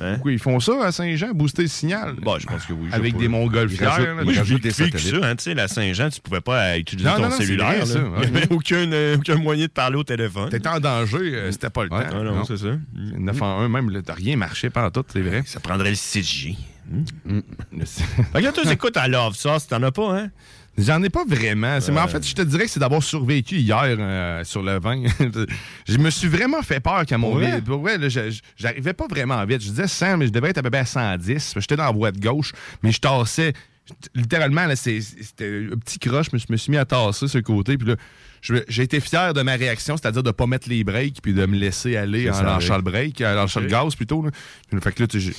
[0.00, 0.14] Hein?
[0.14, 2.14] Pourquoi ils font ça à Saint-Jean, booster le signal?
[2.22, 2.88] Bon, je pense que oui.
[2.90, 4.14] je Avec des montgolfières.
[4.24, 5.16] Moi, je des que ça.
[5.22, 7.44] Hein, tu sais, la Saint-Jean, tu pouvais pas euh, utiliser Non, ton non, non, c'est
[7.44, 7.66] cellulaire.
[7.66, 7.84] vrai, là.
[7.84, 10.48] ça, Il n'y avait aucun, euh, aucun moyen de parler au téléphone.
[10.48, 11.98] T'étais en danger, euh, c'était pas le temps.
[12.10, 12.68] Ah non, c'est ça.
[12.94, 15.42] 9 en 1, même, t'as rien marché pendant tout, c'est vrai.
[15.44, 16.56] Ça prendrait le 6G.
[16.88, 17.40] Mm.
[18.32, 20.30] Fait que toi, t'écoutes à Love Sauce, t'en as pas, hein?
[20.78, 21.80] J'en ai pas vraiment.
[21.80, 22.10] C'est- mais en Ouais.
[22.10, 25.02] fait, je te dirais que c'est d'avoir survécu hier euh, sur le vin.
[25.88, 27.30] je me suis vraiment fait peur qu'à mon.
[27.64, 29.62] Pour vrai, là, je- je- j'arrivais pas vraiment vite.
[29.62, 31.54] Je disais 100, mais je devais être à peu près à 110.
[31.56, 32.52] J'étais dans la voie de gauche,
[32.82, 33.54] mais je tassais.
[34.14, 36.26] Littéralement, là, c'est- c'était un petit croche.
[36.32, 37.78] Je me suis- mis à tasser le côté.
[37.78, 37.94] Puis là,
[38.40, 41.56] j'ai été fier de ma réaction, c'est-à-dire de pas mettre les breaks puis de me
[41.56, 44.22] laisser aller en lâchant le break, en lâchant le gaz plutôt.
[44.22, 44.30] Là.
[44.80, 45.30] Fait que là,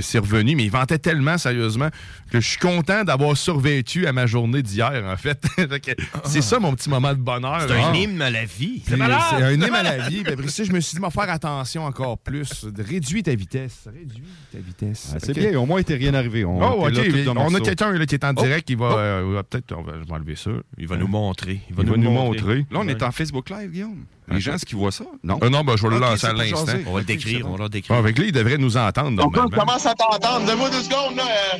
[0.00, 1.88] c'est revenu, mais il ventait tellement sérieusement
[2.30, 5.42] que je suis content d'avoir survécu à ma journée d'hier, en fait.
[6.24, 7.60] C'est ça mon petit moment de bonheur.
[7.68, 7.96] C'est un Ah.
[7.96, 8.82] hymne à la vie.
[8.86, 10.22] C'est un hymne à la vie.
[10.24, 12.64] Puis après ça, je me suis dit, m'en faire attention encore plus.
[12.64, 13.84] De réduire ta vitesse.
[13.86, 14.22] Réduis
[14.52, 15.12] ta vitesse.
[15.14, 16.44] Ah, c'est bien, au moins, il t'est rien arrivé.
[16.44, 17.06] On, Oh, t'es ok.
[17.06, 18.88] là tout d'un On a quelqu'un qui est en Oh, direct qui va.
[18.92, 18.98] oh.
[18.98, 20.50] euh, va Peut-être, je vais enlever ça.
[20.78, 21.60] Il va nous montrer.
[21.68, 22.21] Il va, nous montrer.
[22.30, 24.04] Là, on est en Facebook Live, Guillaume.
[24.28, 25.04] Les gens, est-ce qu'ils voient ça?
[25.22, 25.38] Non.
[25.42, 26.72] Ah non, ben, je vais le lancer à l'instant.
[26.86, 27.96] On va le décrire, on va le décrire.
[27.96, 29.48] Ah, avec lui, il devrait nous entendre normalement.
[29.50, 30.46] commence à t'entendre.
[30.46, 31.24] Donne-moi deux secondes, là.
[31.26, 31.58] euh,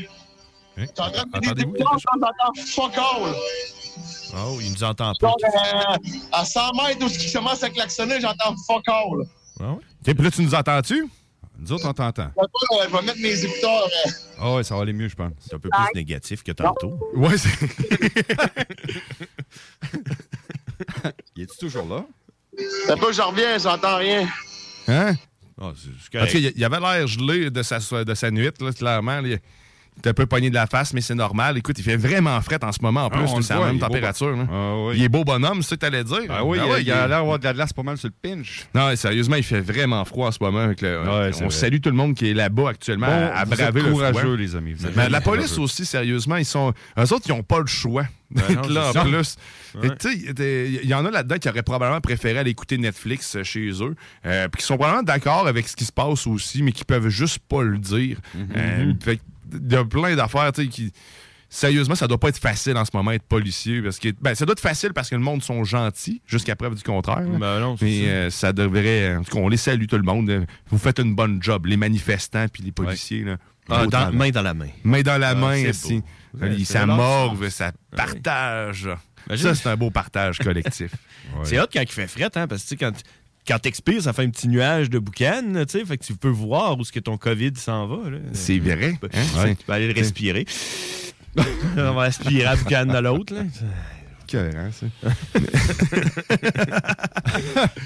[0.78, 0.86] Hein?
[0.86, 3.34] T'es en train de me dire Entendez-vous des choses, j'entends fuck all.
[4.34, 5.26] Oh, il nous entend pas.
[5.28, 5.96] Donc, euh,
[6.32, 9.26] à 100 mètres où ce qui commence à klaxonner, j'entends fuck all.
[9.60, 11.06] Ah Ok, puis là, tu nous entends-tu?
[11.58, 12.30] Nous autres, on t'entend.
[12.38, 12.46] Euh,
[12.88, 13.84] Je vais mettre mes écouteurs.
[14.06, 14.10] euh,
[14.40, 15.32] Ah ouais, ça va aller mieux, je pense.
[15.40, 16.98] C'est un peu plus négatif que tantôt.
[17.14, 17.50] Ouais, c'est.
[21.36, 22.04] Il est toujours là?
[22.86, 24.28] C'est pas que je reviens, j'entends rien.
[24.88, 25.14] Hein?
[25.56, 29.20] Parce qu'il y avait l'air gelé de sa, de sa nuit, là, clairement.
[29.20, 29.38] Il
[29.98, 31.58] était un peu pogné de la face, mais c'est normal.
[31.58, 33.20] Écoute, il fait vraiment fret en ce moment en plus.
[33.22, 34.36] Ah, on là, le c'est la même beau température.
[34.36, 34.46] là.
[34.50, 34.94] Ah oui.
[34.96, 36.18] Il est beau bonhomme, c'est ça que t'allais dire?
[36.30, 37.96] Ah oui, Ah il a- ouais, il a l'air d'avoir de la glace pas mal
[37.98, 38.66] sur le pinch.
[38.74, 40.60] Non, sérieusement, il fait vraiment froid en ce moment.
[40.60, 43.26] avec le- Ouais, c'est on salue tout le monde qui est là-bas actuellement Bon, à,
[43.40, 44.10] à vous êtes braver le froid.
[44.10, 44.72] courageux, les amis.
[44.72, 46.72] Vous êtes Mais la police aussi, sérieusement, ils sont.
[46.98, 49.36] Eux autres, ils n'ont pas le choix Ben non, là en plus.
[49.74, 49.90] Ouais.
[49.96, 53.70] T'es- il y en a là-dedans qui auraient probablement préféré aller écouter Netflix euh, chez
[53.82, 53.94] eux,
[54.24, 57.08] euh, puis qui sont probablement d'accord avec ce qui se passe aussi, mais qui peuvent
[57.08, 58.16] juste pas le dire.
[58.56, 59.31] Euh, fait que il
[59.70, 60.92] y a plein d'affaires, tu sais, qui.
[61.54, 64.46] Sérieusement, ça doit pas être facile en ce moment être policier parce que ben, ça
[64.46, 67.20] doit être facile parce que le monde sont gentils jusqu'à preuve du contraire.
[67.20, 68.06] Ben non, Mais ça.
[68.08, 69.16] euh, ça devrait.
[69.16, 70.30] En tout cas, on les salue tout le monde.
[70.30, 73.24] Euh, Vous faites une bonne job, les manifestants puis les policiers.
[73.24, 73.36] Là.
[73.68, 74.68] Ah, dans- main dans la main.
[74.82, 76.02] Main dans la Ah, main, aussi.
[76.40, 78.88] Ouais, ça morve, ça partage.
[79.28, 80.92] Imagine- Ça, c'est un beau partage collectif.
[81.44, 82.92] C'est hot quand il fait fret, hein, parce que tu sais, quand,
[83.46, 86.28] quand t'expires, ça fait un petit nuage de boucan, tu sais, fait que tu peux
[86.28, 87.96] voir où ce que ton COVID s'en va.
[88.32, 88.92] C'est vrai.
[88.92, 89.42] Tu peux, hein?
[89.42, 90.46] ouais, tu peux aller le respirer.
[91.76, 93.34] On va aspirer à boucan de l'autre.
[93.34, 93.46] hein.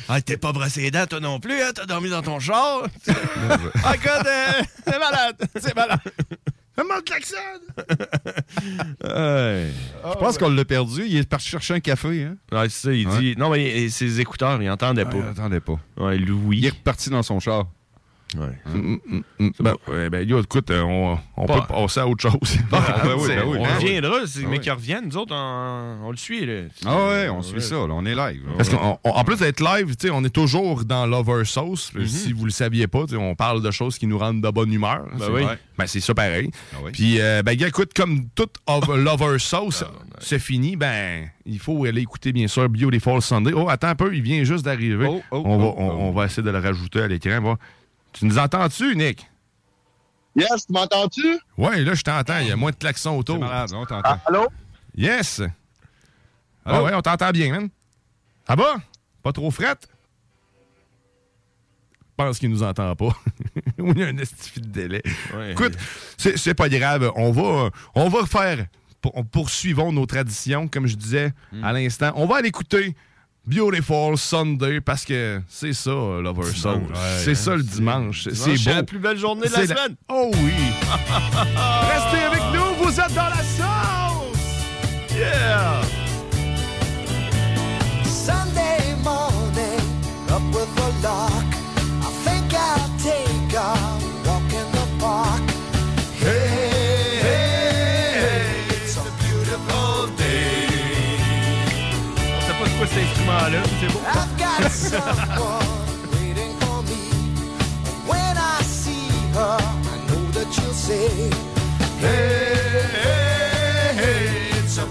[0.09, 1.71] Ah, t'es pas brossé les dents, toi non plus, hein?
[1.75, 2.83] T'as dormi dans ton char?
[3.09, 5.37] ah, euh, c'est malade!
[5.61, 6.01] C'est malade!
[6.77, 7.37] Comment klaxon?
[9.05, 9.71] Ouais.
[10.13, 11.05] Je pense qu'on l'a perdu.
[11.07, 12.25] Il est parti chercher un café.
[12.25, 12.37] Hein?
[12.53, 13.19] Ouais, c'est ça, il Ouais.
[13.19, 13.35] dit.
[13.37, 15.17] Non, mais ses écouteurs, il entendait pas.
[15.17, 15.79] Il entendait pas.
[15.97, 16.59] Ouais, Louis.
[16.59, 17.67] Il est reparti dans son char.
[18.37, 18.59] Ouais.
[18.75, 19.51] Mm, mm, mm.
[19.61, 22.59] Ben, ouais, ben, yo, écoute, euh, on, on Pas- peut passer à autre chose.
[22.73, 23.85] Ah, ben oui, c'est- ben oui, on ben oui.
[23.87, 26.45] reviendra, c'est- Ah mais qu'ils reviennent, nous autres, on, on le suit.
[26.45, 26.63] Là.
[26.85, 27.77] Ah ouais, on suit ça.
[27.77, 28.43] là, on est live.
[28.57, 28.79] Parce Ouais.
[29.05, 31.93] en plus d'être live, tu sais, on est toujours dans Lover Sauce.
[31.95, 32.07] Mhm.
[32.07, 34.51] Si vous le saviez pas, tu sais, on parle de choses qui nous rendent de
[34.51, 35.05] bonne humeur.
[35.13, 35.43] Ben C'est oui.
[35.79, 36.51] Ben, c'est ça pareil.
[36.75, 36.91] Ah oui.
[36.93, 39.85] Puis, euh, ben, gars, écoute, comme tout of- Lover Sauce
[40.19, 43.53] c'est fini, ben, il faut aller écouter, bien sûr, Beautiful Sunday.
[43.55, 45.07] Oh, attends un peu, il vient juste d'arriver.
[45.09, 45.93] Oh, oh, on, va, oh, on, oh.
[46.01, 47.41] on va essayer de le rajouter à l'écran.
[47.43, 47.57] va.
[48.19, 49.29] Tu nous entends-tu, Nick?
[50.35, 51.39] Yes, tu m'entends-tu?
[51.57, 52.39] Ouais, là, je t'entends.
[52.39, 53.39] Il y a moins de klaxons autour.
[53.39, 54.19] malade, on t'entend.
[54.27, 54.49] allô?
[54.97, 55.43] Yes.
[56.65, 57.69] Ah ouais, on t'entend bien, man.
[58.47, 58.77] Ça va?
[59.23, 59.89] Pas trop frette?
[62.19, 63.15] Je pense qu'il nous entend pas.
[63.79, 65.03] Il y a un estifi de délai.
[65.51, 65.75] Écoute,
[66.17, 67.13] c'est c'est pas grave.
[67.15, 68.67] On va, on va faire.
[69.03, 71.63] pour- Poursuivons nos traditions, comme je disais Hmm.
[71.65, 72.13] à l'instant.
[72.17, 72.97] On va aller écouter
[73.47, 76.73] Beautiful Sunday parce que c'est ça, Lover Soul.
[76.75, 76.89] Ouais,
[77.23, 78.25] c'est hein, ça le dimanche.
[78.25, 78.57] C'est beau.
[78.57, 79.95] c'est la plus belle journée de la semaine.
[80.09, 80.53] Oh oui!
[81.89, 84.37] Restez avec nous, vous êtes dans la sauce!
[85.15, 85.81] Yeah!
[88.05, 89.81] Sunday morning,
[90.29, 91.36] up with a lark.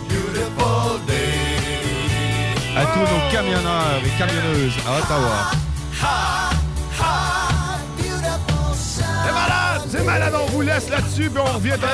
[0.07, 1.55] Beautiful day.
[2.77, 5.51] À tous nos camionneurs et camionneuses à Ottawa.
[8.97, 9.81] C'est malade!
[9.89, 11.87] C'est malade, on vous laisse là-dessus, puis on revient dans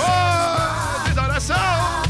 [0.00, 2.07] Oh, dans la sauce!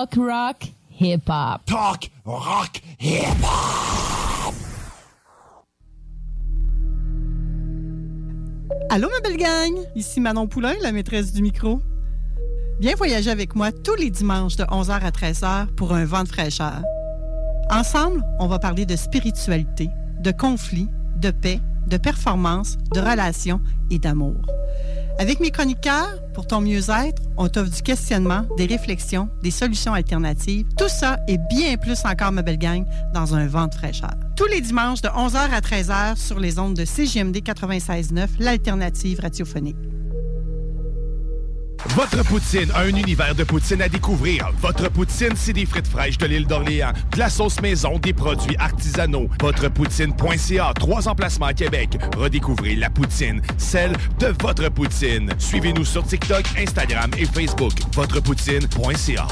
[0.00, 0.56] Talk rock,
[0.98, 1.60] hip hop.
[1.66, 4.54] Talk rock, hip hop.
[8.88, 9.86] Allô, ma belle gang!
[9.94, 11.82] Ici Manon Poulain, la maîtresse du micro.
[12.80, 16.28] Viens voyager avec moi tous les dimanches de 11h à 13h pour un vent de
[16.28, 16.80] fraîcheur.
[17.70, 19.90] Ensemble, on va parler de spiritualité,
[20.20, 23.60] de conflits, de paix, de performance, de relations
[23.90, 24.40] et d'amour.
[25.20, 30.66] Avec mes chroniqueurs, pour ton mieux-être, on t'offre du questionnement, des réflexions, des solutions alternatives.
[30.78, 34.14] Tout ça et bien plus encore, ma belle gang, dans un vent de fraîcheur.
[34.34, 39.76] Tous les dimanches de 11h à 13h sur les ondes de CGMD 96.9, l'alternative radiophonique.
[41.96, 44.48] Votre poutine, un univers de poutine à découvrir.
[44.60, 48.56] Votre poutine, c'est des frites fraîches de l'île d'Orléans, de la sauce maison, des produits
[48.58, 49.28] artisanaux.
[49.40, 51.98] Votrepoutine.ca, trois emplacements à Québec.
[52.16, 55.32] Redécouvrez la poutine, celle de votre poutine.
[55.38, 57.72] Suivez-nous sur TikTok, Instagram et Facebook.
[57.92, 59.26] Votrepoutine.ca.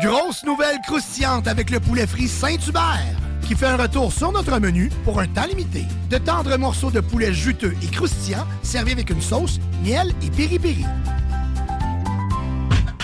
[0.00, 3.16] Grosse nouvelle croustillante avec le poulet frit Saint-Hubert
[3.46, 5.84] qui fait un retour sur notre menu pour un temps limité.
[6.10, 10.84] De tendres morceaux de poulet juteux et croustillants servis avec une sauce, miel et piri-piri.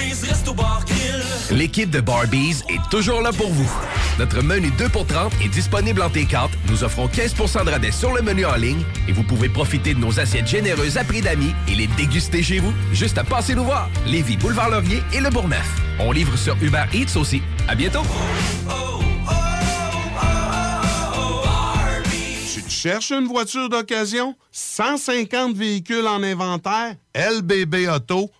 [0.00, 1.58] Barbies, Resto Bar Grill.
[1.58, 3.70] L'équipe de Barbies est toujours là pour vous.
[4.18, 6.48] Notre menu 2 pour 30 est disponible en T4.
[6.68, 9.98] Nous offrons 15% de rabais sur le menu en ligne et vous pouvez profiter de
[9.98, 12.72] nos assiettes généreuses à prix d'amis et les déguster chez vous.
[12.92, 13.90] Juste à passer nous voir.
[14.06, 15.68] Lévis, Boulevard Laurier et Le Bourgneuf.
[15.98, 17.42] On livre sur Uber Eats aussi.
[17.68, 18.02] À bientôt.
[22.54, 24.34] Tu cherches une voiture d'occasion?
[24.52, 26.94] 150 véhicules en inventaire?
[27.14, 28.39] lbbauto.com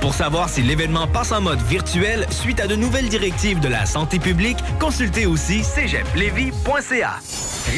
[0.00, 3.86] Pour savoir si l'événement passe en mode virtuel suite à de nouvelles directives de la
[3.86, 7.20] santé publique, consultez aussi cégeplevy.ca.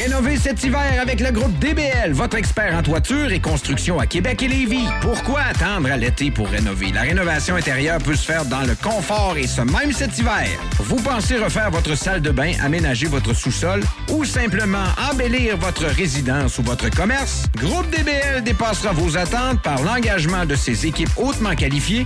[0.03, 4.43] Rénovez cet hiver avec le groupe DBL, votre expert en toiture et construction à Québec
[4.43, 4.87] et Lévis.
[5.01, 6.91] Pourquoi attendre à l'été pour rénover?
[6.91, 10.47] La rénovation intérieure peut se faire dans le confort et ce même cet hiver.
[10.79, 13.81] Vous pensez refaire votre salle de bain, aménager votre sous-sol
[14.11, 17.45] ou simplement embellir votre résidence ou votre commerce?
[17.57, 22.05] Groupe DBL dépassera vos attentes par l'engagement de ses équipes hautement qualifiées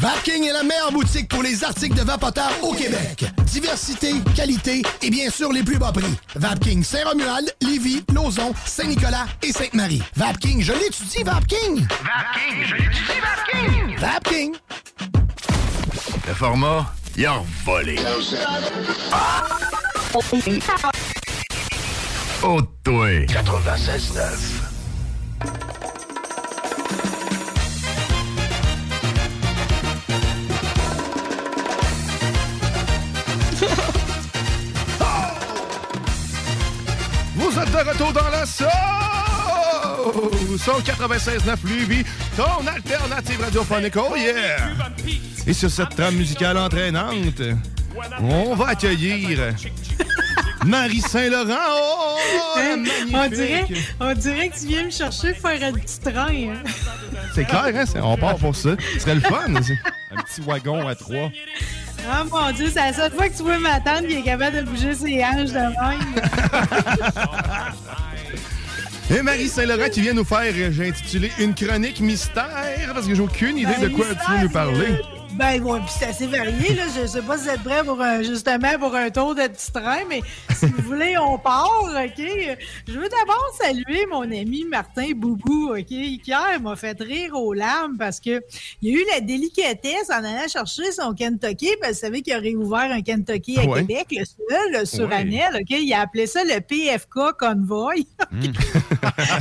[0.00, 3.26] Vapking est la meilleure boutique pour les articles de vapoteurs au Québec.
[3.44, 6.16] Diversité, qualité et bien sûr les plus bas prix.
[6.36, 10.02] Vapking Saint-Romuald, Lévis, Lauson, Saint-Nicolas et Sainte-Marie.
[10.16, 11.86] Vapking, je l'étudie, Vapking!
[11.86, 13.98] Vapking, je l'étudie, Vapking!
[13.98, 14.56] Vapking!
[16.26, 17.98] Le format, il a volé.
[22.42, 23.06] Oh, toi.
[23.26, 24.70] 96.9.
[37.50, 38.46] Vous êtes de retour dans la!
[38.46, 38.64] Son
[40.78, 42.04] 96.9 Lévis,
[42.36, 44.68] ton alternative radiophonique, oh yeah!
[45.48, 47.42] Et sur cette trame musicale entraînante,
[48.20, 49.52] on va accueillir
[50.66, 51.54] Marie Saint-Laurent.
[51.70, 52.18] Oh,
[52.56, 53.66] la on, dirait,
[54.00, 56.28] on dirait que tu viens me chercher pour faire un petit train.
[56.28, 56.62] hein.
[57.34, 57.84] C'est clair, hein?
[58.02, 58.70] On part pour ça.
[58.94, 59.54] Ce serait le fun.
[59.58, 59.72] aussi.
[60.12, 61.30] Un petit wagon à trois.
[62.10, 64.56] Ah mon dieu, c'est la seule fois que tu vois ma tante qui est capable
[64.56, 66.00] de bouger ses hanches de même.
[69.10, 72.46] Et Marie Saint-Laurent qui vient nous faire, euh, j'ai intitulé Une chronique mystère,
[72.94, 75.00] parce que j'ai aucune idée de Ben, quoi tu veux nous parler.
[75.34, 76.84] Ben, puis c'est assez varié, là.
[76.94, 79.72] Je sais pas si vous êtes prêts pour un, justement pour un tour de petit
[79.72, 80.20] train, mais
[80.54, 82.22] si vous voulez, on part, OK?
[82.86, 85.90] Je veux d'abord saluer mon ami Martin Boubou, OK?
[85.90, 88.42] Hier m'a fait rire aux larmes parce que
[88.82, 92.32] il a eu la délicatesse en allant chercher son Kentucky, parce que vous savez qu'il
[92.34, 93.80] a réouvert un Kentucky à Ouais.
[93.86, 95.24] Québec, le seul, sur Ouais.
[95.54, 95.70] OK?
[95.70, 98.06] Il a appelé ça le PFK Convoy.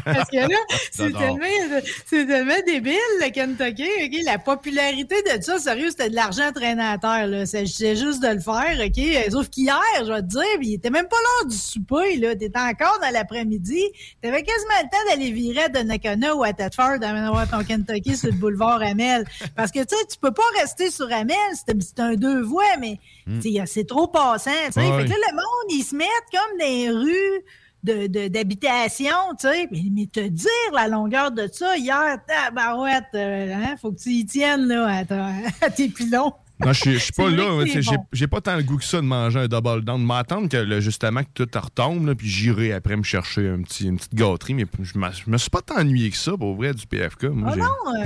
[0.06, 0.58] Parce que là,
[0.92, 3.84] c'est tellement, tellement débile, le Kentucky.
[4.06, 4.24] ok?
[4.26, 7.28] La popularité de ça, sérieux, c'était de l'argent traîné à terre.
[7.28, 7.46] Là.
[7.46, 8.78] C'est juste de le faire.
[8.86, 9.32] ok?
[9.32, 12.18] Sauf qu'hier, je vais te dire, il était même pas l'heure du souper.
[12.18, 12.36] là.
[12.36, 13.84] T'étais encore dans l'après-midi.
[14.22, 18.18] T'avais quasiment le temps d'aller virer à Donnacona ou à Thetford d'aller avoir ton Kentucky
[18.18, 19.26] sur le boulevard Amel.
[19.56, 21.36] Parce que tu sais, tu peux pas rester sur Amel.
[21.56, 23.42] C'est un deux voies, mais Mm.
[23.42, 24.50] sais, c'est trop passant.
[24.68, 24.80] tu sais.
[24.80, 27.44] Ouais, Fait que là, le monde, ils se mettent comme des rues
[27.84, 29.68] de- de- d'habitation, tu sais.
[29.72, 34.10] Mais, mais te dire la longueur de ça, hier, tabarouette, euh, hein, faut que tu
[34.10, 36.34] y tiennes, là, à, tes pilons.
[36.62, 37.64] Non, je suis- pas là.
[38.12, 38.32] J'ai bon.
[38.36, 40.04] pas tant le goût que ça de manger un double down.
[40.04, 43.86] M'attendre que là, justement que tout retombe, là, puis j'irai après me chercher un petit,
[43.86, 44.56] une petite gâterie.
[44.56, 47.26] Mais je me, suis pas tant ennuyé que ça, pour vrai, du PFK.
[47.26, 47.62] Moi, Ah j'ai-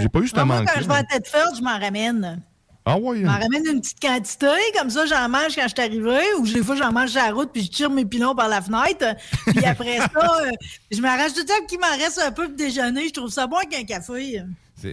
[0.09, 0.67] pas eu ce manque.
[0.67, 2.43] quand je vais à Thetford, je m'en ramène.
[2.85, 3.19] Ah ouais.
[3.19, 4.47] Je m'en ramène une petite quantité,
[4.77, 7.31] comme ça, j'en mange quand je suis arrivé, ou des fois, j'en mange sur la
[7.31, 9.05] route, puis je tire mes pilons par la fenêtre.
[9.47, 10.51] Puis après ça, euh,
[10.91, 13.07] je m'arrache tout le temps qu'il m'en reste un peu pour déjeuner.
[13.07, 14.41] Je trouve ça bon avec un café.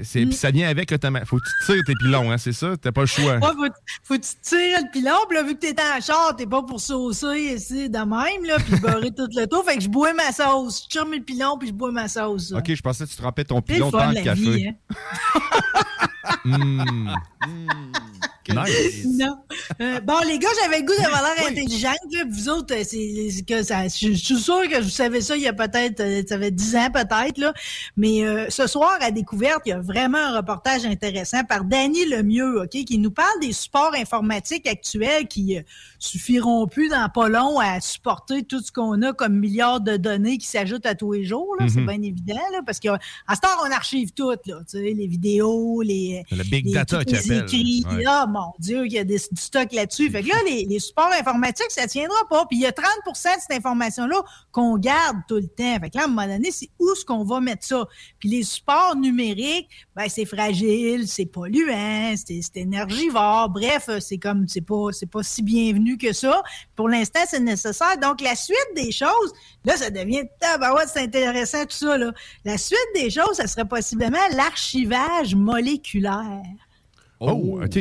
[0.05, 1.27] C'est- Puis ça vient avec automatiquement.
[1.27, 2.77] Faut que tu tires tes pilons, hein, c'est ça?
[2.81, 3.35] T'as pas le choix.
[3.39, 3.67] Ouais, faut,
[4.05, 6.63] faut que tu tires le pilon, puis là, vu que t'es en char, t'es pas
[6.63, 9.65] pour saucer ici de même, là, puis beurrer tout le tour.
[9.65, 10.85] Fait que je bois ma sauce.
[10.85, 12.53] Je tire mes pilons, puis je bois ma sauce.
[12.53, 14.41] OK, je pensais que tu trempais ton C'est le pilon dans le café.
[14.41, 14.75] vie, hein.
[16.23, 17.15] Hmm.
[19.21, 19.37] Non.
[19.81, 21.99] Euh, bon, les gars, j'avais le goût d'avoir l'air intelligente.
[22.13, 23.87] Là, vous autres, euh, c'est que ça.
[23.89, 26.51] Je je suis sûr que vous savez ça il y a peut-être, euh, ça fait
[26.51, 27.53] 10 ans peut-être, là.
[27.97, 32.05] Mais euh, ce soir, à Découverte, il y a vraiment un reportage intéressant par Danny
[32.07, 35.63] Lemieux, OK, qui nous parle des supports informatiques actuels qui euh,
[35.99, 40.39] suffiront plus dans pas long à supporter tout ce qu'on a comme milliards de données
[40.39, 41.55] qui s'ajoutent à tous les jours.
[41.59, 41.67] là.
[41.69, 41.87] C'est Mhm.
[41.87, 42.99] bien évident, là, parce qu'à
[43.35, 47.05] ce temps, on archive tout, là, tu sais, les vidéos, les, Le big les- data
[47.05, 47.43] qui appelle.
[47.43, 47.85] écrits.
[47.91, 48.05] Ouais.
[48.07, 50.11] Ah, mon Dieu, il y a des- du stock là-dessus.
[50.11, 52.47] Fait que là, les, supports informatiques, ça tiendra pas.
[52.47, 54.23] Puis il y a 30% de cette information-là
[54.53, 55.79] qu'on garde tout le temps.
[55.81, 57.87] Fait que là, à un moment donné, c'est où est-ce qu'on va mettre ça?
[58.19, 63.51] Puis les supports numériques, ben, c'est fragile, c'est polluant, c'est énergivore.
[63.51, 66.43] Bref, euh, c'est comme, c'est pas, c'est pas si bienvenu que ça.
[66.77, 67.99] Pour l'instant, c'est nécessaire.
[67.99, 69.33] Donc, la suite des choses,
[69.65, 72.13] là, ça devient, ah, ben c'est intéressant tout ça, là.
[72.45, 76.43] La suite des choses, ça serait possiblement l'archivage moléculaire.
[77.23, 77.79] Oh, OK.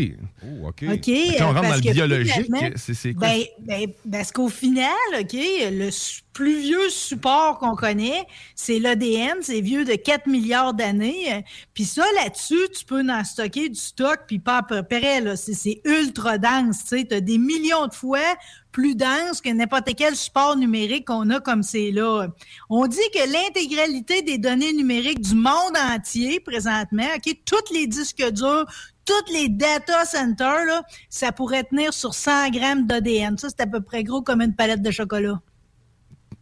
[0.66, 0.84] OK.
[0.84, 1.11] OK.
[1.38, 3.28] Quand on rentre euh, parce dans le que biologique, c'est quoi?
[3.28, 5.90] Ben, ben, parce qu'au final, OK, le
[6.34, 8.26] plus vieux support qu'on connaît,
[8.56, 11.45] c'est l'ADN, c'est vieux de 4 milliards d'années.
[11.74, 15.38] Puis ça, là-dessus, tu peux en stocker du stock, puis pas à peu près, là,
[15.38, 18.36] c'est ultra dense, tu sais, tu as des millions de fois
[18.72, 22.28] plus dense que n'importe quel support numérique qu'on a comme c'est là.
[22.70, 28.24] On dit que l'intégralité des données numériques du monde entier présentement, OK, tous les disques
[28.32, 28.66] durs,
[29.10, 33.38] tous les data centers, là, ça pourrait tenir sur 100 grammes d'ADN.
[33.38, 35.40] Ça, c'est à peu près gros comme une palette de chocolat.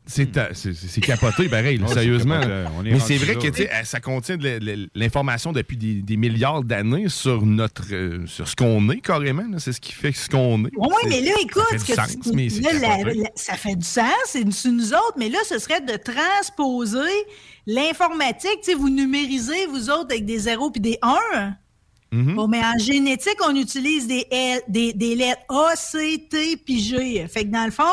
[0.10, 2.36] C'est ta- c'est- c'est- c'est capoté, pareil, sérieusement.
[2.40, 2.50] capoté.
[2.64, 2.72] là.
[2.78, 3.42] On est Mais c'est vrai là.
[3.52, 8.56] que ça contient de l'information depuis des, des milliards d'années sur notre euh, sur ce
[8.56, 9.44] qu'on est carrément.
[9.50, 9.60] là.
[9.60, 10.72] C'est ce qui fait ce qu'on est.
[10.78, 13.16] Oui, mais là, écoute, ça fait du sens, mais c'est là, la- capoté.
[13.24, 17.00] la- ça fait du sens, c'est nous autres, mais là, ce serait de transposer
[17.66, 18.60] l'informatique.
[18.78, 21.54] Vous numérisez, vous autres, avec des zéros puis des 1.
[22.12, 22.36] Mhm.
[22.36, 27.28] Bon, mais en génétique, on utilise des, lettres A, C, T puis G.
[27.28, 27.84] Fait que dans le fond,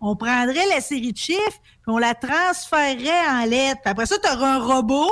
[0.00, 3.82] on prendrait la série de chiffres puis on la transférerait en lettres.
[3.84, 5.10] Après ça, tu aurais un robot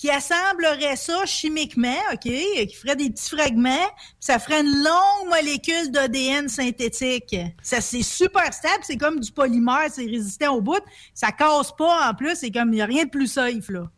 [0.00, 5.28] qui assemblerait ça chimiquement, OK, qui ferait des petits fragments, puis ça ferait une longue
[5.28, 7.36] molécule d'ADN synthétique.
[7.60, 12.08] Ça, c'est super stable, c'est comme du polymère, c'est résistant au bout, ça casse pas
[12.08, 13.90] en plus, c'est comme, il n'y a rien de plus safe, là.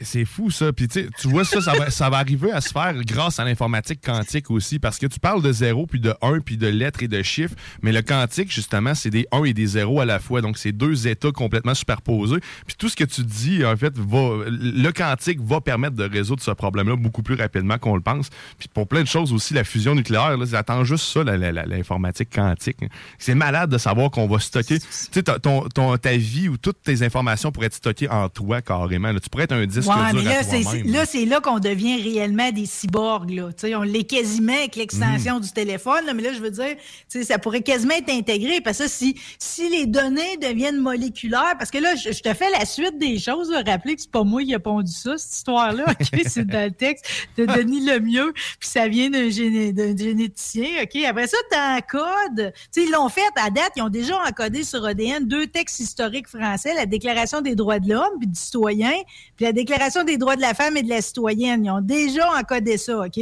[0.00, 0.72] C'est fou, ça.
[0.72, 4.00] Puis, tu vois, ça, ça va, ça va arriver à se faire grâce à l'informatique
[4.02, 4.78] quantique aussi.
[4.78, 7.54] Parce que tu parles de zéro, puis de 1, puis de lettres et de chiffres.
[7.82, 10.40] Mais le quantique, justement, c'est des 1 et des 0 à la fois.
[10.40, 12.40] Donc, c'est deux états complètement superposés.
[12.66, 16.42] Puis, tout ce que tu dis, en fait, va, le quantique va permettre de résoudre
[16.42, 18.30] ce problème-là beaucoup plus rapidement qu'on le pense.
[18.58, 22.30] Puis, pour plein de choses aussi, la fusion nucléaire, là, ça attend juste ça, l'informatique
[22.34, 22.78] quantique.
[23.18, 24.78] C'est malade de savoir qu'on va stocker.
[24.78, 28.62] Tu sais, ton, ton- ta vie ou toutes tes informations pourraient être stockées en toi
[28.62, 29.12] carrément.
[29.12, 29.20] là.
[29.20, 32.50] Tu pourrais être un disque Ouais, dur là, c'est, là, c'est là qu'on devient réellement
[32.50, 33.30] des cyborgs.
[33.30, 33.50] Là.
[33.76, 36.76] On l'est quasiment avec l'extension du téléphone, là, mais là, je veux dire,
[37.24, 38.60] ça pourrait quasiment être intégré.
[38.60, 42.50] Parce que si, si les données deviennent moléculaires, parce que là, je, je te fais
[42.50, 43.50] la suite des choses.
[43.50, 43.62] là.
[43.66, 45.84] Rappelez que c'est pas moi qui ai pondu ça, cette histoire-là.
[46.26, 47.06] C'est dans le texte
[47.36, 50.82] de Denis Lemieux, puis ça vient d'un, géné- d'un généticien.
[50.82, 50.96] OK?
[51.04, 52.52] Après ça, tu encodes.
[52.76, 56.74] Ils l'ont fait à date, ils ont déjà encodé sur ADN deux textes historiques français,
[56.74, 58.92] la Déclaration des droits de l'homme puis du citoyen,
[59.36, 61.64] puis la Déclaration des droits de la femme et de la citoyenne.
[61.64, 63.18] Ils ont déjà encodé ça, OK?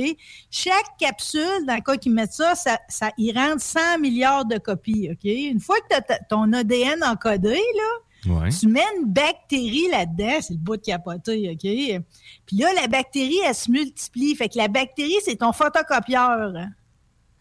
[0.51, 4.59] Chaque capsule, dans le cas qu'ils mettent ça, ça, ça y rentre 100 milliards de
[4.59, 5.24] copies, OK?
[5.24, 7.90] Une fois que tu as ton ADN encodé, là,
[8.27, 8.48] Ouais.
[8.48, 11.61] tu mets une bactérie là-dedans, c'est le bout de capoter, OK?
[12.47, 14.35] Puis là, la bactérie, elle se multiplie.
[14.35, 16.52] Fait que la bactérie, c'est ton photocopieur.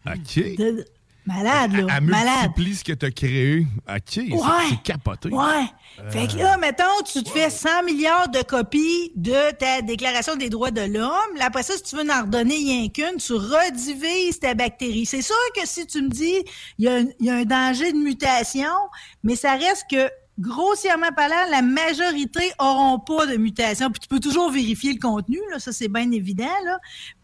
[0.06, 0.56] OK.
[0.56, 0.84] De-
[1.26, 1.86] Malade, là.
[1.96, 3.66] Elle multiplie ce que tu as créé.
[3.88, 4.00] OK.
[4.06, 4.38] c'est- Ouais.
[4.70, 5.28] C'est capoté.
[5.30, 5.64] Ouais.
[6.10, 10.50] Fait que là, mettons, tu te fais 100 milliards de copies de ta Déclaration des
[10.50, 11.12] droits de l'homme.
[11.40, 15.06] Après ça, si tu veux en redonner rien qu'une, tu redivises ta bactérie.
[15.06, 16.42] C'est sûr que si tu me dis,
[16.78, 16.88] il
[17.20, 18.74] y, y a un danger de mutation,
[19.22, 23.90] mais ça reste que, grossièrement parlant, la majorité auront pas de mutation.
[23.90, 26.44] Puis tu peux toujours vérifier le contenu, là, ça c'est bien évident.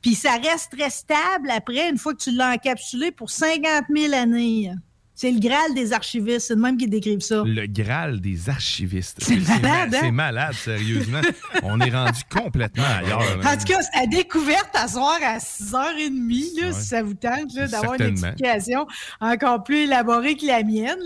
[0.02, 4.14] Puis ça reste très stable après, une fois que tu l'as encapsulé pour 50 000
[4.14, 4.72] années.
[5.20, 7.42] C'est le Graal des archivistes, c'est le même qui décrivent ça.
[7.44, 9.18] Le Graal des archivistes.
[9.20, 10.00] C'est malade, ma- hein?
[10.00, 11.20] C'est malade, sérieusement.
[11.62, 13.20] On est rendu complètement ailleurs.
[13.44, 18.00] En tout cas, à découverte à soir à 6h30, là, si ça vous tente d'avoir
[18.00, 18.86] une explication
[19.20, 20.96] encore plus élaborée que la mienne.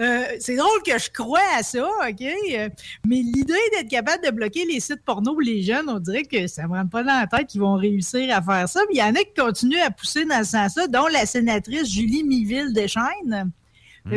[0.00, 2.22] Euh, c'est drôle que je crois à ça, OK?
[2.22, 2.70] Euh,
[3.06, 6.46] mais l'idée d'être capable de bloquer les sites porno pour les jeunes, on dirait que
[6.46, 8.80] ça ne me rentre pas dans la tête qu'ils vont réussir à faire ça.
[8.88, 11.92] Mais il y en a qui continuent à pousser dans ce sens-là, dont la sénatrice
[11.92, 13.50] Julie Miville-Deschaines.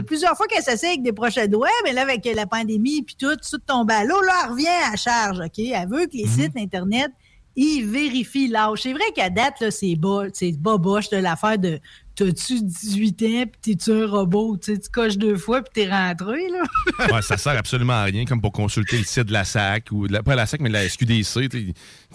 [0.06, 3.16] Plusieurs fois qu'elle s'essaie avec des projets de web, mais là, avec la pandémie puis
[3.16, 5.60] tout, tout tombe à l'eau, là, elle revient à charge, OK?
[5.60, 7.12] Elle veut que les sites Internet
[7.56, 8.84] il vérifie l'âge.
[8.84, 11.80] C'est vrai qu'à date, là, c'est bas, c'est boboche de l'affaire de
[12.14, 14.58] T'as-tu 18 ans, puis t'es-tu un robot?
[14.58, 17.10] Tu coches deux fois, puis t'es rentré, là.
[17.16, 20.08] ouais, ça sert absolument à rien, comme pour consulter le site de la SAC, ou
[20.08, 21.50] de la, pas la SAC, mais de la SQDC.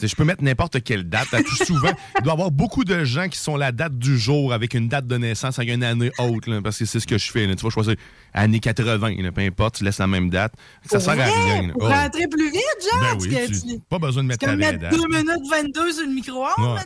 [0.02, 1.30] Je peux mettre n'importe quelle date.
[1.32, 4.18] Là, tout souvent, il doit y avoir beaucoup de gens qui sont la date du
[4.18, 7.06] jour avec une date de naissance avec une année haute, là, parce que c'est ce
[7.06, 7.46] que je fais.
[7.46, 7.56] là.
[7.56, 7.94] Tu vas choisir
[8.34, 10.52] année 80, là, peu importe, tu laisses la même date.
[10.84, 11.70] Ça sert à rien.
[11.70, 11.88] Pour Oh.
[11.88, 12.62] rentrer plus vite,
[12.92, 13.00] genre?
[13.00, 13.34] Ben oui,
[13.70, 14.92] tu- pas besoin de mettre comme ta mettre date.
[14.92, 16.82] 2 minutes 22 sur le micro-ondes, Ouais.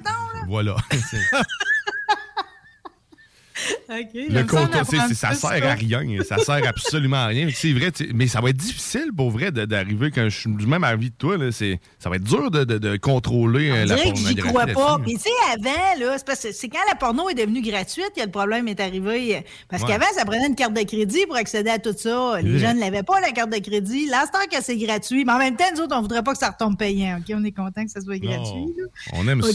[0.48, 0.76] Voilà.
[3.90, 4.48] Le j'aime
[5.14, 6.02] ça ça sert à rien.
[6.26, 7.48] Ça sert absolument à rien.
[7.52, 10.84] C'est vrai, mais ça va être difficile pour vrai d'arriver quand je suis du même
[10.84, 11.36] avis de toi.
[11.36, 14.34] Là, ça va être dur de, de- de contrôler euh, On la dirait que j'y
[14.36, 14.72] pornographie.
[14.74, 15.02] crois pas.
[15.02, 18.30] Puis tu sais, avant, c'est parce que quand la porno est devenue gratuite que le
[18.30, 19.44] problème est arrivé.
[19.68, 19.88] Parce Ouais.
[19.88, 22.40] qu'avant, ça prenait une carte de crédit pour accéder à tout ça.
[22.42, 22.58] Les Ouais.
[22.58, 24.06] jeunes n'avaient pas la carte de crédit.
[24.06, 26.50] L'instant que c'est gratuit, mais en même temps, nous autres, on voudrait pas que ça
[26.50, 27.18] retombe payant.
[27.18, 28.72] OK, on est content que ça soit gratuit.
[28.76, 28.84] là.
[29.14, 29.50] On aime ça.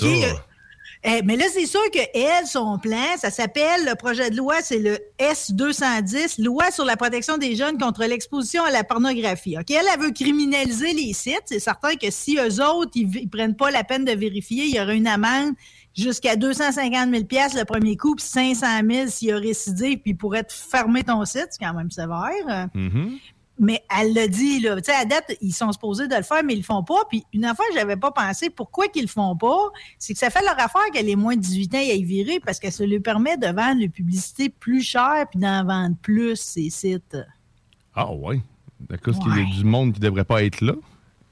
[1.07, 4.55] Eh, mais là, c'est sûr que elle, son plan, ça s'appelle, le projet de loi,
[4.61, 9.55] c'est le S-210, Loi sur la protection des jeunes contre l'exposition à la pornographie.
[9.55, 11.43] Elle, elle veut criminaliser les sites.
[11.45, 14.75] C'est certain que si eux autres, ils, ils prennent pas la peine de vérifier, il
[14.75, 15.53] y aura une amende
[15.95, 17.23] jusqu'à 250 000
[17.55, 21.03] le premier coup, puis 500 000 s'il y a récidive, puis ils pourraient te fermer
[21.03, 21.47] ton site.
[21.51, 22.67] C'est quand même sévère.
[22.73, 23.17] Mhm.
[23.57, 24.75] Mais elle l'a dit, là.
[24.81, 27.05] Tu sais, à date, ils sont supposés de le faire, mais ils le font pas.
[27.09, 29.69] Puis une affaire, j'avais pas pensé, pourquoi qu'ils le font pas?
[29.97, 32.39] C'est que ça fait leur affaire que les moins de 18 ans y aillent virer
[32.41, 36.35] parce que ça leur permet de vendre une publicité plus chère puis d'en vendre plus,
[36.35, 37.17] ces sites.
[37.95, 38.41] Ah ouais.
[38.89, 39.49] D'accord, parce qu'il y Ouais.
[39.51, 40.73] a du monde qui devrait pas être là.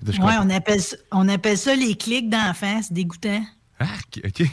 [0.08, 2.80] Ouais, on appelle, ça, on appelle ça les clics d'enfants.
[2.82, 3.42] C'est dégoûtant.
[3.84, 4.48] OK, OK,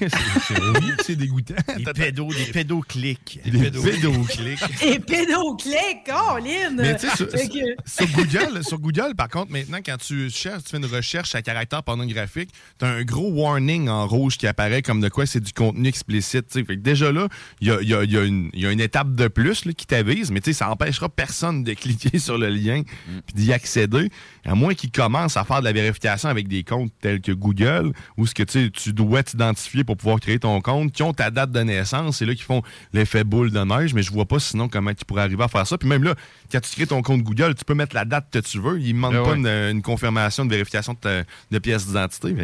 [1.05, 1.55] c'est dégoûtant.
[1.77, 3.41] Des pédos, des pédoclics.
[3.45, 4.61] Des pédoclics.
[4.83, 6.71] Et pédoclics, Colin!
[6.77, 10.31] Mais tu sais, sur, Fait que- sur Google, sur Google, par contre, maintenant, quand tu
[10.31, 14.37] cherches, tu fais une recherche à caractère pornographique, tu as un gros warning en rouge
[14.39, 16.53] qui apparaît comme de quoi c'est du contenu explicite.
[16.53, 17.29] Fait que déjà là,
[17.61, 19.15] il y a, il y a- il y a une- il y a une étape
[19.15, 22.49] de plus là, qui t'avise, mais tu sais, ça empêchera personne de cliquer sur le
[22.49, 22.83] lien
[23.27, 24.11] puis d'y accéder,
[24.45, 27.93] à moins qu'ils commencent à faire de la vérification avec des comptes tels que Google,
[28.17, 31.13] où ce que tu sais, tu dois t'identifier pour pouvoir créer ton compte, qui ont
[31.13, 34.27] ta date de naissance, c'est là qu'ils font l'effet boule de neige, mais je vois
[34.27, 35.77] pas sinon comment tu pourrais arriver à faire ça.
[35.79, 36.15] Puis même là,
[36.51, 38.89] quand tu crées ton compte Google, tu peux mettre la date que tu veux, il
[38.89, 39.37] ne demande Ah pas ouais.
[39.37, 42.35] une, une confirmation de vérification de, ta- de pièce d'identité.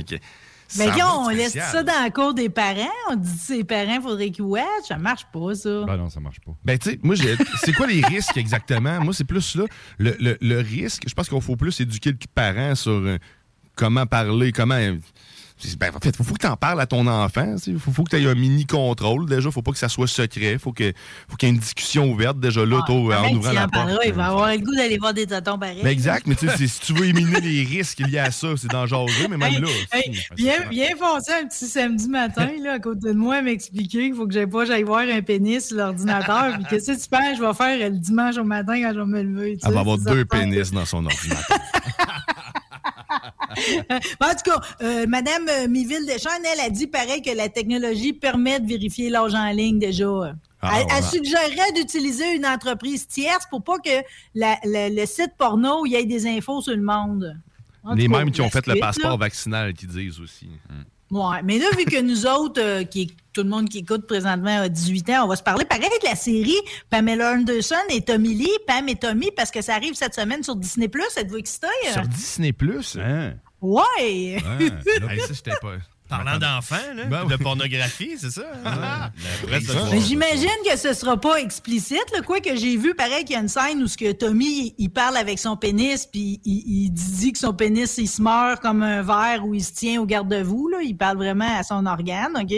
[0.78, 4.01] Mais va on laisse ça dans la cour des parents, on dit que ses parents,
[4.03, 4.65] faudrait qu'ils watch.
[4.89, 5.85] Ça marche pas, ça.
[5.86, 6.51] Ben non, ça marche pas.
[6.65, 9.01] Ben, tu sais, moi, j'ai- c'est quoi les risques exactement?
[9.01, 9.65] Moi, c'est plus là.
[9.98, 13.16] Le, le- le risque, je pense qu'il faut plus éduquer le parent sur euh,
[13.77, 14.74] comment parler, comment.
[15.78, 17.56] Ben, en fait, il faut, que tu en parles à ton enfant.
[17.66, 19.26] Il faut, faut que tu aies un mini-contrôle.
[19.26, 20.58] Déjà, faut pas que ça soit secret.
[20.58, 20.92] faut que
[21.28, 23.86] faut qu'il y ait une discussion ouverte déjà là, tôt, en ouvrant la en porte.
[23.86, 25.82] parlera, il va avoir le goût d'aller voir des tontons pareils.
[25.82, 28.70] Ben, exact, mais tu sais, si tu veux éliminer les risques liés à ça, c'est
[28.70, 29.68] jaser, mais même Hey, là.
[29.92, 34.14] hey, viens, viens foncer un petit samedi matin là, à côté de moi m'expliquer qu'il
[34.14, 36.54] faut que j'aille pas j'aille voir un pénis sur l'ordinateur.
[36.54, 39.06] Puis qu'est-ce que tu penses je vais faire le dimanche au matin quand je vais
[39.06, 39.58] me lever?
[39.64, 41.58] Elle va avoir deux pénis dans son ordinateur.
[44.20, 48.12] en tout cas, euh, Madame euh, Miville Deschênes, elle a dit pareil que la technologie
[48.12, 50.06] permet de vérifier l'âge en ligne déjà.
[50.62, 51.10] Ah, elle, elle ouais.
[51.10, 53.90] suggérerait d'utiliser une entreprise tierce pour pas que
[54.34, 57.36] la- la- le site porno il y ait des infos sur le monde.
[57.84, 59.16] En les mêmes qui ont fait le passeport là.
[59.16, 60.48] vaccinal qui disent aussi.
[61.10, 64.62] Ouais, mais là, vu que nous autres, euh, qui, tout le monde qui écoute présentement
[64.62, 66.56] a 18 ans, on va se parler pareil de la série
[66.88, 70.56] Pamela Anderson et Tommy Lee, Pam et Tommy, parce que ça arrive cette semaine sur
[70.56, 70.86] Disney+.
[71.16, 71.66] Êtes-vous excité?
[71.88, 71.92] euh?
[71.92, 72.96] Sur Disney Plus?
[72.98, 73.34] Hein?
[73.60, 74.38] Ouais!
[75.08, 75.76] Hey, ça, j'étais pas.
[76.08, 78.42] Parlant d'enfants, là, Ben de pornographie, c'est ça?
[78.64, 79.10] hein?
[79.50, 80.00] Mais soirée.
[80.00, 82.04] j'imagine que ce sera pas explicite.
[82.14, 82.22] Là.
[82.22, 84.88] Quoi que j'ai vu, pareil qu'il y a une scène où ce que Tommy, il
[84.90, 88.82] parle avec son pénis, puis il, il dit que son pénis, il se meurt comme
[88.82, 90.68] un verre où il se tient au garde-vous.
[90.68, 90.78] Là.
[90.82, 92.36] Il parle vraiment à son organe.
[92.40, 92.54] ok?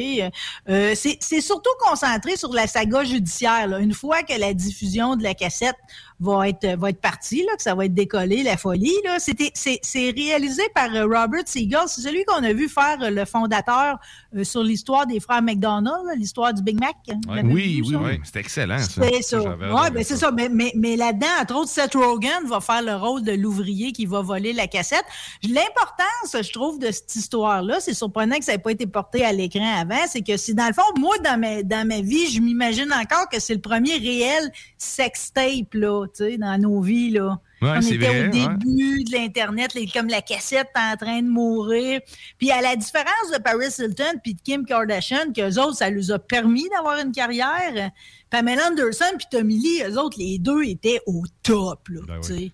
[0.68, 3.66] Euh, c'est c'est surtout concentré sur la saga judiciaire.
[3.68, 3.78] Là.
[3.78, 5.76] Une fois que la diffusion de la cassette
[6.20, 8.94] va être va être partie, là, que ça va être décollé, la folie.
[9.04, 9.18] Là.
[9.18, 11.80] C'était, c'est, c'est réalisé par euh, Robert Siegel.
[11.86, 13.98] C'est celui qu'on a vu faire euh, le fondateur
[14.36, 16.96] euh, sur l'histoire des frères McDonald, là, l'histoire du Big Mac.
[17.28, 18.20] L'avez Oui, vu, oui, oui.
[18.24, 19.02] C'était excellent, ça.
[19.02, 19.38] C'est ça.
[19.38, 20.30] adoré ben c'est ça.
[20.32, 24.06] Mais, mais, mais là-dedans, entre autres, Seth Rogen va faire le rôle de l'ouvrier qui
[24.06, 25.04] va voler la cassette.
[25.42, 29.32] L'importance, je trouve, de cette histoire-là, c'est surprenant que ça n'ait pas été porté à
[29.32, 32.40] l'écran avant, c'est que si, dans le fond, moi, dans ma, dans ma vie, je
[32.40, 37.40] m'imagine encore que c'est le premier réel sextape, là, tu sais, dans nos vies, là.
[37.60, 38.28] Ouais, On était vrai, au ouais.
[38.28, 42.00] début de l'Internet, comme la cassette en train de mourir.
[42.38, 46.10] Puis à la différence de Paris Hilton puis de Kim Kardashian, qu'eux autres, ça leur
[46.12, 47.90] a permis d'avoir une carrière,
[48.30, 52.50] Pamela Anderson puis Tommy Lee, eux autres, les deux étaient au top, là, Ben.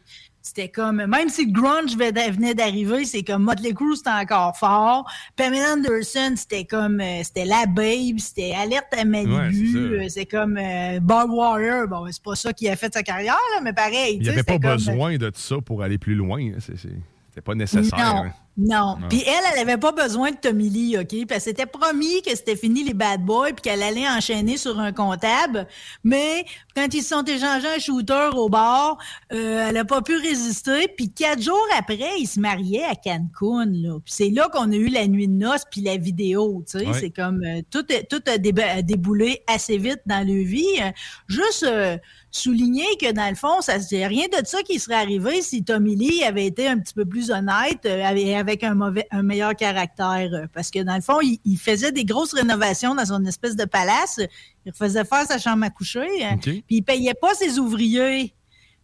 [0.56, 5.04] C'était comme, même si le grunge venait d'arriver, c'est comme Motley Crue, c'était encore fort.
[5.34, 10.56] Pamela Anderson, c'était comme, euh, c'était la babe, c'était Alerte à Malibu, Ouais, c'est comme
[10.56, 11.88] euh, Bob Warrior.
[11.88, 14.18] Bon, c'est pas ça qui a fait sa carrière, là, mais pareil.
[14.20, 16.38] Il n'y avait pas comme- besoin de ça pour aller plus loin.
[16.40, 16.58] hein.
[16.60, 17.98] C'était pas nécessaire.
[17.98, 18.32] Non, hein.
[18.56, 18.96] Non.
[19.08, 21.08] Puis elle, elle avait pas besoin de Tommy Lee, OK?
[21.08, 24.78] Puis elle s'était promis que c'était fini les bad boys puis qu'elle allait enchaîner sur
[24.78, 25.66] un comptable.
[26.04, 26.44] Mais
[26.76, 28.98] quand ils se sont échangés un shooter au bar,
[29.32, 30.88] euh, elle a pas pu résister.
[30.88, 33.98] Puis quatre jours après, ils se mariaient à Cancun, là.
[34.04, 36.86] Puis c'est là qu'on a eu la nuit de noces puis la vidéo, tu sais.
[36.86, 36.98] Ouais.
[37.00, 37.42] C'est comme...
[37.44, 40.64] euh, tout, tout a, déba- déboulé assez vite dans leur vie.
[40.80, 40.90] Euh,
[41.26, 41.64] juste...
[41.64, 41.96] euh,
[42.36, 45.94] souligner que dans le fond, ça c'est rien de ça qui serait arrivé si Tommy
[45.94, 48.02] Lee avait été un petit peu plus honnête euh,
[48.48, 50.28] avec- un mauvais, un meilleur caractère.
[50.32, 53.56] euh, Parce que dans le fond, il, il faisait des grosses rénovations dans son espèce
[53.56, 54.20] de palace.
[54.66, 56.00] Il faisait faire sa chambre à coucher.
[56.00, 58.34] euh, Puis il payait pas ses ouvriers.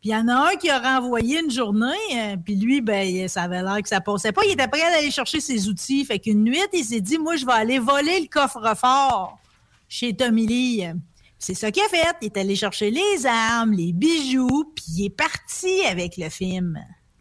[0.01, 3.29] Puis il y en a un qui a renvoyé une journée, euh, puis lui, ben,
[3.29, 4.41] ça avait l'air que ça passait pas.
[4.47, 6.05] Il était prêt d'aller chercher ses outils.
[6.07, 9.39] Fait qu'une nuit, il s'est dit, moi, je vais aller voler le coffre-fort
[9.89, 10.85] chez Tommy Lee.
[11.39, 12.17] C'est ça qu'il a fait.
[12.23, 16.79] Il est allé chercher les armes, les bijoux, puis il est parti avec le film.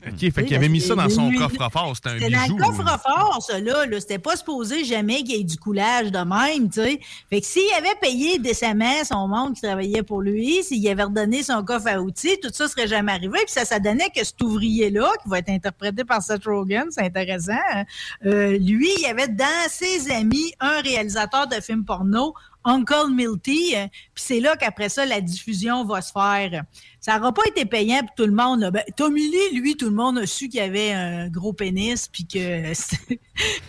[0.08, 1.94] OK, fait qu'il avait mis ça dans son coffre-fort.
[1.96, 2.58] C'était un C'était dans bijou.
[2.58, 3.86] le coffre-fort, ça, là.
[3.86, 4.00] là.
[4.00, 7.00] C'était pas supposé jamais qu'il y ait du coulage de même, tu sais.
[7.30, 11.44] Fait que s'il avait payé décemment son monde qui travaillait pour lui, s'il avait redonné
[11.44, 13.40] son coffre à outils, tout ça serait jamais arrivé.
[13.40, 17.02] Puis ça, ça donnait que cet ouvrier-là, qui va être interprété par Seth Rogen, c'est
[17.04, 17.84] intéressant, hein,
[18.26, 22.34] euh, lui, il y avait dans ses amis un réalisateur de films porno,
[22.66, 23.74] Uncle Milty.
[23.76, 26.64] euh, Puis c'est là qu'après ça, la diffusion va se faire.
[27.02, 28.70] Ça n'aura pas été payant pour tout le monde.
[28.74, 32.26] Ben, Tommy Lee, lui, tout le monde a su qu'il avait un gros pénis puis
[32.26, 32.74] que
[33.08, 33.18] qu'il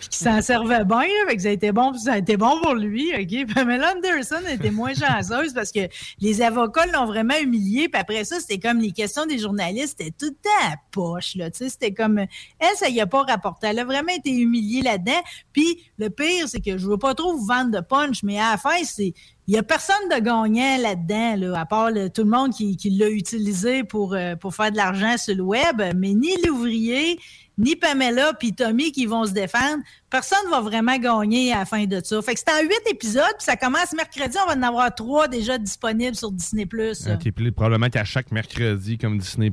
[0.09, 1.07] s'en servait bien.
[1.27, 1.33] là.
[1.33, 3.11] Que ça a été bon, bon pour lui.
[3.15, 3.53] OK?
[3.53, 5.87] Pamela Anderson était moins chanceuse parce que
[6.19, 7.87] les avocats l'ont vraiment humilié.
[7.87, 11.33] Puis après ça, c'était comme les questions des journalistes, c'était tout le temps à poche.
[11.33, 13.67] Tu sais, c'était comme elle, ça y a pas rapporté.
[13.67, 15.21] Elle a vraiment été humiliée là-dedans.
[15.53, 18.51] Puis le pire, c'est que je veux pas trop vous vendre de punch, mais à
[18.51, 19.13] la fin, c'est
[19.51, 23.09] il y a personne de gagnant là-dedans, là, à part tout le monde qui, l'a
[23.09, 27.19] utilisé pour, euh, pour faire de l'argent sur le web, mais ni l'ouvrier,
[27.57, 29.83] ni Pamela puis Tommy qui vont se défendre.
[30.09, 32.21] Personne va vraiment gagner à la fin de ça.
[32.21, 34.37] Fait que c'est en huit épisodes, puis ça commence mercredi.
[34.41, 36.65] On va en avoir trois déjà disponibles sur Disney+.
[36.65, 39.51] Probablement qu'à chaque mercredi, comme Disney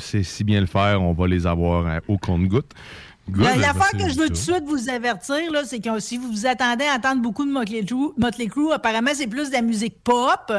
[0.00, 2.72] c'est si bien le faire, on va les avoir hein, au compte-goutte.
[3.36, 6.84] L'affaire que je veux tout de suite vous avertir, c'est que si vous vous attendez
[6.84, 10.52] à entendre beaucoup de Motley Crue, Motley Crue, apparemment, c'est plus de la musique pop.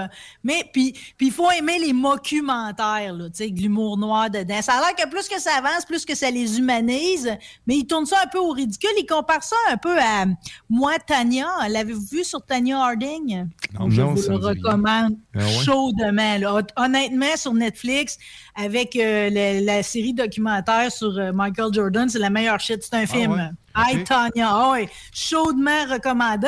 [0.44, 4.62] Mais puis il faut aimer les mockumentaires, là, tu sais, avec de l'humour noir dedans.
[4.62, 7.32] Ça a l'air que plus que ça avance, plus que ça les humanise.
[7.68, 8.90] Mais ils tournent ça un peu au ridicule.
[8.98, 10.26] Ils comparent ça un peu à
[10.70, 11.48] moi, Tania.
[11.70, 13.48] L'avez-vous vu sur Tania Harding?
[13.80, 16.38] Non, je non, vous le recommande Ah chaudement.
[16.38, 16.56] là.
[16.56, 18.18] Hon- Honnêtement, sur Netflix,
[18.56, 22.84] avec euh, la, la série documentaire sur euh, Michael Jordan, c'est la meilleure shit.
[22.84, 23.32] C'est un film.
[23.34, 23.50] ouais?
[23.76, 24.04] Hi.
[24.04, 24.50] Tanya.
[24.52, 26.48] Ah ouais, chaudement recommandé.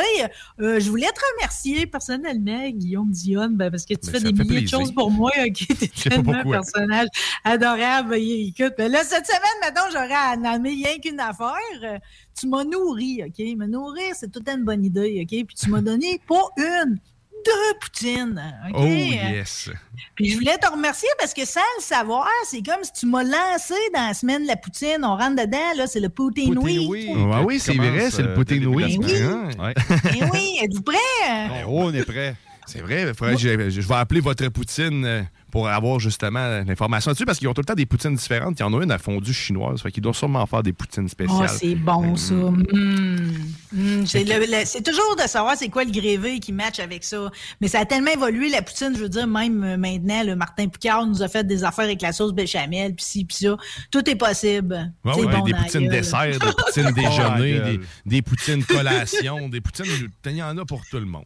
[0.59, 4.43] Euh, je voulais te remercier personnellement, Guillaume Dion, ben, parce que tu Ben, fais des
[4.43, 5.31] milliers de choses pour moi.
[5.39, 7.07] Ok, t'es sais pas tellement un personnage
[7.43, 8.09] adorable.
[8.11, 11.49] Ben, Écoute, ben là, cette semaine, maintenant, j'aurais à nommer rien qu'une affaire.
[11.83, 11.97] Euh,
[12.39, 13.39] Tu m'as nourri, OK?
[13.57, 15.45] Me nourrir, c'est toute une bonne idée, OK?
[15.47, 16.99] Puis tu m'as donné pas une,
[17.45, 18.75] deux poutines, OK?
[18.77, 19.69] Oh yes.
[20.15, 23.23] Puis je voulais te remercier parce que sans le savoir, c'est comme si tu m'as
[23.23, 24.99] lancé dans la semaine de la poutine.
[25.03, 27.09] On rentre dedans, là, c'est le Poutine Week.
[27.31, 29.03] Ah oui, c'est vrai, c'est le euh, Poutine Week.
[29.03, 29.55] semaine.
[29.59, 29.73] Hein?
[30.15, 31.63] Eh oui, êtes-vous prêts?
[31.67, 32.35] Oh, on est prêt.
[32.67, 35.21] C'est vrai, il faudrait que je, je vais appeler votre poutine euh,
[35.55, 38.59] pour avoir justement l'information là-dessus parce qu'ils ont tout le temps des poutines différentes.
[38.59, 41.07] Il y en a une à fondue chinoise, fait qu'ils doivent sûrement faire des poutines
[41.07, 41.47] spéciales.
[41.49, 42.33] Oh, c'est bon, ça.
[42.33, 43.29] Mm.
[43.71, 44.05] Mm.
[44.05, 47.31] C'est le- c'est toujours de savoir c'est quoi le grévé qui match avec ça.
[47.61, 50.67] Mais ça a tellement évolué, la poutine, je veux dire, même euh, maintenant, le Martin
[50.67, 53.55] Picard nous a fait des affaires avec la sauce béchamel, puis ci, puis ça.
[53.91, 54.91] Tout est possible.
[55.05, 59.47] Ouais, C'est ouais, bon des poutines dessert, des poutines Oh, déjeuner, des, des poutines collation,
[59.47, 59.85] des poutines.
[60.25, 61.23] Il y en a pour tout le monde.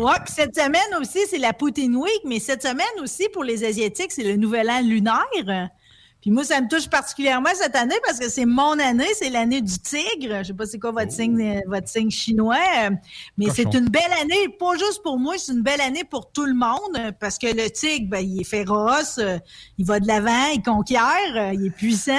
[0.00, 4.12] Ouais, cette semaine aussi, c'est la Poutine Week, mais cette semaine aussi, pour les Asiatiques,
[4.12, 5.70] c'est le nouvel an lunaire.
[6.24, 9.60] Puis moi, ça me touche particulièrement cette année parce que c'est mon année, c'est l'année
[9.60, 10.38] du tigre.
[10.38, 12.90] Je sais pas c'est quoi votre signe, euh, votre signe chinois, euh,
[13.36, 16.46] mais c'est une belle année, pas juste pour moi, c'est une belle année pour tout
[16.46, 19.36] le monde parce que le tigre, ben, il est féroce, euh,
[19.76, 22.14] il va de l'avant, il conquiert, il est puissant,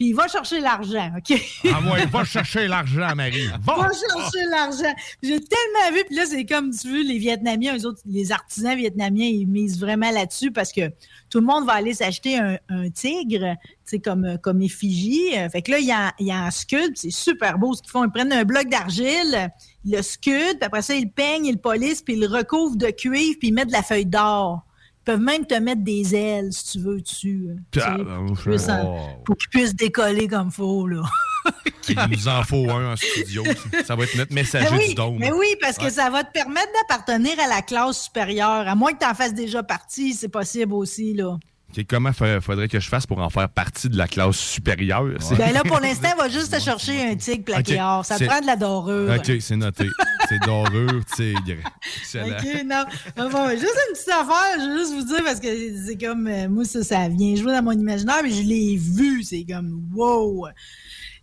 [0.00, 1.38] puis il va chercher l'argent, OK?
[1.66, 3.48] Ah ouais, va chercher l'argent, Marie.
[3.60, 3.74] Va!
[3.74, 4.94] Va chercher l'argent.
[5.22, 8.74] J'ai tellement vu, puis là, c'est comme tu veux, les Vietnamiens, eux autres, les artisans
[8.74, 10.88] vietnamiens, ils misent vraiment là-dessus parce que
[11.28, 15.36] tout le monde va aller s'acheter un, un tigre, tu sais, comme, euh, comme effigie.
[15.36, 17.82] Euh, Fait que là, il y a, y a un sculpte, c'est super beau ce
[17.82, 18.02] qu'ils font.
[18.02, 19.50] Ils prennent un bloc d'argile,
[19.84, 22.26] ils le sculptent, puis après ça, ils le peignent, ils le polissent, puis ils le
[22.26, 24.62] recouvrent de cuivre, puis ils mettent de la feuille d'or.
[25.10, 27.48] Peuvent même te mettre des ailes, si tu veux, dessus.
[27.82, 27.96] Ah,
[29.24, 29.76] pour qu'ils puissent oh.
[29.76, 31.02] décoller comme faut, là.
[31.88, 33.42] Il nous en faut un en studio.
[33.84, 35.18] Ça va être notre messager Mais oui, du dôme.
[35.18, 38.68] mais oui, parce que ça va te permettre d'appartenir à la classe supérieure.
[38.68, 41.40] À moins que tu en fasses déjà partie, c'est possible aussi, là.
[41.88, 45.04] Comment fa- faudrait que je fasse pour en faire partie de la classe supérieure?
[45.38, 48.04] Ben là, pour l'instant, va juste te chercher un tigre plaqué or.
[48.04, 49.12] Ça te prend de la dorure.
[49.14, 49.86] Ok, c'est noté.
[50.28, 51.62] c'est dorure, tigre.
[52.00, 52.26] Excellent.
[52.36, 52.84] OK, non.
[53.30, 55.48] Bon, juste une petite affaire, je veux juste vous dire, parce que
[55.86, 59.22] c'est comme, euh, moi, ça, ça vient jouer dans mon imaginaire, mais je l'ai vu,
[59.22, 60.46] c'est comme, wow!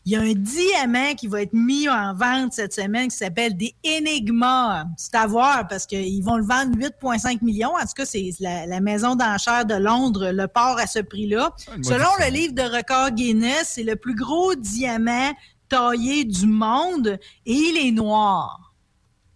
[0.07, 3.57] Il y a un diamant qui va être mis en vente cette semaine qui s'appelle
[3.57, 4.85] des Enigma.
[4.95, 7.75] C'est à voir parce qu'ils vont le vendre 8,5 millions.
[7.75, 11.53] En tout cas, c'est la, la maison d'enchères de Londres, le port à ce prix-là.
[11.75, 15.33] une Selon le livre de record Guinness, c'est le plus gros diamant
[15.67, 18.73] taillé du monde et il est noir.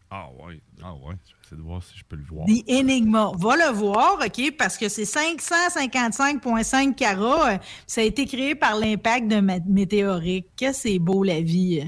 [0.09, 1.15] Ah ouais, ah ouais.
[1.51, 2.45] Essayer de voir si je peux le voir.
[2.45, 3.31] The Enigma.
[3.37, 7.51] Va le voir, OK, parce que c'est 555,5 carats.
[7.53, 7.57] Euh,
[7.87, 10.47] Ça a été créé par l'impact d'un mé- météorite.
[10.57, 11.83] Que c'est beau, la vie.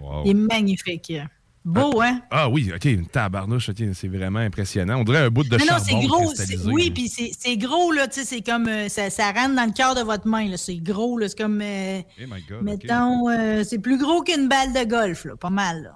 [0.00, 0.22] Wow.
[0.24, 1.12] Il est magnifique.
[1.64, 2.22] Beau, hein?
[2.30, 5.00] Ah oui, OK, une tabarnouche, c'est vraiment impressionnant.
[5.00, 6.72] On dirait un bout de non, non, c'est gros.
[6.72, 9.72] Oui, puis c'est gros, là, tu sais, c'est comme, euh, ça, ça rentre dans le
[9.72, 10.56] cœur de votre main, là.
[10.56, 14.48] C'est gros, là, c'est comme, euh, Eh my God, mettons, euh, c'est plus gros qu'une
[14.48, 15.94] balle de golf, là, pas mal, là.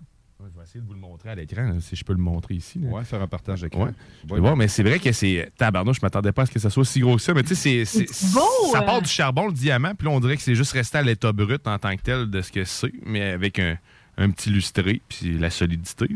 [0.73, 2.79] Essayer de vous le montrer à l'écran, là, si je peux le montrer ici.
[2.79, 2.89] là.
[2.89, 3.85] Ouais, faire un partage d'écran.
[3.85, 3.91] Ouais.
[4.27, 6.59] Je vais voir, mais c'est vrai que c'est tabarnouche, je m'attendais pas à ce que
[6.59, 8.41] ça soit aussi gros que ça, mais tu sais, c'est- c'est- beau,
[8.73, 8.83] ça hein?
[8.83, 11.31] part du charbon, le diamant, puis là, on dirait que c'est juste resté à l'état
[11.33, 13.77] brut en tant que tel de ce que c'est, mais avec un,
[14.17, 16.07] un petit lustré, puis la solidité.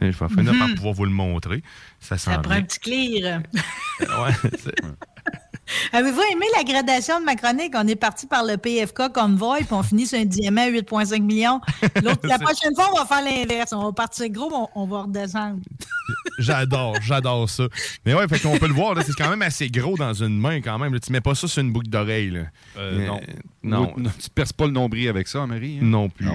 [0.00, 0.74] Je vais finir par Mhm.
[0.76, 1.60] pouvoir vous le montrer.
[1.98, 3.42] Ça sent Ça prend un petit clear.
[4.00, 4.74] Ouais, c'est-
[5.92, 7.74] Avez-vous aimé la gradation de ma chronique?
[7.76, 11.20] On est parti par le PFK Convoy, puis on finit sur un diamant à 8,5
[11.22, 11.60] millions.
[12.02, 13.72] L'autre, la prochaine fois, on va faire l'inverse.
[13.72, 15.60] On va partir gros, on, on va redescendre.
[16.38, 17.64] J'adore, j'adore ça.
[18.06, 20.38] Mais ouais, fait qu'on peut le voir, là, c'est quand même assez gros dans une
[20.38, 20.94] main quand même.
[20.94, 21.00] là.
[21.00, 22.30] Tu mets pas ça sur une boucle d'oreille.
[22.30, 22.40] là.
[22.78, 23.20] Euh, non.
[23.62, 23.92] Non.
[23.96, 25.78] Ou- Tu perces pas le nombril avec ça, Marie?
[25.82, 25.84] hein?
[25.84, 26.26] Non plus.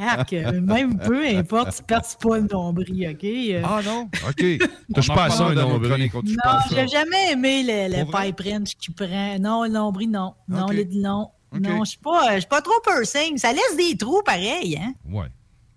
[0.00, 3.64] Arc, arc, même peu importe, tu perds pas le nombril, OK?
[3.64, 4.08] Ah non?
[4.28, 4.58] OK.
[4.94, 6.10] Touche pas à ça, un nombril.
[6.44, 9.38] non, j'ai jamais aimé le, le pipe wrench qui prend.
[9.38, 10.34] Non, le nombril, non.
[10.48, 11.30] Non, les- non.
[11.52, 11.60] OK.
[11.60, 13.36] Non, je suis pas, je suis pas trop piercing.
[13.36, 14.94] Ça laisse des trous pareil, hein?
[15.08, 15.26] Ouais.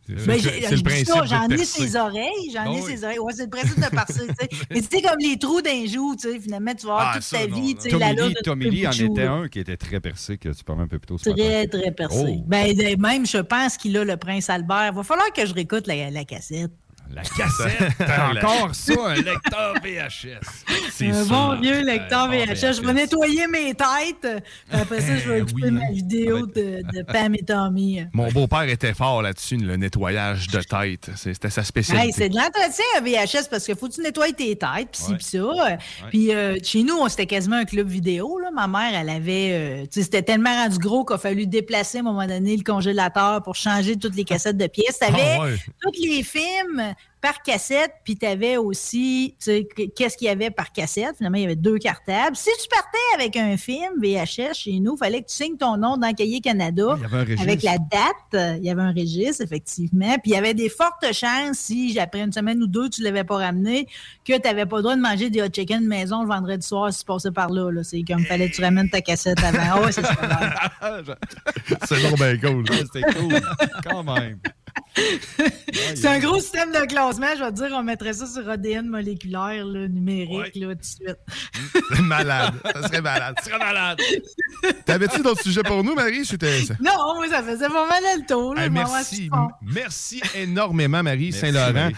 [0.06, 0.76] C'est Ben, c'est- c'est
[1.26, 2.82] J'en ai ses oreilles, j'en Ah ai oui.
[2.86, 3.20] ses oreilles.
[3.20, 3.82] Ouais, c'est le principe de
[4.40, 4.50] sais.
[4.72, 7.24] Mais sais, comme les trous d'un joue, tu sais, finalement, tu vas avoir Ah, toute
[7.24, 9.78] ça, ta non, vie, la Tommy lourde Lee, Tommy Lee en était un qui était
[9.78, 11.80] très percé, que tu parlais un peu plus tôt ce Très, matin.
[11.80, 12.26] très percé.
[12.28, 12.44] Oh.
[12.48, 14.92] Ben, de- même, je pense qu'il a le prince Albert.
[14.94, 16.72] Va falloir que je réécoute la, la cassette.
[17.14, 17.92] La cassette.
[18.00, 20.66] T'as encore ça, un lecteur VHS.
[20.92, 22.78] C'est Un bon vieux lecteur VHS.
[22.78, 24.44] Je vais nettoyer mes têtes.
[24.70, 25.72] Puis après ça, je vais écouter oui.
[25.72, 28.04] ma vidéo de, de Pam et Tommy.
[28.14, 31.12] Mon beau-père était fort là-dessus, le nettoyage de tête.
[31.16, 32.08] C'était sa spécialité.
[32.08, 35.04] Hey, c'est de l'entretien un VHS parce qu'il faut que tu nettoies tes têtes, puis
[35.12, 35.16] Ouais.
[35.18, 35.78] puis ça.
[36.10, 38.40] Puis euh, chez nous, c'était quasiment un club vidéo.
[38.40, 38.50] Là.
[38.52, 39.50] Ma mère, elle avait.
[39.52, 42.56] euh, tu sais, c'était tellement rendu gros qu'il a fallu déplacer à un moment donné
[42.58, 44.98] le congélateur pour changer toutes les cassettes de pièces.
[45.00, 45.56] Tu avais Ah ouais.
[45.82, 50.30] tous les films par cassette, puis tu avais aussi, tu sais, que- qu'est-ce qu'il y
[50.30, 51.16] avait par cassette?
[51.16, 52.36] Finalement, il y avait deux cartables.
[52.36, 55.78] Si tu partais avec un film VHS chez nous, il fallait que tu signes ton
[55.78, 57.42] nom dans le cahier Canada il y avait un registre.
[57.44, 58.58] avec la date.
[58.60, 60.16] Il y avait un registre, effectivement.
[60.22, 63.06] Puis il y avait des fortes chances, si après une semaine ou deux, tu ne
[63.06, 63.88] l'avais pas ramené,
[64.28, 66.68] que tu n'avais pas le droit de manger des hot chicken de maison le vendredi
[66.68, 67.72] soir si tu passais par là.
[67.72, 67.84] là.
[67.86, 69.60] C'est comme fallait que tu ramènes ta cassette avant.
[69.64, 70.14] Ah ouais, c'est ça.
[71.86, 72.66] C'est bien cool.
[72.70, 73.40] C'était cool.
[73.82, 74.40] Quand même.
[75.96, 77.28] C'est un gros système de classement.
[77.38, 80.84] Je vais te dire, on mettrait ça sur ADN moléculaire, là, numérique, là, tout de
[80.84, 81.18] suite.
[82.02, 82.54] Malade.
[82.64, 83.36] Ça serait malade.
[83.40, 84.00] Ça serait malade.
[84.86, 86.24] T'avais-tu d'autres sujets pour nous, Marie?
[86.80, 88.56] Non, moi, ça faisait pas mal le tour.
[88.56, 89.30] Là, merci,
[89.62, 91.90] merci énormément, Marie Merci, Saint-Laurent.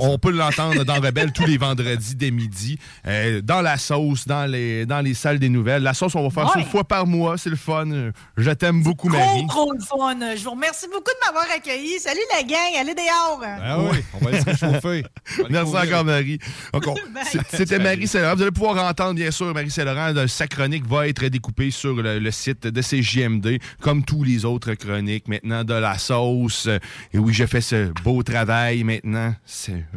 [0.00, 4.46] On, peut l'entendre dans Rebelle tous les vendredis dès midi, euh, dans la sauce, dans
[4.46, 5.82] les, dans les salles des nouvelles.
[5.82, 7.36] La sauce, on va faire ça une fois par mois.
[7.36, 8.10] C'est le fun.
[8.36, 9.46] Je t'aime beaucoup, Trop, Marie.
[9.46, 10.36] trop le fun.
[10.36, 11.98] Je vous remercie beaucoup de m'avoir accueilli.
[12.00, 13.42] Salut la gang, allez dehors.
[13.44, 15.04] Ah oui, on va aller se réchauffer.
[15.50, 15.84] Merci courir.
[15.84, 16.38] encore, Marie.
[17.52, 18.36] C'était Marie Saint-Laurent.
[18.36, 20.12] Vous allez pouvoir entendre, bien sûr, Marie Saint-Laurent.
[20.12, 24.44] de- Sa chronique va être découpée sur le, le site de CJMD, comme tous les
[24.44, 25.28] autres chroniques.
[25.28, 26.68] Maintenant, de la sauce.
[27.12, 29.34] Et oui, je fais ce beau travail maintenant.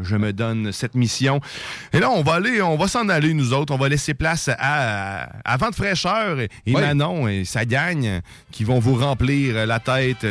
[0.01, 1.39] Je me donne cette mission.
[1.93, 3.73] Et là, on va aller, on va s'en aller, nous autres.
[3.73, 6.73] On va laisser place à, à Vent de fraîcheur et Oui.
[6.73, 8.21] Manon et sa gang
[8.51, 10.25] qui vont vous remplir la tête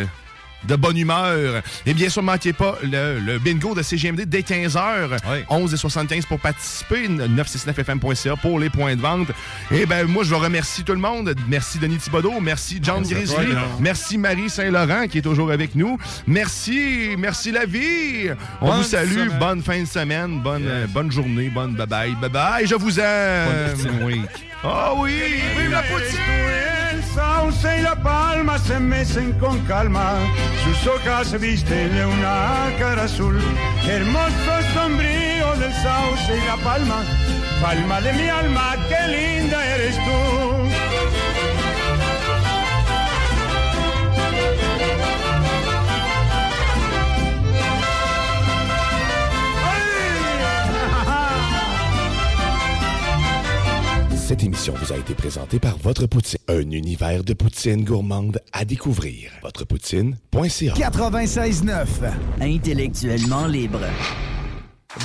[0.68, 1.62] de bonne humeur.
[1.86, 5.18] Et bien sûr, manquez pas le, le bingo de CGMD dès 15h.
[5.48, 7.08] 11 et 75 pour participer.
[7.08, 9.28] 969fm.ca pour les points de vente.
[9.70, 11.34] Et ben moi, je remercie tout le monde.
[11.48, 12.40] Merci Denis Thibodeau.
[12.40, 13.56] Merci John Merci toi, Grizzly.
[13.80, 15.98] Merci Marie Saint-Laurent qui est toujours avec nous.
[16.26, 17.14] Merci.
[17.18, 18.30] Merci la vie.
[18.60, 19.12] On Bonne vous salue.
[19.12, 19.38] semaine.
[19.38, 20.40] Bonne fin de semaine.
[20.40, 21.48] Bonne, euh, bonne journée.
[21.48, 22.16] Bonne bye-bye.
[22.20, 22.66] Bye-bye.
[22.66, 23.74] Je vous aime.
[24.00, 24.26] Bonne.
[24.64, 25.12] Ah oui.
[25.58, 26.75] Vive la poutine.
[27.16, 30.18] Sauce y la palma se mecen con calma,
[30.62, 33.40] sus hojas visten de una cara azul.
[33.88, 37.02] Hermoso sombrío del sauce y la palma,
[37.62, 40.65] palma de mi alma, qué linda eres tú.
[54.26, 58.64] Cette émission vous a été présentée par Votre Poutine, un univers de poutine gourmande à
[58.64, 59.30] découvrir.
[59.44, 61.86] Votrepoutine.ca 96.9.
[62.40, 63.78] Intellectuellement libre.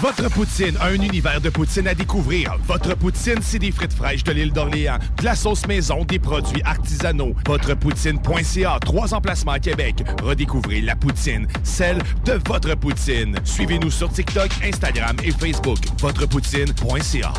[0.02, 2.58] Votre Poutine, un univers de poutine à découvrir.
[2.66, 6.64] Votre Poutine, c'est des frites fraîches de l'île d'Orléans, de la sauce maison, des produits
[6.64, 7.36] artisanaux.
[7.46, 10.04] Votrepoutine.ca, trois emplacements à Québec.
[10.24, 13.36] Redécouvrez la poutine, celle de votre poutine.
[13.44, 15.78] Suivez-nous sur TikTok, Instagram et Facebook.
[16.00, 17.34] Votrepoutine.ca.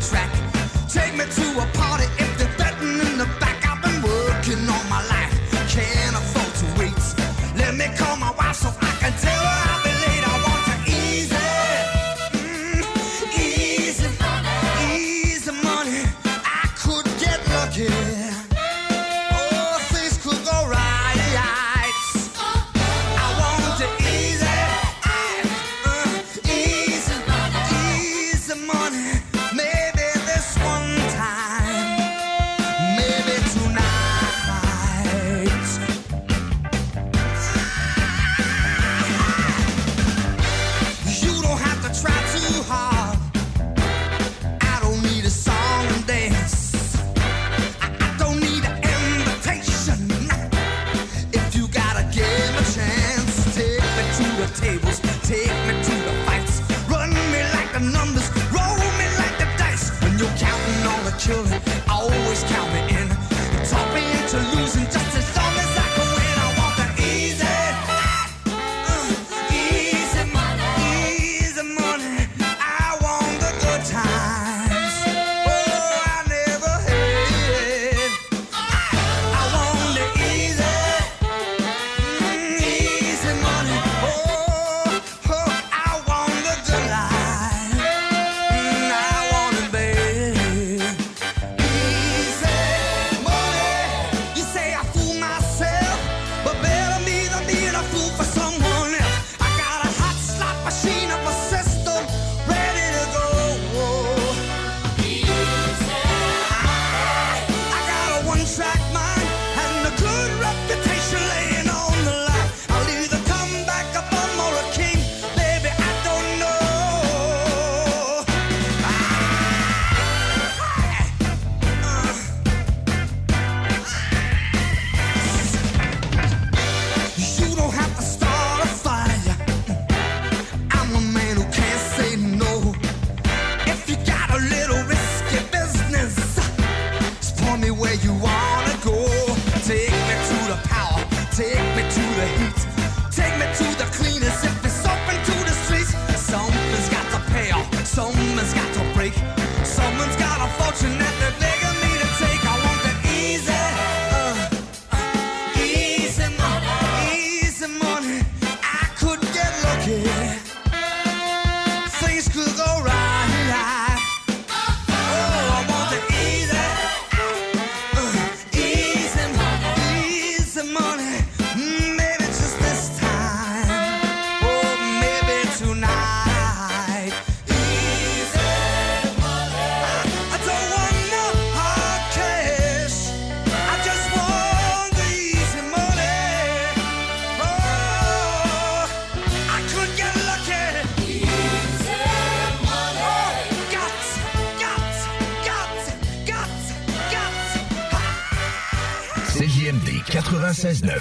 [0.00, 0.47] track.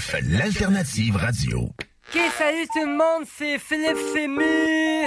[0.08, 1.60] 96.9, l'alternative radio.
[1.60, 5.06] Ok, salut tout le monde, c'est Philippe Fému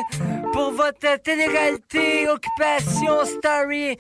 [0.53, 3.97] pour votre télé-réalité Occupation Story.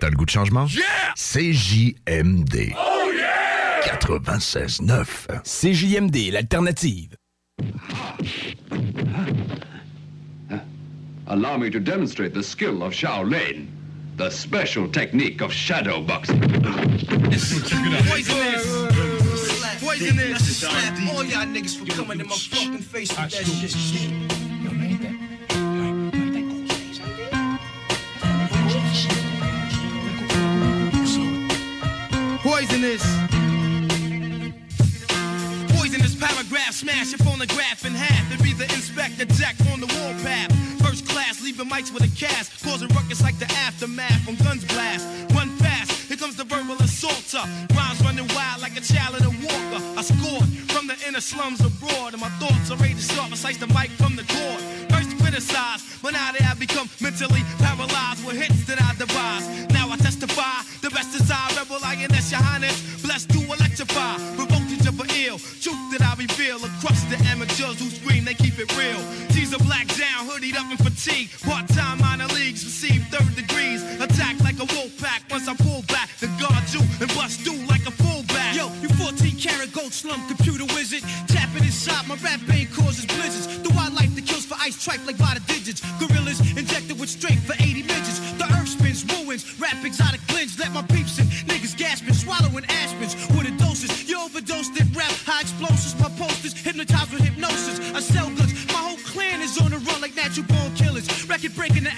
[0.00, 0.66] T'as le goût de changement?
[0.66, 1.14] Yeah!
[1.14, 2.74] CJMD.
[2.76, 3.80] Oh yeah!
[3.84, 5.42] 96.9.
[5.44, 7.14] CJMD, l'alternative.
[11.28, 13.68] Allow me to demonstrate the skill of Shaolin,
[14.16, 16.40] the special technique of shadow boxing.
[19.98, 20.30] Poisonous.
[20.30, 20.34] Poisonous.
[20.34, 24.12] I should slap all y'all niggas for coming in my fucking face with that shit.
[32.42, 33.02] Poisonous.
[35.76, 38.32] Poisonous paragraph, smash your phonograph in half.
[38.32, 40.52] It be the inspector deck on the warpath.
[40.80, 45.06] First class, leaving mics with a cast, causing ruckus like the aftermath when guns blast.
[45.32, 45.57] Here
[46.18, 47.46] comes the verbal assaulter.
[47.74, 49.80] Rhymes running wild like a child in a walker.
[49.94, 53.30] I scored from the inner slums abroad, and my thoughts are ready to start.
[53.30, 54.60] I slice the mic from the cord.
[54.90, 59.46] First criticized, but now they have become mentally paralyzed with hits that I devise.
[59.70, 62.76] Now I testify, the best is I, rebel I INS, your highness.
[63.02, 65.38] Blessed to electrify, provoke each other ill.
[65.62, 68.98] Truth that I reveal across the amateurs who scream, they keep it real.
[69.30, 71.30] Teaser black down, hoodied up in fatigue.
[71.46, 73.86] Part time minor leagues, receive third degrees.
[74.02, 76.08] Attack like a wolf pack once I pull back.
[76.18, 78.56] The guard you and bust through like a fullback.
[78.56, 81.02] Yo, you 14 karat gold slum computer wizard.
[81.28, 83.46] Tapping inside, my rap vein causes blizzards.
[83.62, 85.82] The wildlife that kills for ice tripe like by the digits.
[85.98, 88.20] Gorillas injected with strength for 80 midgets.
[88.38, 90.58] The earth spins, ruins, rap exotic blends.
[90.58, 93.14] Let my peeps in, niggas gasping, swallowing aspens.
[93.36, 95.94] With a doses, you overdosed it, rap high explosives.
[96.00, 97.78] My posters hypnotized with hypnosis.
[97.94, 101.06] I sell goods, my whole clan is on the run like natural born killers.
[101.28, 101.94] Record breaking the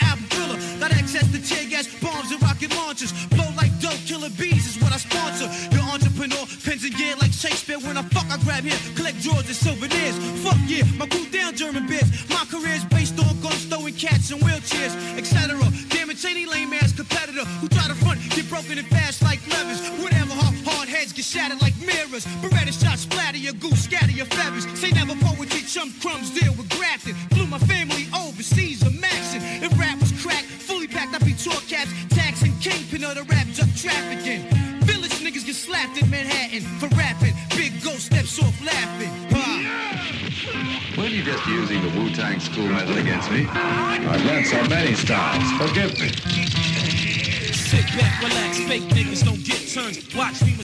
[2.91, 5.47] Blow like dope, killer bees is what I sponsor.
[5.71, 7.79] Your entrepreneur, pens and gear like Shakespeare.
[7.79, 10.19] When I fuck, I grab here, collect drawers and souvenirs.
[10.43, 12.11] Fuck yeah, my cool down German beers.
[12.29, 15.55] My career's based on guns, throwing cats and wheelchairs, etc.
[15.95, 19.39] Damn it, any lame ass competitor who try to front get broken and fast like
[19.47, 19.87] levers.
[20.03, 22.27] Whatever, hard, hard heads get shattered like mirrors.
[22.43, 24.67] Beretta shots splatter your goose, scatter your feathers.
[24.75, 27.15] Say never poetry, chum crumbs deal with grafting.
[27.39, 29.62] Flew my family overseas, a maxing.
[29.62, 32.20] If rap was crack, fully packed, I'd be tour caps, taxing
[32.61, 34.43] kingpin of the rap drug trafficking.
[34.85, 37.35] Village niggas get slapped in Manhattan for rapping.
[37.57, 39.11] Big ghost steps off laughing.
[40.97, 43.47] Well, you're just using the Wu-Tang school method against me.
[43.49, 45.51] I've learned so many styles.
[45.53, 46.09] Forgive me.
[47.53, 50.15] Sit back, relax, fake niggas don't get turned.
[50.15, 50.57] Watch me.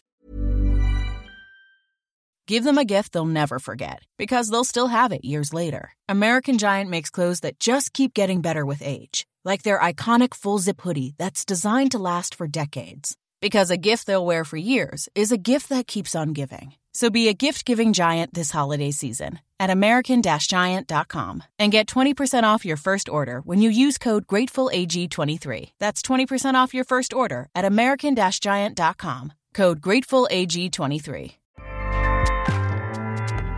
[2.47, 5.93] Give them a gift they'll never forget because they'll still have it years later.
[6.09, 10.59] American Giant makes clothes that just keep getting better with age, like their iconic full
[10.59, 13.17] zip hoodie that's designed to last for decades.
[13.41, 16.75] Because a gift they'll wear for years is a gift that keeps on giving.
[16.93, 22.43] So be a gift giving giant this holiday season at American Giant.com and get 20%
[22.45, 25.71] off your first order when you use code GratefulAG23.
[25.79, 29.33] That's 20% off your first order at American Giant.com.
[29.53, 31.35] Code GratefulAG23.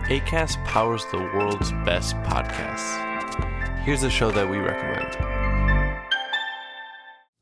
[0.09, 3.05] ACAST powers the world's best podcasts.
[3.83, 5.38] Here's a show that we recommend.